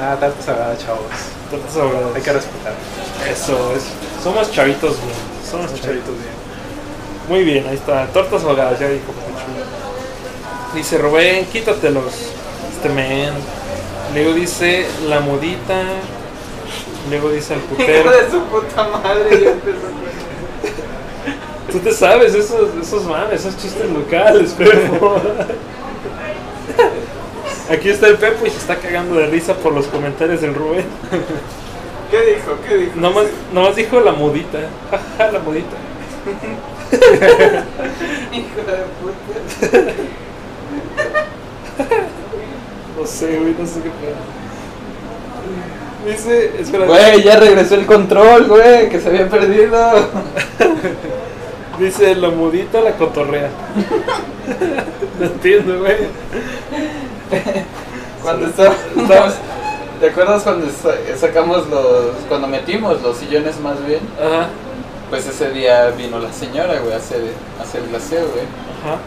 Ah, 0.00 0.16
tartas 0.18 0.48
ahogadas, 0.48 0.78
chavos. 0.84 1.06
Tortas 1.50 1.76
ahogadas. 1.76 2.16
Hay 2.16 2.22
que 2.22 2.32
respetar. 2.32 2.72
Eso, 3.30 3.72
es. 3.76 3.84
Somos 4.22 4.50
chavitos 4.50 4.96
bien. 5.02 5.14
Somos 5.48 5.66
chavitos. 5.66 5.86
chavitos 5.86 6.14
bien. 6.14 6.32
Muy 7.28 7.44
bien, 7.44 7.66
ahí 7.68 7.74
está. 7.76 8.06
Tortas 8.06 8.42
ahogadas, 8.42 8.78
ya 8.80 8.88
dijo. 8.88 9.12
Dice 10.74 10.98
Rubén, 10.98 11.44
quítatelos. 11.46 12.12
Este 12.74 12.88
men. 12.88 13.30
Luego 14.14 14.32
dice 14.32 14.86
la 15.08 15.20
modita. 15.20 15.82
Luego 17.10 17.30
dice 17.30 17.54
el 17.54 17.60
Hijo 17.64 17.68
putero. 17.76 18.10
de 18.10 18.30
su 18.30 18.40
puta 18.44 18.84
madre, 18.88 19.40
ya 19.42 19.50
empezó. 19.50 19.78
Tú 21.72 21.78
te 21.78 21.92
sabes 21.92 22.34
esos, 22.34 22.68
esos 22.80 23.04
mames, 23.04 23.40
esos 23.40 23.56
chistes 23.56 23.88
locales, 23.90 24.52
Pepo. 24.52 25.16
Aquí 27.70 27.88
está 27.88 28.08
el 28.08 28.16
Pepo 28.18 28.44
y 28.44 28.50
se 28.50 28.58
está 28.58 28.76
cagando 28.76 29.14
de 29.14 29.26
risa 29.28 29.54
por 29.54 29.72
los 29.72 29.86
comentarios 29.86 30.42
del 30.42 30.54
Rubén. 30.54 30.84
¿Qué 32.10 32.20
dijo? 32.34 32.58
¿Qué 32.68 32.76
dijo? 32.76 32.92
Nomás, 32.96 33.24
nomás 33.54 33.74
dijo 33.74 34.00
la 34.00 34.12
modita. 34.12 34.58
La 35.18 35.38
modita. 35.38 35.76
Hijo 38.32 38.60
de 38.66 38.84
puta. 39.00 39.92
No 43.00 43.06
sé, 43.06 43.38
güey, 43.38 43.54
no 43.58 43.66
sé 43.66 43.80
qué 43.82 43.90
pedo. 43.90 44.16
Dice, 46.06 46.52
espera, 46.60 46.84
Güey, 46.84 47.22
ya 47.22 47.36
regresó 47.36 47.76
el 47.76 47.86
control, 47.86 48.46
güey, 48.46 48.90
que 48.90 49.00
se 49.00 49.08
había 49.08 49.28
perdido. 49.30 49.78
dice 51.78 52.14
la 52.14 52.30
modita 52.30 52.80
la 52.80 52.92
cotorrea. 52.92 53.50
No 55.20 55.26
entiendo, 55.26 55.78
güey. 55.78 55.96
Cuando 58.22 58.46
estábamos. 58.46 59.34
¿Te 60.00 60.08
acuerdas 60.10 60.42
cuando 60.42 60.66
sa- 60.66 61.16
sacamos 61.16 61.68
los. 61.68 62.06
cuando 62.28 62.48
metimos 62.48 63.00
los 63.02 63.18
sillones 63.18 63.60
más 63.60 63.84
bien? 63.86 64.00
Ajá, 64.20 64.48
Pues 65.10 65.26
ese 65.28 65.50
día 65.52 65.90
vino 65.90 66.18
la 66.18 66.32
señora, 66.32 66.80
güey, 66.80 66.92
a 66.92 66.96
hacer, 66.96 67.20
a 67.60 67.62
hacer 67.62 67.82
el 67.88 67.94
aseo, 67.94 68.26
güey. 68.32 68.44
ajá. 68.82 68.98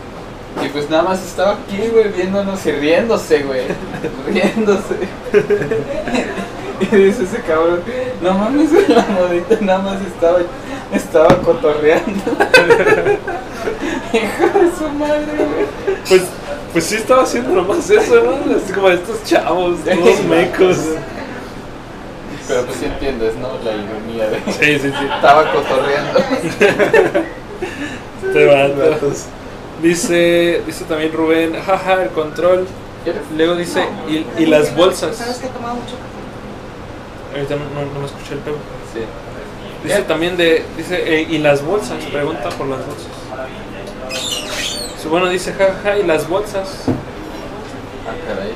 Y 0.66 0.70
pues 0.70 0.90
nada 0.90 1.04
más 1.04 1.22
estaba 1.22 1.52
aquí, 1.54 1.90
güey, 1.92 2.08
viéndonos 2.14 2.66
y 2.66 2.72
riéndose, 2.72 3.44
güey. 3.44 3.64
riéndose. 4.28 4.96
y 6.92 6.96
dice 6.96 7.24
ese 7.24 7.42
cabrón, 7.42 7.82
no 8.22 8.34
mames, 8.34 8.72
la 8.90 9.04
modita 9.04 9.58
nada 9.62 9.80
más 9.80 10.02
estaba, 10.02 10.40
estaba 10.94 11.36
cotorreando. 11.42 12.12
Hijo 14.14 14.60
de 14.60 14.72
su 14.78 14.90
madre, 14.90 15.36
güey. 15.36 15.96
Pues, 16.08 16.24
pues 16.74 16.86
sí 16.86 16.96
estaba 16.96 17.24
haciendo 17.24 17.52
nomás 17.52 17.90
eso, 17.90 18.22
¿no? 18.24 18.56
Así 18.56 18.74
como 18.74 18.90
estos 18.90 19.24
chavos, 19.24 19.80
todos 19.84 20.24
mecos. 20.24 20.78
Pero 22.48 22.64
pues 22.66 22.78
sí 22.78 22.86
entiendes, 22.86 23.36
¿no? 23.38 23.58
La 23.64 23.72
ironía 23.76 24.30
de... 24.30 24.38
Sí, 24.52 24.80
sí, 24.80 24.92
sí. 24.92 25.06
Estaba 25.16 25.52
cotorreando. 25.52 26.20
Te 28.34 28.46
va. 28.46 28.68
Vatos. 28.68 29.26
Dice, 29.82 30.62
dice 30.66 30.86
también 30.86 31.12
Rubén, 31.12 31.56
jaja, 31.66 32.04
el 32.04 32.10
control. 32.10 32.68
Luego 33.36 33.56
dice, 33.56 33.88
y, 34.08 34.26
y 34.42 34.46
las 34.46 34.76
bolsas. 34.76 35.16
¿Sabes 35.16 35.38
que 35.38 35.48
he 35.48 35.50
tomado 35.50 35.76
mucho 35.76 35.96
café? 35.96 36.15
Ahorita 37.36 37.56
no, 37.56 37.66
no, 37.66 37.94
no 37.94 38.00
me 38.00 38.06
escuché 38.06 38.34
el 38.34 38.40
pego. 38.40 38.58
Sí. 38.94 39.02
Dice 39.84 40.02
también 40.04 40.38
de, 40.38 40.66
dice, 40.78 41.20
eh, 41.20 41.28
y 41.30 41.38
las 41.40 41.62
bolsas, 41.64 42.04
pregunta 42.06 42.50
por 42.50 42.68
las 42.68 42.80
bolsas. 42.86 43.12
Sí, 45.02 45.08
Bueno, 45.08 45.28
dice, 45.30 45.54
jaja, 45.54 45.98
y 45.98 46.04
las 46.04 46.28
bolsas. 46.28 46.86
Ah, 48.08 48.16
caray. 48.28 48.56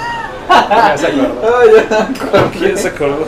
Ya 0.50 0.98
se 0.98 1.06
acordó. 1.06 1.64
Ya 1.76 2.02
acordé. 2.02 2.58
¿Quién 2.58 2.78
se 2.78 2.88
acordó? 2.88 3.26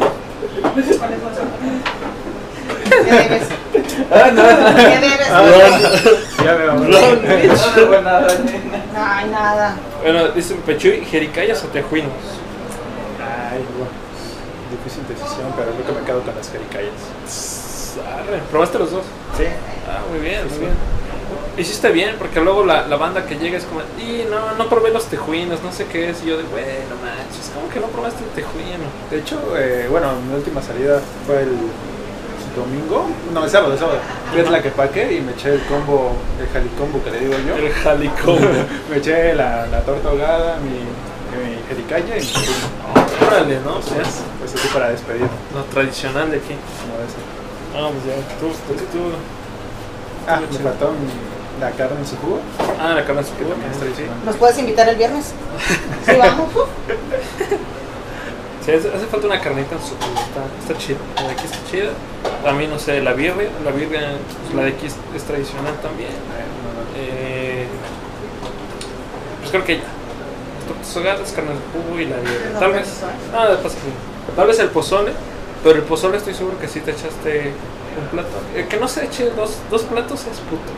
¿Qué 2.88 3.12
debes? 3.12 3.48
Ah, 4.10 4.30
no, 4.32 4.42
no. 4.42 4.76
¿Qué 4.76 4.98
debes? 4.98 5.28
Ya 6.44 6.54
veo. 6.54 6.74
No 6.74 6.88
debo 7.76 8.00
nada, 8.02 8.38
nena. 8.44 8.84
Ay, 8.96 9.30
nada. 9.30 9.76
Bueno, 10.02 10.28
dice 10.28 10.54
Pechuy, 10.66 11.04
jericayas 11.04 11.62
o 11.64 11.68
tejuinos. 11.68 12.10
Ay, 13.20 13.64
bueno. 13.76 14.01
Difícil 14.72 15.06
decisión, 15.06 15.52
pero 15.54 15.70
creo 15.72 15.86
que 15.86 16.00
me 16.00 16.06
quedo 16.06 16.22
con 16.22 16.34
las 16.34 16.50
jericayas. 16.50 17.94
Arre, 18.00 18.40
¿Probaste 18.50 18.78
los 18.78 18.90
dos? 18.90 19.04
Sí. 19.36 19.44
Ah, 19.86 20.00
muy 20.10 20.20
bien, 20.20 20.48
muy 20.48 20.58
bien. 20.60 20.72
Hiciste 21.58 21.90
bien, 21.92 22.16
porque 22.18 22.40
luego 22.40 22.64
la, 22.64 22.88
la 22.88 22.96
banda 22.96 23.26
que 23.26 23.36
llega 23.36 23.58
es 23.58 23.64
como, 23.64 23.80
y 23.98 24.24
no, 24.30 24.54
no 24.56 24.68
probé 24.70 24.90
los 24.90 25.04
tejuinos, 25.06 25.62
no 25.62 25.70
sé 25.70 25.84
qué 25.86 26.08
es. 26.08 26.22
Y 26.24 26.28
yo 26.28 26.38
de, 26.38 26.44
güey, 26.44 26.64
no 26.88 26.96
manches, 27.04 27.52
¿cómo 27.54 27.68
que 27.68 27.80
no 27.80 27.88
probaste 27.88 28.24
el 28.24 28.30
tejuino? 28.30 28.88
De 29.10 29.18
hecho, 29.18 29.38
eh, 29.58 29.86
bueno, 29.90 30.14
mi 30.26 30.34
última 30.34 30.62
salida 30.62 31.00
fue 31.26 31.42
el 31.42 31.52
domingo, 32.56 33.06
no, 33.34 33.44
el 33.44 33.50
sábado, 33.50 33.74
el 33.74 33.78
sábado. 33.78 33.98
Fui 34.30 34.40
a 34.40 34.44
Tlaquepaque 34.44 35.12
y 35.12 35.20
me 35.20 35.32
eché 35.32 35.50
el 35.54 35.62
combo, 35.64 36.12
el 36.40 36.48
jalicombo 36.48 37.02
que 37.04 37.10
le 37.10 37.20
digo 37.20 37.34
yo. 37.46 37.56
El 37.56 37.72
jalicón. 37.72 38.38
me 38.90 38.96
eché 38.96 39.34
la, 39.34 39.66
la 39.66 39.80
torta 39.82 40.08
ahogada, 40.08 40.56
mi, 40.56 40.80
mi 41.38 41.62
jericaya 41.68 42.16
y 42.16 42.20
mi 42.20 42.26
tejuino. 42.26 43.26
Órale, 43.26 43.60
¿no? 43.60 43.74
Pues, 43.80 43.84
Pues, 43.92 44.08
pues 44.40 44.54
así 44.54 44.68
para 44.68 44.90
despedir. 44.90 45.26
lo 45.54 45.62
tradicional 45.72 46.30
de 46.30 46.36
aquí. 46.38 46.54
como 46.80 46.94
eso. 47.04 47.20
Ah, 47.74 47.90
pues 47.92 48.04
ya, 48.04 48.38
tú, 48.38 48.48
tú, 48.48 48.74
tú. 48.92 48.98
Ah, 50.28 50.40
me 50.40 50.58
faltó 50.58 50.92
mi- 50.92 51.60
la 51.60 51.70
carne 51.70 51.98
en 52.00 52.06
su 52.06 52.16
jugo. 52.16 52.40
Ah, 52.80 52.92
la 52.94 53.04
carne 53.04 53.22
que 53.22 53.44
también 53.44 53.70
es 53.70 53.78
tradicional. 53.78 54.16
¿Nos 54.24 54.36
puedes 54.36 54.58
invitar 54.58 54.88
el 54.88 54.96
viernes? 54.96 55.32
Sí, 56.06 56.12
vamos. 56.18 56.48
Sí, 58.64 58.70
hace, 58.72 58.88
hace 58.94 59.06
falta 59.06 59.26
una 59.26 59.40
carnita 59.40 59.74
en 59.74 59.80
su 59.82 59.88
jugo, 59.96 60.20
está, 60.20 60.42
está 60.60 60.78
chida. 60.78 60.98
La 61.16 61.22
de 61.28 61.32
aquí 61.32 61.44
está 61.46 61.58
chida. 61.70 61.90
A 62.48 62.52
mí, 62.52 62.66
no 62.68 62.78
sé, 62.78 63.00
la 63.02 63.12
birria, 63.12 63.48
la 63.64 63.70
birria, 63.72 64.00
pues 64.42 64.54
la 64.54 64.62
de 64.62 64.68
aquí 64.70 64.86
es, 64.86 64.94
es 65.16 65.22
tradicional 65.24 65.74
también. 65.82 66.10
Eh, 66.10 66.14
no, 66.62 66.70
no. 66.72 66.88
Eh, 66.96 67.66
pues 69.40 69.50
creo 69.50 69.64
que 69.64 69.76
ya. 69.78 69.82
Ahogadas, 70.96 71.32
carne 71.32 71.50
de 71.50 71.56
jugo 71.72 72.00
y 72.00 72.06
la. 72.06 72.16
No, 72.16 72.58
Tal 72.60 72.72
vez. 72.72 72.88
¿eh? 72.88 73.34
Ah, 73.36 73.48
de 73.48 73.56
paso, 73.56 73.76
sí. 73.76 74.34
Tal 74.36 74.46
vez 74.46 74.58
el 74.58 74.68
pozole, 74.68 75.12
pero 75.64 75.76
el 75.76 75.82
pozole 75.84 76.16
estoy 76.18 76.34
seguro 76.34 76.58
que 76.58 76.68
sí 76.68 76.80
te 76.80 76.90
echaste 76.92 77.52
un 78.00 78.06
plato. 78.10 78.28
El 78.56 78.68
que 78.68 78.76
no 78.78 78.88
se 78.88 79.04
eche 79.04 79.30
dos, 79.30 79.58
dos 79.70 79.82
platos 79.82 80.20
es 80.20 80.38
puto. 80.40 80.72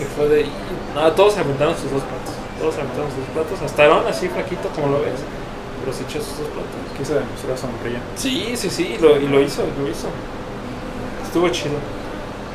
Y 0.00 0.04
fue 0.16 0.28
de. 0.28 0.40
y- 0.42 0.52
No, 0.94 1.10
todos 1.12 1.34
se 1.34 1.40
aventaron 1.40 1.74
sus 1.74 1.90
dos 1.90 2.02
platos. 2.02 2.34
Todos 2.60 2.74
se 2.74 2.80
aventaron 2.80 3.08
sus 3.10 3.18
dos 3.18 3.28
platos. 3.34 3.62
Hasta 3.64 3.84
Aaron, 3.84 4.06
así 4.06 4.28
flaquito 4.28 4.68
como 4.74 4.88
lo 4.88 5.00
ves. 5.00 5.20
Pero 5.80 5.92
se 5.96 6.02
echó 6.04 6.18
sus 6.20 6.38
dos 6.38 6.48
platos. 6.48 6.74
Quiso 6.98 7.14
demostrar 7.14 7.56
sonrilla. 7.58 8.00
Sí, 8.16 8.54
sí, 8.56 8.68
sí, 8.70 8.96
y 8.98 8.98
lo, 9.02 9.16
y 9.20 9.26
lo 9.28 9.40
hizo, 9.40 9.62
lo 9.80 9.88
hizo. 9.88 10.08
Estuvo 11.24 11.48
chido. 11.50 11.76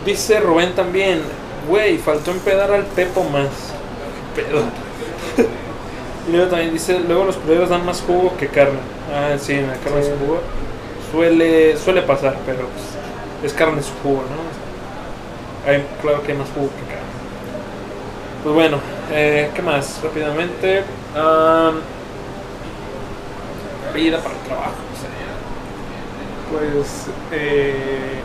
Dice 0.05 0.39
Rubén 0.41 0.73
también, 0.75 1.21
güey, 1.69 1.97
faltó 1.97 2.31
empedar 2.31 2.71
al 2.71 2.83
Pepo 2.85 3.23
más. 3.25 3.47
¿Qué 4.35 4.41
pedo? 4.41 4.63
Y 6.27 6.31
luego 6.31 6.47
también 6.49 6.73
dice, 6.73 6.99
luego 7.07 7.25
los 7.25 7.35
culeros 7.37 7.69
dan 7.69 7.85
más 7.85 8.01
jugo 8.01 8.35
que 8.37 8.47
carne. 8.47 8.79
Ah, 9.13 9.35
sí, 9.39 9.53
en 9.53 9.67
la 9.67 9.75
carne 9.75 10.03
Sí. 10.03 10.09
su 10.11 10.25
jugo. 10.25 10.39
Suele, 11.11 11.77
suele 11.77 12.01
pasar, 12.01 12.35
pero 12.45 12.67
pues, 12.69 12.85
es 13.51 13.53
carne 13.53 13.81
su 13.83 13.91
jugo, 14.01 14.23
¿no? 14.23 15.69
Hay, 15.71 15.85
claro 16.01 16.23
que 16.23 16.31
hay 16.31 16.37
más 16.37 16.49
jugo 16.49 16.69
que 16.69 16.85
carne. 16.91 17.03
Pues 18.43 18.55
bueno, 18.55 18.79
eh, 19.11 19.49
¿qué 19.53 19.61
más? 19.61 19.99
Rápidamente. 20.03 20.83
Am, 21.15 21.75
vida 23.93 24.17
para 24.19 24.33
el 24.35 24.41
trabajo, 24.41 24.71
o 24.91 24.97
sea, 24.99 25.09
Pues, 26.51 27.07
eh, 27.31 28.19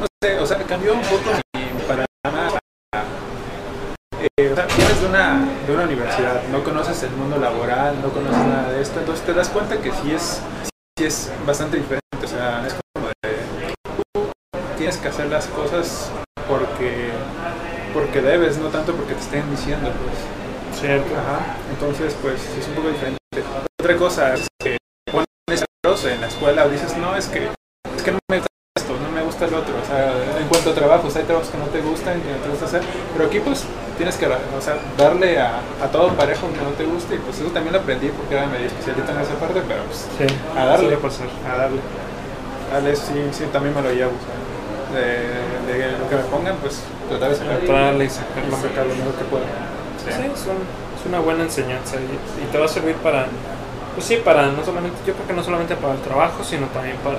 no 0.00 0.06
sé, 0.22 0.38
o 0.38 0.46
sea, 0.46 0.56
cambió 0.64 0.94
un 0.94 1.00
poco. 1.02 1.30
Eh, 4.22 4.52
o 4.52 4.54
sea, 4.54 4.66
vienes 4.76 5.00
de 5.00 5.06
una, 5.08 5.48
de 5.66 5.74
una 5.74 5.82
universidad, 5.82 6.42
no 6.52 6.62
conoces 6.62 7.02
el 7.02 7.10
mundo 7.10 7.38
laboral, 7.38 8.00
no 8.00 8.08
conoces 8.10 8.38
nada 8.46 8.70
de 8.70 8.80
esto, 8.80 9.00
entonces 9.00 9.26
te 9.26 9.34
das 9.34 9.48
cuenta 9.48 9.76
que 9.78 9.90
sí 9.90 10.12
es, 10.12 10.40
sí 10.96 11.04
es 11.04 11.32
bastante 11.44 11.78
diferente. 11.78 12.02
O 12.22 12.28
sea, 12.28 12.64
es 12.64 12.76
como 12.94 13.08
de. 13.08 13.74
Tú 14.14 14.30
tienes 14.78 14.96
que 14.98 15.08
hacer 15.08 15.26
las 15.26 15.48
cosas 15.48 16.08
porque, 16.48 17.10
porque 17.92 18.22
debes, 18.22 18.58
no 18.58 18.68
tanto 18.68 18.94
porque 18.94 19.14
te 19.14 19.20
estén 19.20 19.50
diciendo, 19.50 19.90
pues. 19.90 20.80
Cierto. 20.80 21.12
Ajá, 21.16 21.56
entonces 21.72 22.16
pues 22.22 22.40
es 22.56 22.68
un 22.68 22.74
poco 22.74 22.88
diferente. 22.90 23.18
Otra 23.80 23.96
cosa 23.96 24.34
es 24.34 24.46
que 24.60 24.76
pones 25.10 25.64
en 26.04 26.20
la 26.20 26.28
escuela, 26.28 26.68
dices, 26.68 26.96
no, 26.96 27.16
es 27.16 27.26
que, 27.26 27.48
es 27.96 28.02
que 28.04 28.12
no 28.12 28.18
me 28.30 28.38
gusta 28.38 28.52
esto, 28.76 28.96
no 29.02 29.10
me 29.10 29.22
gusta 29.22 29.46
el 29.46 29.54
otro, 29.54 29.74
o 29.82 29.84
sea, 29.84 30.12
en 30.40 30.46
cuanto 30.46 30.70
a 30.70 30.74
trabajos, 30.74 31.16
hay 31.16 31.24
trabajos 31.24 31.50
que 31.50 31.58
no 31.58 31.66
te 31.66 31.80
gustan, 31.80 32.20
que 32.22 32.30
no 32.30 32.36
te 32.38 32.48
gusta 32.48 32.64
hacer, 32.66 32.82
pero 33.12 33.26
aquí 33.28 33.40
pues 33.40 33.66
tienes 33.96 34.16
que 34.16 34.26
o 34.26 34.60
sea, 34.60 34.76
darle 34.96 35.38
a, 35.40 35.60
a 35.82 35.86
todo 35.92 36.08
parejo 36.14 36.48
que 36.52 36.60
no 36.64 36.70
te 36.70 36.84
guste, 36.84 37.14
y 37.16 37.18
pues 37.18 37.38
eso 37.38 37.50
también 37.50 37.72
lo 37.74 37.80
aprendí 37.80 38.08
porque 38.08 38.34
era 38.34 38.46
medio 38.46 38.66
especialista 38.66 39.12
en 39.12 39.20
esa 39.20 39.34
parte, 39.34 39.62
pero 39.66 39.82
pues 39.84 40.06
Sí, 40.18 40.26
a 40.56 40.64
darle, 40.64 40.86
suele 40.88 40.96
pasar. 41.02 41.26
a 41.48 41.56
darle. 41.56 41.80
Darle, 42.72 42.96
sí, 42.96 43.18
sí, 43.32 43.44
también 43.52 43.74
me 43.74 43.82
lo 43.82 43.90
llevo, 43.92 44.12
o 44.12 44.22
sea, 44.24 44.36
de, 44.96 45.72
de 45.72 45.98
lo 45.98 46.08
que 46.08 46.16
me 46.16 46.22
pongan, 46.24 46.56
pues 46.56 46.80
tratar 47.08 47.30
de 47.30 47.36
sacar, 47.36 47.60
Entrarle 47.60 48.04
y 48.04 48.10
sacarlo. 48.10 48.56
sacar 48.56 48.86
lo 48.86 48.94
mejor 48.96 49.14
que 49.14 49.24
pueda. 49.24 49.44
Sí, 50.02 50.10
es, 50.10 50.46
un- 50.48 50.64
es 50.98 51.06
una 51.06 51.20
buena 51.20 51.42
enseñanza 51.44 51.96
y, 51.96 52.08
y 52.42 52.46
te 52.50 52.58
va 52.58 52.64
a 52.64 52.68
servir 52.68 52.96
para, 52.96 53.26
Pues 53.94 54.06
sí, 54.06 54.16
para 54.24 54.46
no 54.46 54.64
solamente, 54.64 54.96
yo 55.06 55.12
creo 55.14 55.26
que 55.26 55.32
no 55.34 55.42
solamente 55.44 55.76
para 55.76 55.94
el 55.94 56.00
trabajo, 56.00 56.42
sino 56.44 56.66
también 56.68 56.96
para, 57.04 57.18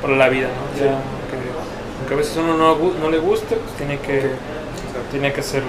para 0.00 0.14
la 0.16 0.28
vida, 0.28 0.46
¿no? 0.48 0.78
Sí. 0.78 0.84
Ya, 0.84 0.94
aunque, 0.94 2.14
a 2.14 2.16
veces 2.16 2.36
uno 2.36 2.54
no, 2.56 2.76
no 2.76 3.10
le 3.10 3.18
guste, 3.18 3.56
pues 3.56 3.72
tiene 3.76 3.98
que, 3.98 4.30
tiene 5.10 5.32
que 5.32 5.40
hacerlo. 5.40 5.68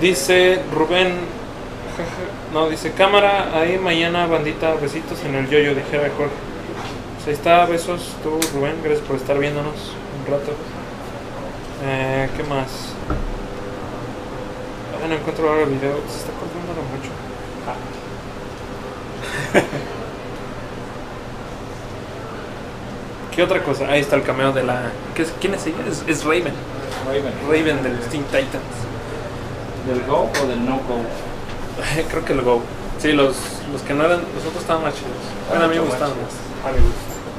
Dice 0.00 0.60
Rubén, 0.74 1.18
no, 2.52 2.68
dice 2.68 2.92
cámara, 2.92 3.50
ahí 3.58 3.78
mañana 3.78 4.26
bandita, 4.26 4.74
besitos 4.74 5.22
en 5.24 5.34
el 5.36 5.48
yoyo, 5.48 5.74
dijera 5.74 6.10
Jorge. 6.16 6.32
Pues 7.16 7.26
ahí 7.28 7.32
está, 7.34 7.64
besos 7.66 8.14
tú 8.22 8.38
Rubén, 8.54 8.74
gracias 8.82 9.06
por 9.06 9.16
estar 9.16 9.38
viéndonos 9.38 9.74
un 9.74 10.26
rato. 10.32 10.52
Eh, 11.86 12.28
¿Qué 12.36 12.42
más? 12.44 12.92
Ah, 15.02 15.06
no 15.08 15.14
encuentro 15.14 15.48
ahora 15.48 15.62
el 15.62 15.70
video, 15.70 15.96
se 16.08 16.18
está 16.18 16.32
cortando 16.32 16.82
mucho. 16.90 17.10
¿Qué 23.34 23.42
otra 23.42 23.62
cosa? 23.62 23.88
Ahí 23.88 24.00
está 24.00 24.16
el 24.16 24.22
cameo 24.22 24.52
de 24.52 24.62
la... 24.62 24.92
¿qué 25.14 25.22
es- 25.22 25.34
¿Quién 25.40 25.54
es 25.54 25.66
ella? 25.66 25.76
Es 26.06 26.24
Raven. 26.24 26.54
Raven 27.48 27.82
del 27.82 27.98
Teen 28.10 28.24
Titans. 28.24 28.76
¿Del 29.86 30.02
Go 30.06 30.30
o 30.42 30.46
del 30.46 30.64
No 30.64 30.76
Go? 30.76 31.00
Creo 32.10 32.24
que 32.24 32.32
el 32.32 32.42
Go. 32.42 32.62
Sí, 32.98 33.12
los, 33.12 33.36
los 33.72 33.82
que 33.82 33.92
no 33.94 34.04
eran... 34.04 34.20
Los 34.34 34.46
otros 34.46 34.62
estaban 34.62 34.82
más 34.82 34.94
chidos. 34.94 35.12
Bueno, 35.48 35.64
a 35.64 35.68
mí 35.68 35.74
me 35.74 35.80
gustaban 35.82 36.14
más. 36.16 36.32
A 36.64 36.72
mí. 36.72 36.78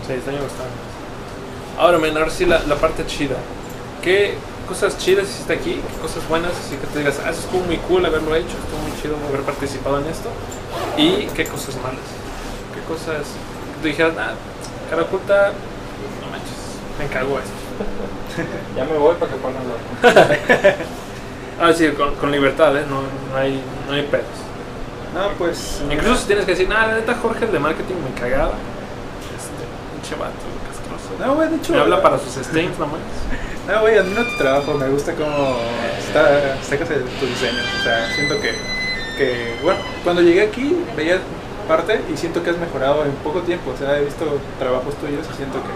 Sí, 0.06 0.14
a 0.14 0.32
mí 0.32 0.38
me 0.38 0.43
gustaban 0.43 0.70
más. 0.70 1.80
Ahora, 1.80 1.97
men, 1.97 2.16
ahora 2.18 2.30
sí 2.30 2.45
la, 2.45 2.60
la 2.60 2.76
parte 2.76 3.06
chida. 3.06 3.36
¿Qué 4.01 4.36
cosas 4.68 4.97
chidas 4.97 5.28
hiciste 5.28 5.53
aquí? 5.53 5.82
¿Qué 5.82 6.01
cosas 6.01 6.28
buenas? 6.30 6.51
Así 6.51 6.76
que 6.76 6.88
te 6.88 6.99
digas, 6.99 7.20
ah, 7.26 7.32
eso 7.32 7.41
estuvo 7.41 7.62
muy 7.64 7.78
cool 7.78 8.06
haberlo 8.06 8.36
hecho, 8.36 8.56
estuvo 8.58 8.80
muy 8.88 9.01
chido 9.01 9.16
haber 9.28 9.41
participado 9.41 9.99
en 9.99 10.06
esto. 10.08 10.30
¿Y 10.97 11.26
qué 11.34 11.45
cosas 11.45 11.76
malas? 11.78 12.06
¿Qué 12.74 12.82
cosas 12.88 13.26
tú 13.82 13.88
dijeras, 13.88 14.14
ah, 14.20 14.34
cara 14.89 15.01
oculta, 15.01 15.53
no 16.22 16.32
manches, 16.32 16.53
me 16.99 17.08
cago 17.08 17.39
esto? 17.39 17.64
Ya 18.76 18.86
me 18.86 18.97
voy 18.97 19.15
para 19.15 19.32
que 19.32 19.38
pongan 19.38 19.63
los... 19.67 20.76
Ah, 21.59 21.71
sí, 21.73 21.88
con, 21.91 22.15
con 22.15 22.32
libertad, 22.32 22.76
¿eh? 22.76 22.84
No, 22.89 23.01
no, 23.01 23.38
hay, 23.38 23.61
no 23.88 23.93
hay 23.93 24.03
pedos. 24.03 24.26
No, 25.13 25.30
pues. 25.38 25.82
Incluso 25.89 26.17
si 26.17 26.28
tienes 26.28 26.43
que 26.43 26.51
decir, 26.51 26.67
nada, 26.67 26.88
la 26.88 26.95
neta 26.95 27.15
Jorge 27.15 27.45
el 27.45 27.53
de 27.53 27.59
marketing 27.59 27.95
me 28.03 28.19
cagaba. 28.19 28.55
Este, 29.32 29.63
pinche 29.93 30.15
vato, 30.15 30.43
castroso. 30.67 31.15
No, 31.17 31.36
güey, 31.36 31.49
de 31.49 31.55
hecho. 31.55 31.71
Me 31.71 31.80
habla 31.80 32.01
para 32.01 32.19
sus 32.19 32.34
streams 32.45 32.78
nomás. 32.78 32.99
No, 33.65 33.82
güey, 33.82 33.97
admiro 33.97 34.23
tu 34.23 34.38
trabajo, 34.38 34.76
me 34.76 34.88
gusta 34.89 35.15
cómo 35.15 35.57
está, 35.97 36.55
sacas 36.61 36.88
tus 36.88 37.30
diseños. 37.30 37.65
O 37.80 37.84
sea, 37.84 38.13
siento 38.13 38.39
que, 38.39 38.51
que, 39.17 39.57
bueno, 39.63 39.80
cuando 40.03 40.21
llegué 40.21 40.43
aquí 40.43 40.78
veía 40.95 41.17
parte 41.67 41.99
y 42.13 42.15
siento 42.15 42.43
que 42.43 42.51
has 42.51 42.59
mejorado 42.59 43.03
en 43.05 43.11
poco 43.23 43.39
tiempo. 43.39 43.71
O 43.71 43.76
sea, 43.76 43.97
he 43.97 44.05
visto 44.05 44.39
trabajos 44.59 44.93
tuyos 44.97 45.26
y 45.34 45.36
siento 45.36 45.57
que, 45.63 45.73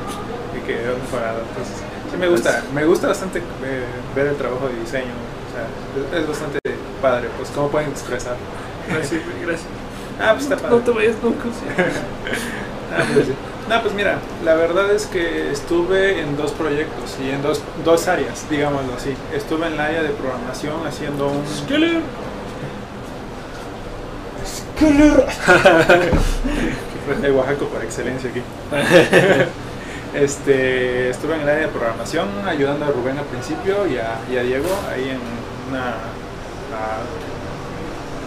que 0.69 0.87
has 0.87 0.97
mejorado. 1.01 1.39
Entonces, 1.49 1.75
sí 2.11 2.17
me 2.17 2.27
gusta, 2.27 2.63
me 2.73 2.85
gusta 2.85 3.07
bastante 3.07 3.39
eh, 3.39 3.83
ver 4.15 4.27
el 4.27 4.35
trabajo 4.35 4.67
de 4.67 4.79
diseño. 4.79 5.13
O 5.47 5.51
sea, 5.51 5.65
es, 6.17 6.21
es 6.21 6.27
bastante 6.27 6.59
padre, 7.01 7.29
pues, 7.37 7.49
cómo 7.49 7.69
pueden 7.69 7.89
expresar. 7.89 8.35
Gracias, 8.87 9.21
gracias. 9.41 9.67
Ah, 10.19 10.31
pues 10.33 10.43
está 10.43 10.57
padre. 10.57 10.77
No 10.77 10.83
te 10.83 10.91
vayas 10.91 11.15
nunca. 11.23 11.45
Ah, 12.91 13.03
pues 13.13 13.27
sí. 13.27 13.33
No, 13.69 13.83
pues 13.83 13.93
mira, 13.93 14.17
la 14.43 14.55
verdad 14.55 14.91
es 14.91 15.05
que 15.05 15.51
estuve 15.51 16.21
en 16.21 16.35
dos 16.35 16.53
proyectos 16.53 17.17
y 17.23 17.29
en 17.29 17.43
dos, 17.43 17.61
dos 17.85 18.07
áreas, 18.07 18.49
digámoslo 18.49 18.95
así. 18.95 19.13
Estuve 19.31 19.67
en 19.67 19.73
el 19.73 19.79
área 19.79 20.01
de 20.01 20.09
programación 20.09 20.87
haciendo 20.87 21.27
un... 21.27 21.43
Killer. 21.67 22.01
El 27.21 27.31
Oaxaco 27.33 27.65
por 27.65 27.83
excelencia 27.83 28.31
aquí. 28.31 28.41
Este, 30.13 31.09
estuve 31.11 31.35
en 31.35 31.41
el 31.41 31.49
área 31.49 31.61
de 31.67 31.67
programación 31.67 32.27
ayudando 32.47 32.85
a 32.85 32.89
Rubén 32.89 33.17
al 33.19 33.25
principio 33.25 33.85
y 33.87 33.97
a, 33.97 34.17
y 34.31 34.37
a 34.37 34.41
Diego 34.43 34.67
ahí 34.91 35.09
en 35.09 35.19
una 35.69 35.89
a- 35.89 37.03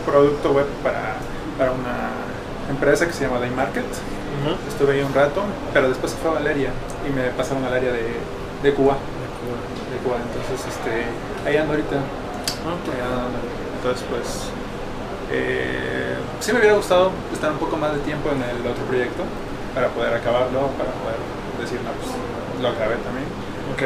producto 0.06 0.52
web 0.52 0.66
para, 0.82 1.16
para 1.58 1.72
una 1.72 2.10
empresa 2.70 3.06
que 3.06 3.12
se 3.12 3.24
llama 3.26 3.40
Daymarket. 3.40 3.84
Estuve 4.68 4.94
ahí 4.94 5.02
un 5.02 5.14
rato, 5.14 5.42
pero 5.72 5.88
después 5.88 6.12
se 6.12 6.18
fue 6.18 6.30
a 6.30 6.34
Valeria 6.34 6.70
y 7.06 7.10
me 7.12 7.28
pasaron 7.30 7.64
al 7.64 7.74
área 7.74 7.92
de, 7.92 8.14
de 8.62 8.74
Cuba. 8.74 8.96
De 9.90 9.98
Cuba, 10.06 10.16
entonces 10.22 10.66
este, 10.66 11.04
ahí 11.48 11.56
ando 11.56 11.72
ahorita. 11.74 11.96
Ando. 11.96 13.38
Entonces 13.76 14.04
pues 14.08 14.46
eh, 15.32 16.14
sí 16.40 16.52
me 16.52 16.58
hubiera 16.60 16.76
gustado 16.76 17.10
estar 17.32 17.50
un 17.50 17.58
poco 17.58 17.76
más 17.76 17.92
de 17.94 18.00
tiempo 18.00 18.30
en 18.30 18.42
el 18.42 18.64
otro 18.66 18.84
proyecto 18.84 19.24
para 19.74 19.88
poder 19.88 20.14
acabarlo, 20.14 20.68
para 20.78 20.90
poder 21.02 21.18
decir, 21.62 21.80
no, 21.82 21.90
pues 21.92 22.10
lo 22.62 22.68
acabé 22.68 22.96
también. 22.96 23.26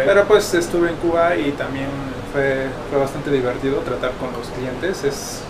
Pero 0.05 0.25
pues 0.25 0.53
estuve 0.55 0.91
en 0.91 0.97
Cuba 0.97 1.37
y 1.37 1.53
también 1.53 1.87
fue, 2.33 2.67
fue 2.91 2.99
bastante 2.99 3.31
divertido 3.31 3.79
tratar 3.81 4.13
con 4.21 4.33
los 4.33 4.49
clientes. 4.49 5.05
Es, 5.05 5.41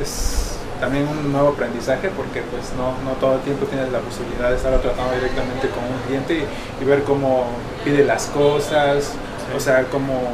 es 0.00 0.56
también 0.80 1.06
un 1.08 1.32
nuevo 1.32 1.50
aprendizaje 1.50 2.10
porque 2.16 2.42
pues 2.42 2.72
no, 2.76 2.94
no 3.04 3.16
todo 3.20 3.34
el 3.34 3.40
tiempo 3.40 3.66
tienes 3.66 3.90
la 3.92 3.98
posibilidad 4.00 4.50
de 4.50 4.56
estar 4.56 4.72
tratando 4.80 5.14
directamente 5.14 5.68
con 5.68 5.84
un 5.84 5.98
cliente 6.06 6.38
y, 6.38 6.82
y 6.82 6.84
ver 6.86 7.02
cómo 7.02 7.46
pide 7.84 8.04
las 8.04 8.26
cosas, 8.26 9.12
o 9.54 9.60
sea, 9.60 9.84
cómo, 9.90 10.32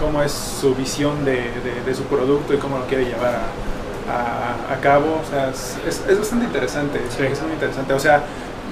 cómo 0.00 0.22
es 0.22 0.32
su 0.32 0.74
visión 0.74 1.24
de, 1.24 1.32
de- 1.62 1.82
de 1.86 1.94
su 1.94 2.02
producto 2.04 2.54
y 2.54 2.58
cómo 2.58 2.78
lo 2.78 2.86
quiere 2.86 3.04
llevar 3.04 3.34
a, 3.34 4.72
a- 4.72 4.74
a 4.74 4.80
cabo. 4.80 5.20
O 5.24 5.30
sea, 5.30 5.50
es, 5.50 5.76
es- 5.86 6.02
es 6.08 6.18
bastante 6.18 6.46
interesante. 6.46 6.98
Sí. 7.16 7.24
Es 7.24 7.40
muy 7.42 7.52
interesante. 7.52 7.92
O 7.94 8.00
sea, 8.00 8.22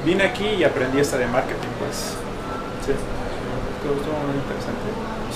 vine 0.04 0.24
aquí 0.24 0.46
y 0.46 0.64
aprendí 0.64 1.00
esta 1.00 1.16
de 1.18 1.26
marketing, 1.26 1.68
pues. 1.78 2.14
Sí. 2.84 2.92
Estuvo, 2.92 3.94
estuvo 4.00 4.16
muy 4.26 4.36
interesante. 4.36 4.86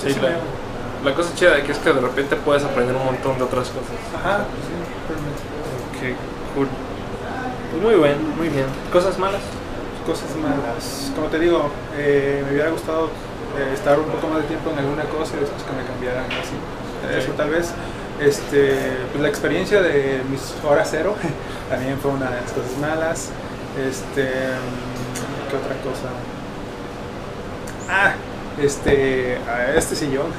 Sí, 0.01 0.21
la- 0.21 1.09
La 1.11 1.15
cosa 1.17 1.35
chida 1.35 1.55
de 1.57 1.63
que 1.65 1.73
es 1.73 1.79
que 1.79 1.93
de 1.93 2.01
repente 2.01 2.37
puedes 2.37 2.63
aprender 2.63 2.95
un 2.95 3.05
montón 3.05 3.37
de 3.37 3.43
otras 3.45 3.69
cosas. 3.71 3.91
Ajá, 4.15 4.45
pues 4.47 4.63
sí, 4.71 4.75
realmente. 5.11 5.43
Qué 6.01 6.15
cool. 6.55 6.69
Pues 7.71 7.83
muy 7.83 7.95
bien, 8.03 8.37
muy 8.39 8.49
bien. 8.49 8.67
¿Cosas 8.93 9.19
malas? 9.19 9.41
Cosas 10.07 10.31
malas. 10.37 11.11
Como 11.17 11.27
te 11.27 11.39
digo, 11.41 11.71
eh, 11.97 12.43
me 12.47 12.53
hubiera 12.53 12.71
gustado 12.71 13.07
eh, 13.59 13.71
estar 13.75 13.99
un 13.99 14.07
poco 14.07 14.29
más 14.29 14.43
de 14.43 14.45
tiempo 14.45 14.71
en 14.71 14.79
alguna 14.79 15.03
cosa 15.05 15.35
y 15.37 15.41
después 15.41 15.63
que 15.65 15.73
me 15.75 15.83
cambiaran 15.85 16.27
así. 16.39 16.55
Eso 17.19 17.33
tal 17.33 17.51
vez. 17.51 17.73
Este, 18.21 18.79
pues 19.11 19.21
la 19.23 19.29
experiencia 19.29 19.83
de 19.83 20.23
mis 20.31 20.55
horas 20.65 20.87
cero 20.91 21.17
también 21.69 21.99
fue 21.99 22.13
una 22.13 22.31
de 22.31 22.41
las 22.43 22.53
cosas 22.53 22.79
malas. 22.81 23.31
Este, 23.79 24.23
mm, 24.23 25.51
¿qué 25.51 25.57
otra 25.57 25.77
cosa? 25.83 26.09
Ah, 27.89 28.15
este, 28.63 29.39
a 29.49 29.75
este 29.77 29.97
sillón. 29.97 30.27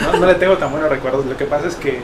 No, 0.00 0.16
no 0.16 0.26
le 0.26 0.34
tengo 0.36 0.56
tan 0.58 0.70
buenos 0.70 0.88
recuerdos. 0.88 1.26
Lo 1.26 1.36
que 1.36 1.44
pasa 1.44 1.66
es 1.66 1.74
que 1.74 1.98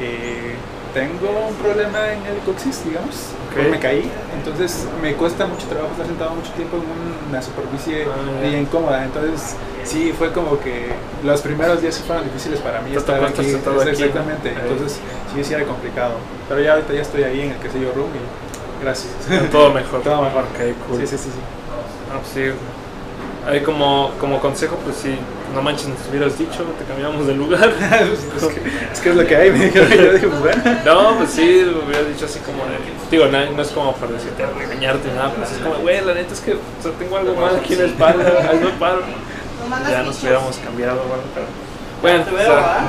eh, 0.00 0.54
tengo 0.92 1.46
un 1.48 1.54
problema 1.54 2.12
en 2.12 2.26
el 2.26 2.38
coxis, 2.44 2.84
digamos. 2.84 3.14
Ok. 3.50 3.70
Me 3.70 3.78
caí, 3.78 4.10
entonces 4.36 4.84
me 5.00 5.14
cuesta 5.14 5.46
mucho 5.46 5.66
trabajo 5.68 5.92
estar 5.92 6.06
sentado 6.06 6.34
mucho 6.34 6.50
tiempo 6.52 6.78
en 6.78 7.30
una 7.30 7.40
superficie 7.40 8.04
Ah, 8.04 8.42
bien 8.42 8.62
incómoda. 8.62 9.04
Entonces, 9.04 9.54
sí, 9.84 10.12
fue 10.16 10.32
como 10.32 10.58
que 10.58 10.88
los 11.22 11.40
primeros 11.42 11.80
días 11.80 11.98
fueron 12.00 12.24
difíciles 12.24 12.58
para 12.60 12.80
mí 12.80 12.96
estar 12.96 13.22
aquí. 13.22 13.42
Exactamente. 13.48 14.50
Entonces, 14.50 14.98
sí, 15.32 15.44
sí 15.44 15.54
era 15.54 15.64
complicado. 15.64 16.14
Pero 16.48 16.60
ya 16.60 16.72
ahorita 16.72 16.92
ya 16.94 17.02
estoy 17.02 17.22
ahí 17.22 17.40
en 17.42 17.50
el 17.52 17.58
que 17.58 17.70
sé 17.70 17.80
yo 17.80 17.92
room 17.92 18.10
y 18.10 18.49
gracias. 18.82 19.12
Todo 19.50 19.72
mejor. 19.72 20.02
Todo 20.02 20.22
mejor. 20.22 20.44
Ok, 20.44 20.88
cool. 20.88 21.00
Sí, 21.00 21.06
sí, 21.06 21.16
sí. 21.18 21.30
sí. 21.30 21.40
Ah, 22.12 22.18
pues 22.20 22.32
sí. 22.32 22.52
Ahí 23.46 23.62
como, 23.62 24.10
como 24.20 24.38
consejo, 24.38 24.76
pues 24.84 24.96
sí, 24.96 25.16
no 25.54 25.62
manches, 25.62 25.88
nos 25.88 25.98
hubieras 26.10 26.36
dicho, 26.36 26.62
te 26.78 26.84
cambiamos 26.84 27.26
de 27.26 27.34
lugar. 27.34 27.70
es, 27.72 28.44
que, 28.44 28.60
es 28.92 29.00
que 29.00 29.10
es 29.10 29.16
lo 29.16 29.26
que 29.26 29.34
hay, 29.34 29.50
me 29.50 29.64
dijeron. 29.64 29.88
Yo 29.90 30.12
dije, 30.12 30.28
pues 30.28 30.40
bueno. 30.40 30.62
No, 30.84 31.16
pues 31.16 31.30
sí, 31.30 31.62
lo 31.64 31.84
hubiera 31.86 32.02
dicho 32.04 32.26
así 32.26 32.38
como 32.40 32.58
de. 32.64 32.76
Digo, 33.10 33.26
no, 33.26 33.50
no 33.50 33.62
es 33.62 33.68
como 33.68 33.94
para 33.94 34.12
decirte 34.12 34.44
regañarte 34.46 35.08
nada, 35.14 35.32
sí 35.46 35.54
es 35.56 35.62
como, 35.62 35.76
güey, 35.76 36.04
la 36.04 36.14
neta 36.14 36.34
es 36.34 36.40
que 36.40 36.52
o 36.52 36.82
sea, 36.82 36.92
tengo 36.98 37.16
algo 37.16 37.34
mal 37.34 37.56
aquí 37.56 37.72
en 37.72 37.78
la 37.80 37.86
espalda, 37.86 38.50
hazme 38.50 38.70
paro. 38.78 39.02
Ya 39.88 40.02
nos 40.02 40.20
hubiéramos 40.22 40.56
cambiado, 40.58 41.02
bueno, 41.08 41.22
pero. 41.34 41.46
Bueno. 42.02 42.24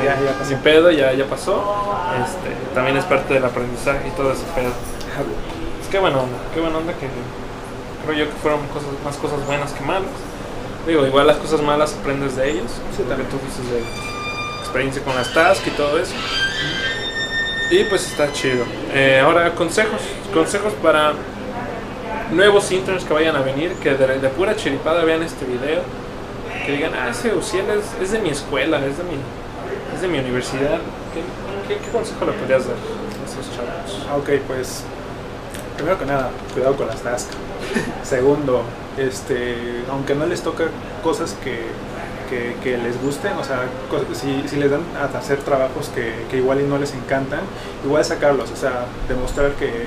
Ya, 0.03 0.19
ya 0.19 0.33
pasó. 0.37 0.49
sin 0.49 0.57
pedo, 0.59 0.91
ya, 0.91 1.13
ya 1.13 1.25
pasó. 1.25 1.95
Este, 2.25 2.73
también 2.73 2.97
es 2.97 3.05
parte 3.05 3.33
del 3.33 3.45
aprendizaje 3.45 4.07
y 4.07 4.11
todo 4.11 4.33
ese 4.33 4.43
pedo. 4.53 4.71
Que 5.91 5.99
buena 5.99 6.19
onda, 6.19 6.37
qué 6.53 6.61
buena 6.61 6.77
onda 6.77 6.93
que 6.93 7.05
creo 8.05 8.17
yo 8.17 8.31
que 8.31 8.37
fueron 8.37 8.65
cosas, 8.67 8.91
más 9.03 9.17
cosas 9.17 9.45
buenas 9.45 9.73
que 9.73 9.83
malas. 9.83 10.07
Digo, 10.87 11.05
igual 11.05 11.27
las 11.27 11.35
cosas 11.35 11.61
malas 11.61 11.97
aprendes 11.99 12.37
de 12.37 12.49
ellas. 12.49 12.71
Sí, 12.95 13.03
también. 13.03 13.27
tú 13.29 13.37
dices 13.45 13.69
de 13.69 13.81
experiencia 14.61 15.03
con 15.03 15.15
las 15.15 15.33
tasks 15.33 15.67
y 15.67 15.71
todo 15.71 15.99
eso. 15.99 16.13
Y 17.71 17.83
pues 17.83 18.07
está 18.07 18.31
chido. 18.31 18.63
Eh, 18.93 19.19
ahora, 19.21 19.53
consejos. 19.53 19.99
Consejos 20.33 20.71
para 20.81 21.11
nuevos 22.31 22.71
interns 22.71 23.03
que 23.03 23.13
vayan 23.13 23.35
a 23.35 23.41
venir, 23.41 23.73
que 23.83 23.93
de, 23.93 24.19
de 24.19 24.29
pura 24.29 24.55
chiripada 24.55 25.03
vean 25.03 25.23
este 25.23 25.43
video. 25.43 25.81
Que 26.65 26.71
digan, 26.71 26.93
ah, 26.95 27.09
ese 27.09 27.35
Uciel 27.35 27.65
es, 27.69 28.01
es 28.01 28.11
de 28.13 28.19
mi 28.19 28.29
escuela, 28.29 28.77
es 28.77 28.97
de 28.97 29.03
mi, 29.03 29.17
es 29.93 30.01
de 30.01 30.07
mi 30.07 30.19
universidad. 30.19 30.79
¿Qué, 31.13 31.21
qué, 31.67 31.81
qué 31.81 31.91
consejo 31.91 32.23
le 32.25 32.31
podrías 32.31 32.65
dar 32.65 32.75
a 32.75 33.25
esos 33.27 33.53
chavos? 33.53 34.07
Ok, 34.17 34.29
pues 34.47 34.85
primero 35.82 35.99
que 35.99 36.05
nada, 36.05 36.29
cuidado 36.53 36.75
con 36.75 36.88
las 36.88 37.01
tasks. 37.01 37.36
Segundo, 38.03 38.63
este, 38.97 39.84
aunque 39.89 40.15
no 40.15 40.25
les 40.25 40.41
toca 40.41 40.65
cosas 41.03 41.36
que, 41.43 41.59
que, 42.29 42.55
que 42.63 42.77
les 42.77 43.01
gusten, 43.01 43.34
o 43.38 43.43
sea, 43.43 43.63
cosas- 43.89 44.07
si, 44.17 44.47
si 44.47 44.57
les 44.57 44.69
dan 44.71 44.82
a 44.99 45.05
hacer 45.17 45.39
trabajos 45.39 45.89
que, 45.89 46.13
que 46.29 46.38
igual 46.38 46.61
y 46.61 46.63
no 46.63 46.77
les 46.77 46.93
encantan, 46.93 47.41
igual 47.86 48.03
sacarlos, 48.05 48.51
o 48.51 48.55
sea, 48.55 48.86
demostrar 49.07 49.51
que, 49.53 49.86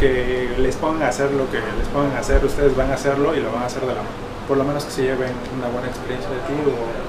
que 0.00 0.48
les 0.58 0.76
pongan 0.76 1.02
a 1.02 1.08
hacer 1.08 1.30
lo 1.32 1.50
que 1.50 1.58
les 1.58 1.88
pongan 1.92 2.16
a 2.16 2.20
hacer, 2.20 2.44
ustedes 2.44 2.74
van 2.76 2.90
a 2.90 2.94
hacerlo 2.94 3.34
y 3.36 3.40
lo 3.40 3.52
van 3.52 3.62
a 3.62 3.66
hacer 3.66 3.82
de 3.82 3.88
la 3.88 3.94
mano. 4.02 4.24
Por 4.48 4.56
lo 4.58 4.64
menos 4.64 4.84
que 4.84 4.90
se 4.90 5.02
lleven 5.02 5.32
una 5.58 5.68
buena 5.68 5.88
experiencia 5.88 6.28
de 6.30 6.36
ti 6.36 6.54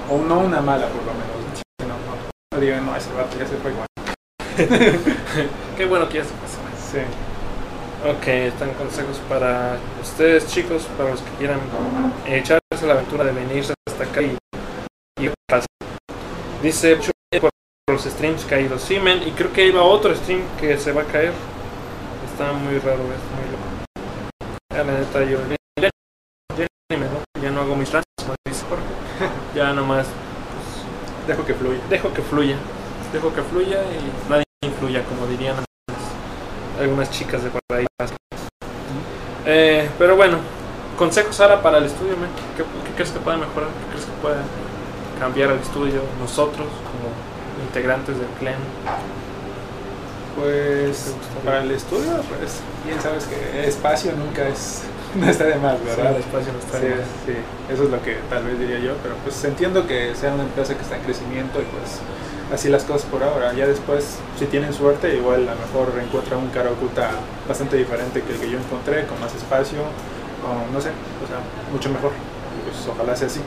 o, 0.09 0.15
o 0.15 0.17
no 0.25 0.39
una 0.39 0.61
mala, 0.61 0.88
por 0.88 1.03
lo 1.03 1.11
menos. 1.13 1.63
No, 1.81 1.88
no, 1.88 2.53
no 2.53 2.59
digan, 2.61 2.86
no, 2.86 2.95
ese 2.95 3.11
vato 3.13 3.38
ya 3.38 3.45
se 3.45 3.57
fue 3.57 3.71
igual. 3.71 3.88
Qué 5.77 5.86
bueno 5.86 6.07
que 6.07 6.19
ya 6.19 6.23
se 6.23 6.29
pasó. 6.31 6.59
Sí. 6.91 6.99
Ok, 8.08 8.28
están 8.28 8.72
consejos 8.76 9.20
para 9.28 9.80
ustedes 9.99 10.45
chicos, 10.45 10.84
para 10.95 11.10
los 11.10 11.22
que 11.22 11.32
quieran 11.39 11.60
echarse 12.28 12.86
la 12.86 12.93
aventura 12.93 13.24
de 13.24 13.32
venirse 13.32 13.74
hasta 13.89 14.03
acá 14.03 14.22
y, 14.22 14.38
y 15.20 15.32
pasar. 15.49 15.66
Dice 16.62 16.99
por 17.41 17.49
los 17.89 18.03
streams 18.03 18.45
caídos. 18.45 18.84
Sí, 18.84 18.99
men, 18.99 19.28
y 19.28 19.32
creo 19.32 19.51
que 19.51 19.66
iba 19.66 19.82
otro 19.82 20.16
stream 20.16 20.43
que 20.60 20.78
se 20.78 20.91
va 20.91 21.01
a 21.01 21.06
caer. 21.06 21.34
Está 22.32 22.53
muy 22.53 22.78
raro 22.78 23.01
esto, 23.06 23.30
muy 23.38 23.51
loco. 23.51 24.53
Ya 24.72 24.84
la 24.84 24.99
neta 24.99 25.24
yo 25.24 25.39
ya, 25.82 25.89
ya 27.41 27.49
no 27.49 27.62
hago 27.62 27.76
mis 27.76 27.89
trans, 27.89 28.06
como 28.22 28.36
dice 28.47 28.66
Jorge. 28.70 28.84
Ya 29.56 29.74
nomás 29.74 30.06
pues, 30.06 31.28
Dejo 31.28 31.43
que 31.43 31.56
fluya. 31.56 31.80
dejo 31.89 32.14
que 32.14 32.22
fluya. 32.22 32.58
Dejo 33.12 33.34
que 33.34 33.41
fluya 33.41 33.82
y 33.82 34.30
nadie 34.30 34.43
influya, 34.64 35.03
como 35.06 35.26
dirían 35.26 35.56
algunas, 36.80 37.09
chicas 37.11 37.43
de 37.43 37.49
por 37.49 37.61
ahí. 37.78 37.86
Eh, 39.45 39.89
pero 39.99 40.15
bueno, 40.15 40.38
consejos 40.97 41.36
Sara 41.36 41.61
para 41.61 41.78
el 41.78 41.86
estudio, 41.86 42.17
men. 42.17 42.30
¿Qué, 42.57 42.63
qué 42.63 42.95
crees 42.95 43.11
que 43.11 43.19
puede 43.19 43.38
mejorar? 43.38 43.69
¿Qué 43.69 43.91
crees 43.91 44.05
que 44.05 44.11
puede 44.21 44.38
cambiar 45.19 45.51
el 45.51 45.59
estudio 45.59 46.01
nosotros 46.19 46.67
como 46.67 47.65
integrantes 47.67 48.17
del 48.17 48.28
clan? 48.39 48.55
Pues 50.36 51.15
para 51.45 51.61
el 51.63 51.71
estudio, 51.71 52.11
pues 52.28 52.59
bien 52.86 52.99
sabes 53.01 53.23
que 53.26 53.67
espacio 53.67 54.11
nunca 54.17 54.45
es, 54.49 54.84
no 55.15 55.30
está 55.30 55.45
de 55.45 55.55
más, 55.55 55.82
¿verdad? 55.86 56.11
el 56.11 56.17
espacio 56.17 56.51
no 56.51 56.59
está 56.59 56.78
Sí, 56.80 56.86
de 56.88 56.95
más. 56.95 57.05
sí, 57.26 57.34
eso 57.73 57.84
es 57.84 57.89
lo 57.89 58.01
que 58.03 58.17
tal 58.30 58.43
vez 58.43 58.59
diría 58.59 58.80
yo, 58.80 58.95
pero 59.01 59.15
pues 59.23 59.41
entiendo 59.45 59.88
que 59.88 60.13
sea 60.13 60.34
una 60.34 60.43
empresa 60.43 60.76
que 60.76 60.82
está 60.82 60.97
en 60.97 61.03
crecimiento 61.03 61.61
y 61.61 61.63
pues 61.65 62.01
así 62.53 62.69
las 62.69 62.83
cosas 62.83 63.03
por 63.09 63.23
ahora. 63.23 63.53
Ya 63.53 63.67
después, 63.67 64.17
si 64.37 64.45
tienen 64.45 64.73
suerte, 64.73 65.15
igual 65.15 65.47
a 65.47 65.55
lo 65.55 65.61
mejor 65.61 65.93
encuentran 66.01 66.39
un 66.39 66.49
cara 66.49 66.71
oculta 66.71 67.11
bastante 67.47 67.77
diferente 67.77 68.21
que 68.21 68.33
el 68.33 68.39
que 68.39 68.49
yo 68.49 68.57
encontré, 68.57 69.05
con 69.05 69.19
más 69.19 69.33
espacio, 69.35 69.79
o 69.81 70.73
no 70.73 70.81
sé, 70.81 70.89
o 71.23 71.27
sea, 71.27 71.39
mucho 71.71 71.89
mejor. 71.89 72.11
Pues 72.63 72.87
ojalá 72.87 73.15
sea 73.15 73.27
así. 73.27 73.41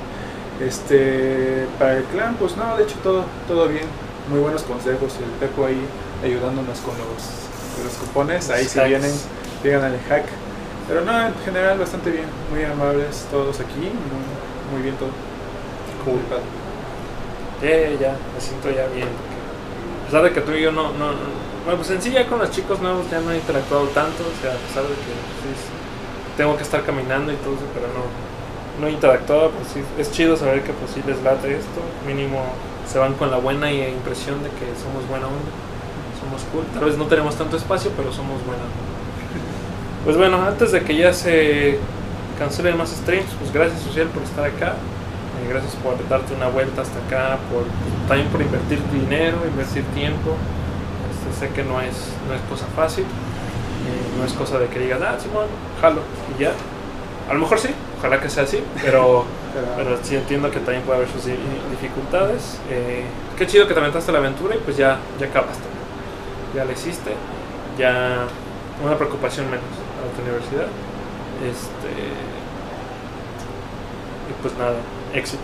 Este, 0.60 1.66
para 1.78 1.98
el 1.98 2.04
clan, 2.04 2.34
pues 2.34 2.56
no, 2.56 2.76
de 2.76 2.82
hecho 2.82 2.96
todo, 3.02 3.24
todo 3.46 3.68
bien, 3.68 3.84
muy 4.28 4.40
buenos 4.40 4.62
consejos, 4.62 5.14
el 5.22 5.30
Pepo 5.38 5.64
ahí 5.64 5.80
ayudándonos 6.24 6.78
con 6.80 6.94
los, 6.98 7.22
con 7.76 7.84
los 7.84 7.94
cupones, 7.94 8.50
ahí 8.50 8.64
si 8.64 8.80
vienen, 8.80 9.12
digan 9.62 9.84
al 9.84 9.98
hack. 10.08 10.24
Pero 10.88 11.02
no, 11.02 11.26
en 11.26 11.34
general 11.44 11.78
bastante 11.78 12.10
bien, 12.10 12.26
muy 12.50 12.64
amables 12.64 13.26
todos 13.30 13.60
aquí, 13.60 13.78
muy, 13.78 14.72
muy 14.72 14.82
bien 14.82 14.96
todo. 14.96 15.10
Cool. 16.04 16.20
Ya, 17.62 17.90
ya, 17.98 18.12
me 18.34 18.40
siento 18.40 18.70
ya 18.70 18.86
bien. 18.94 19.08
porque 19.08 19.36
A 20.02 20.06
pesar 20.06 20.22
de 20.22 20.32
que 20.32 20.40
tú 20.40 20.52
y 20.52 20.62
yo 20.62 20.72
no, 20.72 20.92
no, 20.92 21.12
no- 21.12 21.48
Bueno, 21.64 21.78
pues 21.78 21.90
en 21.90 22.00
sí 22.00 22.12
ya 22.12 22.26
con 22.26 22.38
los 22.38 22.50
chicos 22.50 22.80
nuevos 22.80 23.10
ya 23.10 23.20
no 23.20 23.30
he 23.32 23.36
interactuado 23.36 23.86
tanto, 23.88 24.22
o 24.24 24.34
sea, 24.40 24.52
a 24.52 24.60
pesar 24.66 24.84
de 24.84 24.94
que 24.94 25.12
sí, 25.42 25.48
es- 25.52 26.36
tengo 26.36 26.56
que 26.56 26.62
estar 26.62 26.82
caminando 26.84 27.32
y 27.32 27.36
todo 27.36 27.54
eso, 27.54 27.66
pero 27.74 27.86
no, 27.92 28.06
no 28.80 28.86
he 28.86 28.92
interactuado, 28.92 29.50
pues 29.50 29.68
sí, 29.74 29.82
es 29.98 30.10
chido 30.12 30.36
saber 30.36 30.62
que 30.62 30.72
pues 30.72 30.92
sí 30.92 31.02
les 31.06 31.20
late 31.22 31.50
esto, 31.58 31.80
mínimo 32.06 32.40
se 32.90 32.98
van 32.98 33.14
con 33.14 33.30
la 33.30 33.36
buena 33.36 33.70
impresión 33.72 34.42
de 34.42 34.48
que 34.50 34.64
somos 34.80 35.06
buena 35.10 35.26
onda, 35.26 35.50
somos 36.22 36.40
cool, 36.52 36.64
tal 36.72 36.84
vez 36.88 36.96
no 36.96 37.04
tenemos 37.04 37.34
tanto 37.36 37.56
espacio, 37.56 37.90
pero 37.96 38.12
somos 38.12 38.38
buena 38.46 38.62
onda. 38.62 38.82
Pues 40.04 40.16
bueno, 40.16 40.40
antes 40.46 40.72
de 40.72 40.82
que 40.82 40.96
ya 40.96 41.12
se 41.12 41.78
cancelen 42.38 42.78
más 42.78 42.90
streams, 42.90 43.28
pues 43.38 43.52
gracias 43.52 43.82
Social 43.82 44.06
por 44.08 44.22
estar 44.22 44.44
acá. 44.46 44.76
Eh, 45.44 45.48
gracias 45.48 45.74
por 45.76 45.96
darte 46.08 46.34
una 46.34 46.48
vuelta 46.48 46.82
hasta 46.82 46.98
acá, 47.06 47.38
por 47.52 47.64
también 48.08 48.28
por 48.28 48.40
invertir 48.42 48.80
dinero, 48.92 49.38
invertir 49.46 49.84
tiempo. 49.94 50.36
Este, 51.10 51.46
sé 51.46 51.52
que 51.52 51.62
no 51.62 51.80
es, 51.80 51.94
no 52.28 52.34
es 52.34 52.40
cosa 52.48 52.66
fácil, 52.74 53.04
eh, 53.04 54.18
no 54.18 54.24
es 54.24 54.32
cosa 54.32 54.58
de 54.58 54.66
que 54.68 54.78
digas, 54.78 55.00
ah, 55.02 55.16
Simón, 55.20 55.46
jalo, 55.80 56.00
y 56.36 56.42
ya. 56.42 56.52
A 57.30 57.34
lo 57.34 57.40
mejor 57.40 57.58
sí, 57.58 57.68
ojalá 57.98 58.20
que 58.20 58.28
sea 58.30 58.44
así, 58.44 58.62
pero, 58.82 59.24
Pero, 59.76 59.98
sí 60.02 60.14
entiendo 60.14 60.50
que 60.50 60.60
también 60.60 60.82
puede 60.82 60.98
haber 60.98 61.10
sus 61.10 61.24
di- 61.24 61.34
dificultades. 61.70 62.58
Eh, 62.70 63.02
qué 63.36 63.46
chido 63.46 63.66
que 63.66 63.74
te 63.74 63.80
aventaste 63.80 64.12
la 64.12 64.18
aventura 64.18 64.54
y 64.54 64.58
pues 64.58 64.76
ya, 64.76 64.98
ya 65.18 65.26
acabaste. 65.26 65.64
Ya 66.54 66.64
la 66.64 66.72
hiciste, 66.72 67.12
ya 67.78 68.24
una 68.84 68.96
preocupación 68.96 69.46
menos 69.46 69.64
a 69.64 70.14
tu 70.16 70.22
universidad. 70.22 70.66
Este, 71.42 71.90
y 74.28 74.32
pues 74.42 74.54
nada, 74.58 74.76
éxito. 75.14 75.42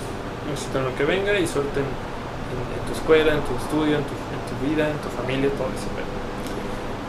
Éxito 0.52 0.78
en 0.78 0.84
lo 0.84 0.94
que 0.94 1.04
venga 1.04 1.38
y 1.38 1.46
suerte 1.46 1.80
en, 1.80 1.86
en- 1.88 2.70
en 2.78 2.86
tu 2.86 2.92
escuela, 2.92 3.32
en 3.34 3.40
tu 3.42 3.56
estudio, 3.56 3.96
en 3.96 4.04
tu, 4.04 4.12
en 4.14 4.42
tu 4.48 4.54
vida, 4.68 4.88
en 4.90 4.98
tu 4.98 5.08
familia, 5.16 5.48
todo 5.56 5.68
eso. 5.74 5.88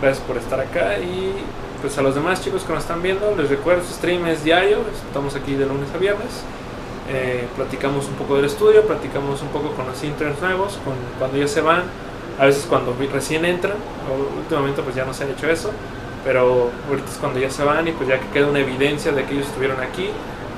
Gracias 0.01 0.23
por 0.25 0.37
estar 0.37 0.59
acá 0.59 0.99
y 0.99 1.33
pues 1.81 1.97
a 1.97 2.01
los 2.01 2.15
demás 2.15 2.41
chicos 2.43 2.63
que 2.63 2.73
nos 2.73 2.81
están 2.83 3.01
viendo, 3.01 3.35
les 3.35 3.49
recuerdo, 3.49 3.81
este 3.81 3.93
stream 3.95 4.25
es 4.27 4.43
diario, 4.43 4.79
estamos 5.07 5.35
aquí 5.35 5.53
de 5.55 5.65
lunes 5.65 5.89
a 5.93 5.97
viernes. 5.97 6.43
Eh, 7.09 7.47
platicamos 7.55 8.07
un 8.07 8.15
poco 8.15 8.35
del 8.37 8.45
estudio, 8.45 8.81
platicamos 8.83 9.41
un 9.41 9.49
poco 9.49 9.69
con 9.71 9.85
los 9.85 10.03
interns 10.03 10.41
nuevos, 10.41 10.79
con 10.83 10.95
cuando 11.19 11.37
ya 11.37 11.47
se 11.47 11.61
van, 11.61 11.83
a 12.39 12.45
veces 12.45 12.65
cuando 12.67 12.95
recién 13.13 13.45
entran, 13.45 13.75
o 14.09 14.39
últimamente 14.39 14.81
pues 14.81 14.95
ya 14.95 15.05
no 15.05 15.13
se 15.13 15.23
ha 15.25 15.27
hecho 15.27 15.47
eso, 15.47 15.69
pero 16.23 16.71
ahorita 16.89 17.09
es 17.11 17.17
cuando 17.17 17.39
ya 17.39 17.51
se 17.51 17.63
van 17.63 17.87
y 17.87 17.91
pues 17.91 18.09
ya 18.09 18.19
que 18.19 18.27
queda 18.29 18.47
una 18.47 18.59
evidencia 18.59 19.11
de 19.11 19.23
que 19.25 19.35
ellos 19.35 19.45
estuvieron 19.47 19.79
aquí, 19.81 20.09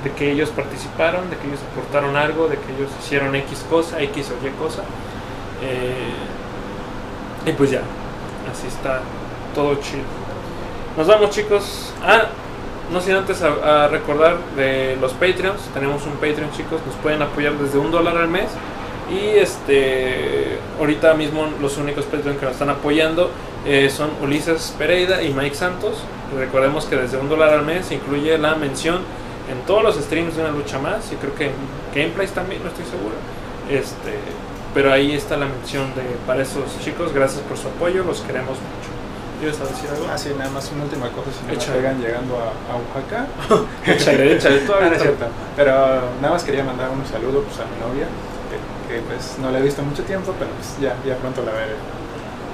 de 0.04 0.12
que 0.12 0.30
ellos 0.30 0.50
participaron, 0.50 1.28
de 1.30 1.36
que 1.36 1.48
ellos 1.48 1.60
aportaron 1.72 2.16
algo, 2.16 2.48
de 2.48 2.56
que 2.56 2.72
ellos 2.76 2.90
hicieron 3.00 3.34
X 3.34 3.64
cosa, 3.68 4.00
X 4.02 4.30
o 4.30 4.46
Y 4.46 4.50
cosa. 4.52 4.82
Eh, 5.62 6.14
y 7.46 7.52
pues 7.52 7.70
ya, 7.70 7.82
así 8.50 8.66
está 8.66 9.00
todo 9.54 9.74
chido. 9.76 10.04
Nos 10.96 11.06
vamos 11.06 11.30
chicos. 11.30 11.92
Ah, 12.02 12.26
no 12.92 13.00
sin 13.00 13.14
antes 13.14 13.42
a, 13.42 13.88
recordar 13.88 14.36
de 14.56 14.96
los 15.00 15.12
Patreons. 15.12 15.60
Tenemos 15.74 16.06
un 16.06 16.14
Patreon 16.14 16.50
chicos, 16.52 16.80
nos 16.86 16.94
pueden 16.96 17.22
apoyar 17.22 17.54
desde 17.54 17.78
un 17.78 17.90
dólar 17.90 18.16
al 18.16 18.28
mes. 18.28 18.50
Y 19.10 19.38
este 19.38 20.58
ahorita 20.78 21.14
mismo 21.14 21.48
los 21.60 21.78
únicos 21.78 22.04
Patreons 22.04 22.38
que 22.38 22.44
nos 22.44 22.52
están 22.52 22.70
apoyando 22.70 23.30
eh, 23.64 23.90
son 23.90 24.10
Ulises 24.22 24.74
Pereira 24.78 25.22
y 25.22 25.32
Mike 25.32 25.56
Santos. 25.56 26.04
Recordemos 26.36 26.84
que 26.84 26.96
desde 26.96 27.16
un 27.16 27.28
dólar 27.28 27.50
al 27.50 27.64
mes 27.64 27.90
incluye 27.90 28.36
la 28.38 28.54
mención 28.54 28.98
en 29.50 29.60
todos 29.66 29.82
los 29.82 29.96
streams 29.96 30.36
de 30.36 30.42
una 30.42 30.50
lucha 30.52 30.78
más. 30.78 31.10
Y 31.12 31.16
creo 31.16 31.34
que 31.34 31.46
en 31.46 31.52
gameplays 31.94 32.32
también, 32.32 32.62
no 32.62 32.68
estoy 32.68 32.84
seguro. 32.84 33.14
Este, 33.70 34.14
pero 34.74 34.92
ahí 34.92 35.12
está 35.14 35.36
la 35.36 35.46
mención 35.46 35.86
de 35.94 36.02
para 36.26 36.42
esos 36.42 36.78
chicos. 36.84 37.12
Gracias 37.12 37.40
por 37.42 37.56
su 37.56 37.68
apoyo, 37.68 38.04
los 38.04 38.20
queremos 38.22 38.56
mucho. 38.58 38.90
¿Quieres 39.40 39.56
decir 39.60 39.88
algo? 39.94 40.06
Ah, 40.12 40.18
sí, 40.18 40.30
nada 40.36 40.50
más 40.50 40.68
una 40.74 40.82
última 40.84 41.08
cosa, 41.10 41.30
si 41.30 41.70
pegan 41.70 42.00
llegando 42.00 42.34
a, 42.38 42.50
a 42.50 42.74
Oaxaca. 42.74 43.26
Échale, 43.86 44.34
échale, 44.34 44.58
tú 44.60 44.72
Ah, 44.80 44.86
no 44.88 44.92
es 44.96 45.00
cierto. 45.00 45.26
Pero 45.54 45.72
nada 46.20 46.34
más 46.34 46.42
quería 46.42 46.64
mandar 46.64 46.90
un 46.90 47.06
saludo 47.06 47.42
pues, 47.44 47.56
a 47.60 47.64
mi 47.70 47.78
novia, 47.78 48.08
que, 48.50 48.92
que, 48.94 49.00
pues 49.02 49.36
no 49.40 49.52
la 49.52 49.60
he 49.60 49.62
visto 49.62 49.80
mucho 49.82 50.02
tiempo, 50.02 50.34
pero 50.40 50.50
pues 50.50 50.74
ya, 50.80 50.96
ya 51.06 51.14
pronto 51.18 51.42
la 51.46 51.52
veré. 51.52 51.74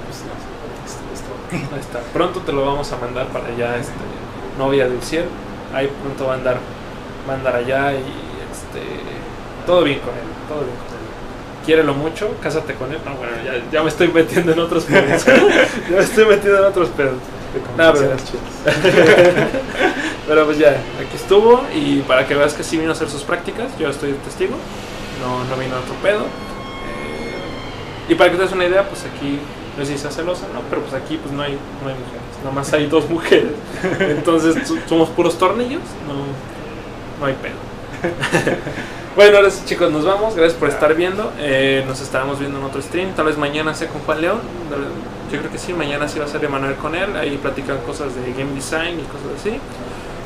Pues, 0.05 0.21
no 0.29 0.35
sé, 0.37 0.93
esto- 0.93 1.09
esto. 1.57 1.73
Ahí 1.73 1.81
está. 1.81 1.99
Pronto 2.13 2.41
te 2.41 2.51
lo 2.53 2.63
vamos 2.63 2.91
a 2.91 2.97
mandar 2.97 3.27
para 3.29 3.47
allá, 3.47 3.77
este, 3.77 3.93
novia 4.59 4.87
del 4.87 5.01
cielo. 5.01 5.25
Ahí 5.73 5.89
pronto 6.03 6.27
va 6.27 6.33
a 6.33 6.35
andar, 6.37 6.57
va 7.27 7.33
a 7.33 7.35
andar 7.35 7.55
allá 7.55 7.93
y 7.93 8.03
este, 8.51 8.85
todo 9.65 9.83
bien 9.83 9.99
con 9.99 10.13
él, 10.13 10.23
todo 10.47 10.59
bien 10.59 10.75
con 10.75 10.97
él. 10.97 11.65
Quiérelo 11.65 11.93
mucho, 11.93 12.35
cásate 12.41 12.75
con 12.75 12.91
él. 12.91 12.99
No, 13.05 13.15
bueno, 13.15 13.33
ya, 13.43 13.53
ya 13.71 13.81
me 13.81 13.89
estoy 13.89 14.09
metiendo 14.09 14.51
en 14.51 14.59
otros 14.59 14.83
pedos. 14.85 15.25
ya 15.89 15.97
me 15.97 16.03
estoy 16.03 16.25
metiendo 16.25 16.59
en 16.59 16.65
otros 16.65 16.89
pedos. 16.89 17.17
No, 17.77 17.93
pero-. 17.93 18.15
Pero 20.27 20.45
pues 20.45 20.57
ya, 20.57 20.71
aquí 20.71 21.15
estuvo 21.15 21.63
y 21.73 21.99
para 22.01 22.25
que 22.25 22.33
veas 22.33 22.53
que 22.55 22.63
sí 22.63 22.77
vino 22.77 22.89
a 22.89 22.93
hacer 22.93 23.09
sus 23.09 23.21
prácticas, 23.21 23.77
yo 23.77 23.89
estoy 23.89 24.11
de 24.13 24.17
testigo, 24.17 24.55
no, 25.21 25.43
no 25.43 25.61
vino 25.61 25.75
a 25.75 25.79
otro 25.79 25.93
pedo. 26.01 26.21
Eh, 26.21 28.09
y 28.09 28.15
para 28.15 28.31
que 28.31 28.37
te 28.37 28.43
des 28.43 28.51
una 28.51 28.65
idea, 28.65 28.87
pues 28.89 29.05
aquí, 29.05 29.39
no 29.77 29.85
sé 29.85 29.91
si 29.93 29.99
sea 29.99 30.09
celosa, 30.09 30.47
¿no? 30.51 30.61
Pero 30.69 30.81
pues 30.81 30.95
aquí 30.95 31.17
pues 31.17 31.31
no 31.31 31.43
hay, 31.43 31.53
no 31.83 31.89
hay 31.89 31.95
mujeres, 31.95 32.39
nada 32.43 32.55
más 32.55 32.73
hay 32.73 32.87
dos 32.87 33.07
mujeres. 33.07 33.51
Entonces 33.99 34.55
somos 34.89 35.09
puros 35.09 35.37
tornillos, 35.37 35.83
no, 36.07 36.54
no 37.19 37.25
hay 37.25 37.33
pedo. 37.33 37.55
Bueno, 39.15 39.37
ahora 39.37 39.49
sí, 39.49 39.61
chicos, 39.65 39.89
nos 39.93 40.03
vamos. 40.03 40.35
Gracias 40.35 40.59
por 40.59 40.67
estar 40.67 40.93
viendo. 40.93 41.31
Eh, 41.39 41.85
nos 41.87 42.01
estaremos 42.01 42.37
viendo 42.37 42.59
en 42.59 42.65
otro 42.65 42.81
stream. 42.81 43.13
Tal 43.15 43.27
vez 43.27 43.37
mañana 43.37 43.73
sea 43.73 43.87
con 43.87 44.01
Juan 44.01 44.19
León. 44.19 44.39
Yo 45.31 45.39
creo 45.39 45.49
que 45.49 45.57
sí. 45.57 45.71
Mañana 45.73 46.09
sí 46.09 46.19
va 46.19 46.25
a 46.25 46.27
ser 46.27 46.43
Emanuel 46.43 46.75
con 46.75 46.95
él. 46.95 47.15
Ahí 47.15 47.37
platican 47.37 47.77
cosas 47.85 48.13
de 48.13 48.33
game 48.33 48.53
design 48.53 48.99
y 48.99 49.03
cosas 49.03 49.39
así. 49.39 49.57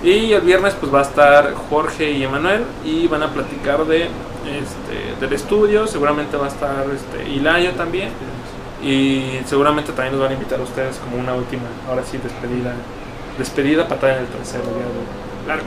Y 0.01 0.33
el 0.33 0.41
viernes 0.41 0.73
pues 0.73 0.91
va 0.91 1.01
a 1.01 1.03
estar 1.03 1.53
Jorge 1.69 2.09
y 2.09 2.23
Emanuel 2.23 2.63
y 2.83 3.07
van 3.07 3.21
a 3.21 3.31
platicar 3.31 3.85
de 3.85 4.05
este, 4.05 5.21
del 5.21 5.33
estudio. 5.33 5.85
Seguramente 5.85 6.35
va 6.35 6.45
a 6.45 6.49
estar 6.49 6.85
este, 6.91 7.29
Hilario 7.29 7.73
también. 7.73 8.09
Y 8.83 9.39
seguramente 9.45 9.91
también 9.91 10.13
nos 10.13 10.21
van 10.23 10.31
a 10.31 10.33
invitar 10.33 10.59
a 10.59 10.63
ustedes 10.63 10.97
como 10.97 11.17
una 11.17 11.35
última, 11.35 11.65
ahora 11.87 12.01
sí, 12.09 12.17
despedida. 12.17 12.73
Despedida 13.37 13.87
patada 13.87 14.13
en 14.13 14.19
el 14.21 14.25
de- 14.25 15.47
largo 15.47 15.65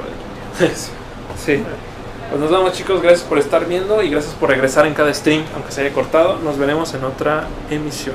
de 0.58 0.66
Sí. 1.36 1.62
Pues 2.30 2.40
nos 2.40 2.50
vamos 2.50 2.72
chicos, 2.72 3.02
gracias 3.02 3.28
por 3.28 3.38
estar 3.38 3.66
viendo 3.66 4.02
y 4.02 4.08
gracias 4.08 4.34
por 4.34 4.48
regresar 4.48 4.86
en 4.86 4.94
cada 4.94 5.12
stream, 5.12 5.44
aunque 5.54 5.70
se 5.70 5.82
haya 5.82 5.92
cortado. 5.92 6.38
Nos 6.38 6.56
veremos 6.56 6.94
en 6.94 7.04
otra 7.04 7.46
emisión. 7.68 8.14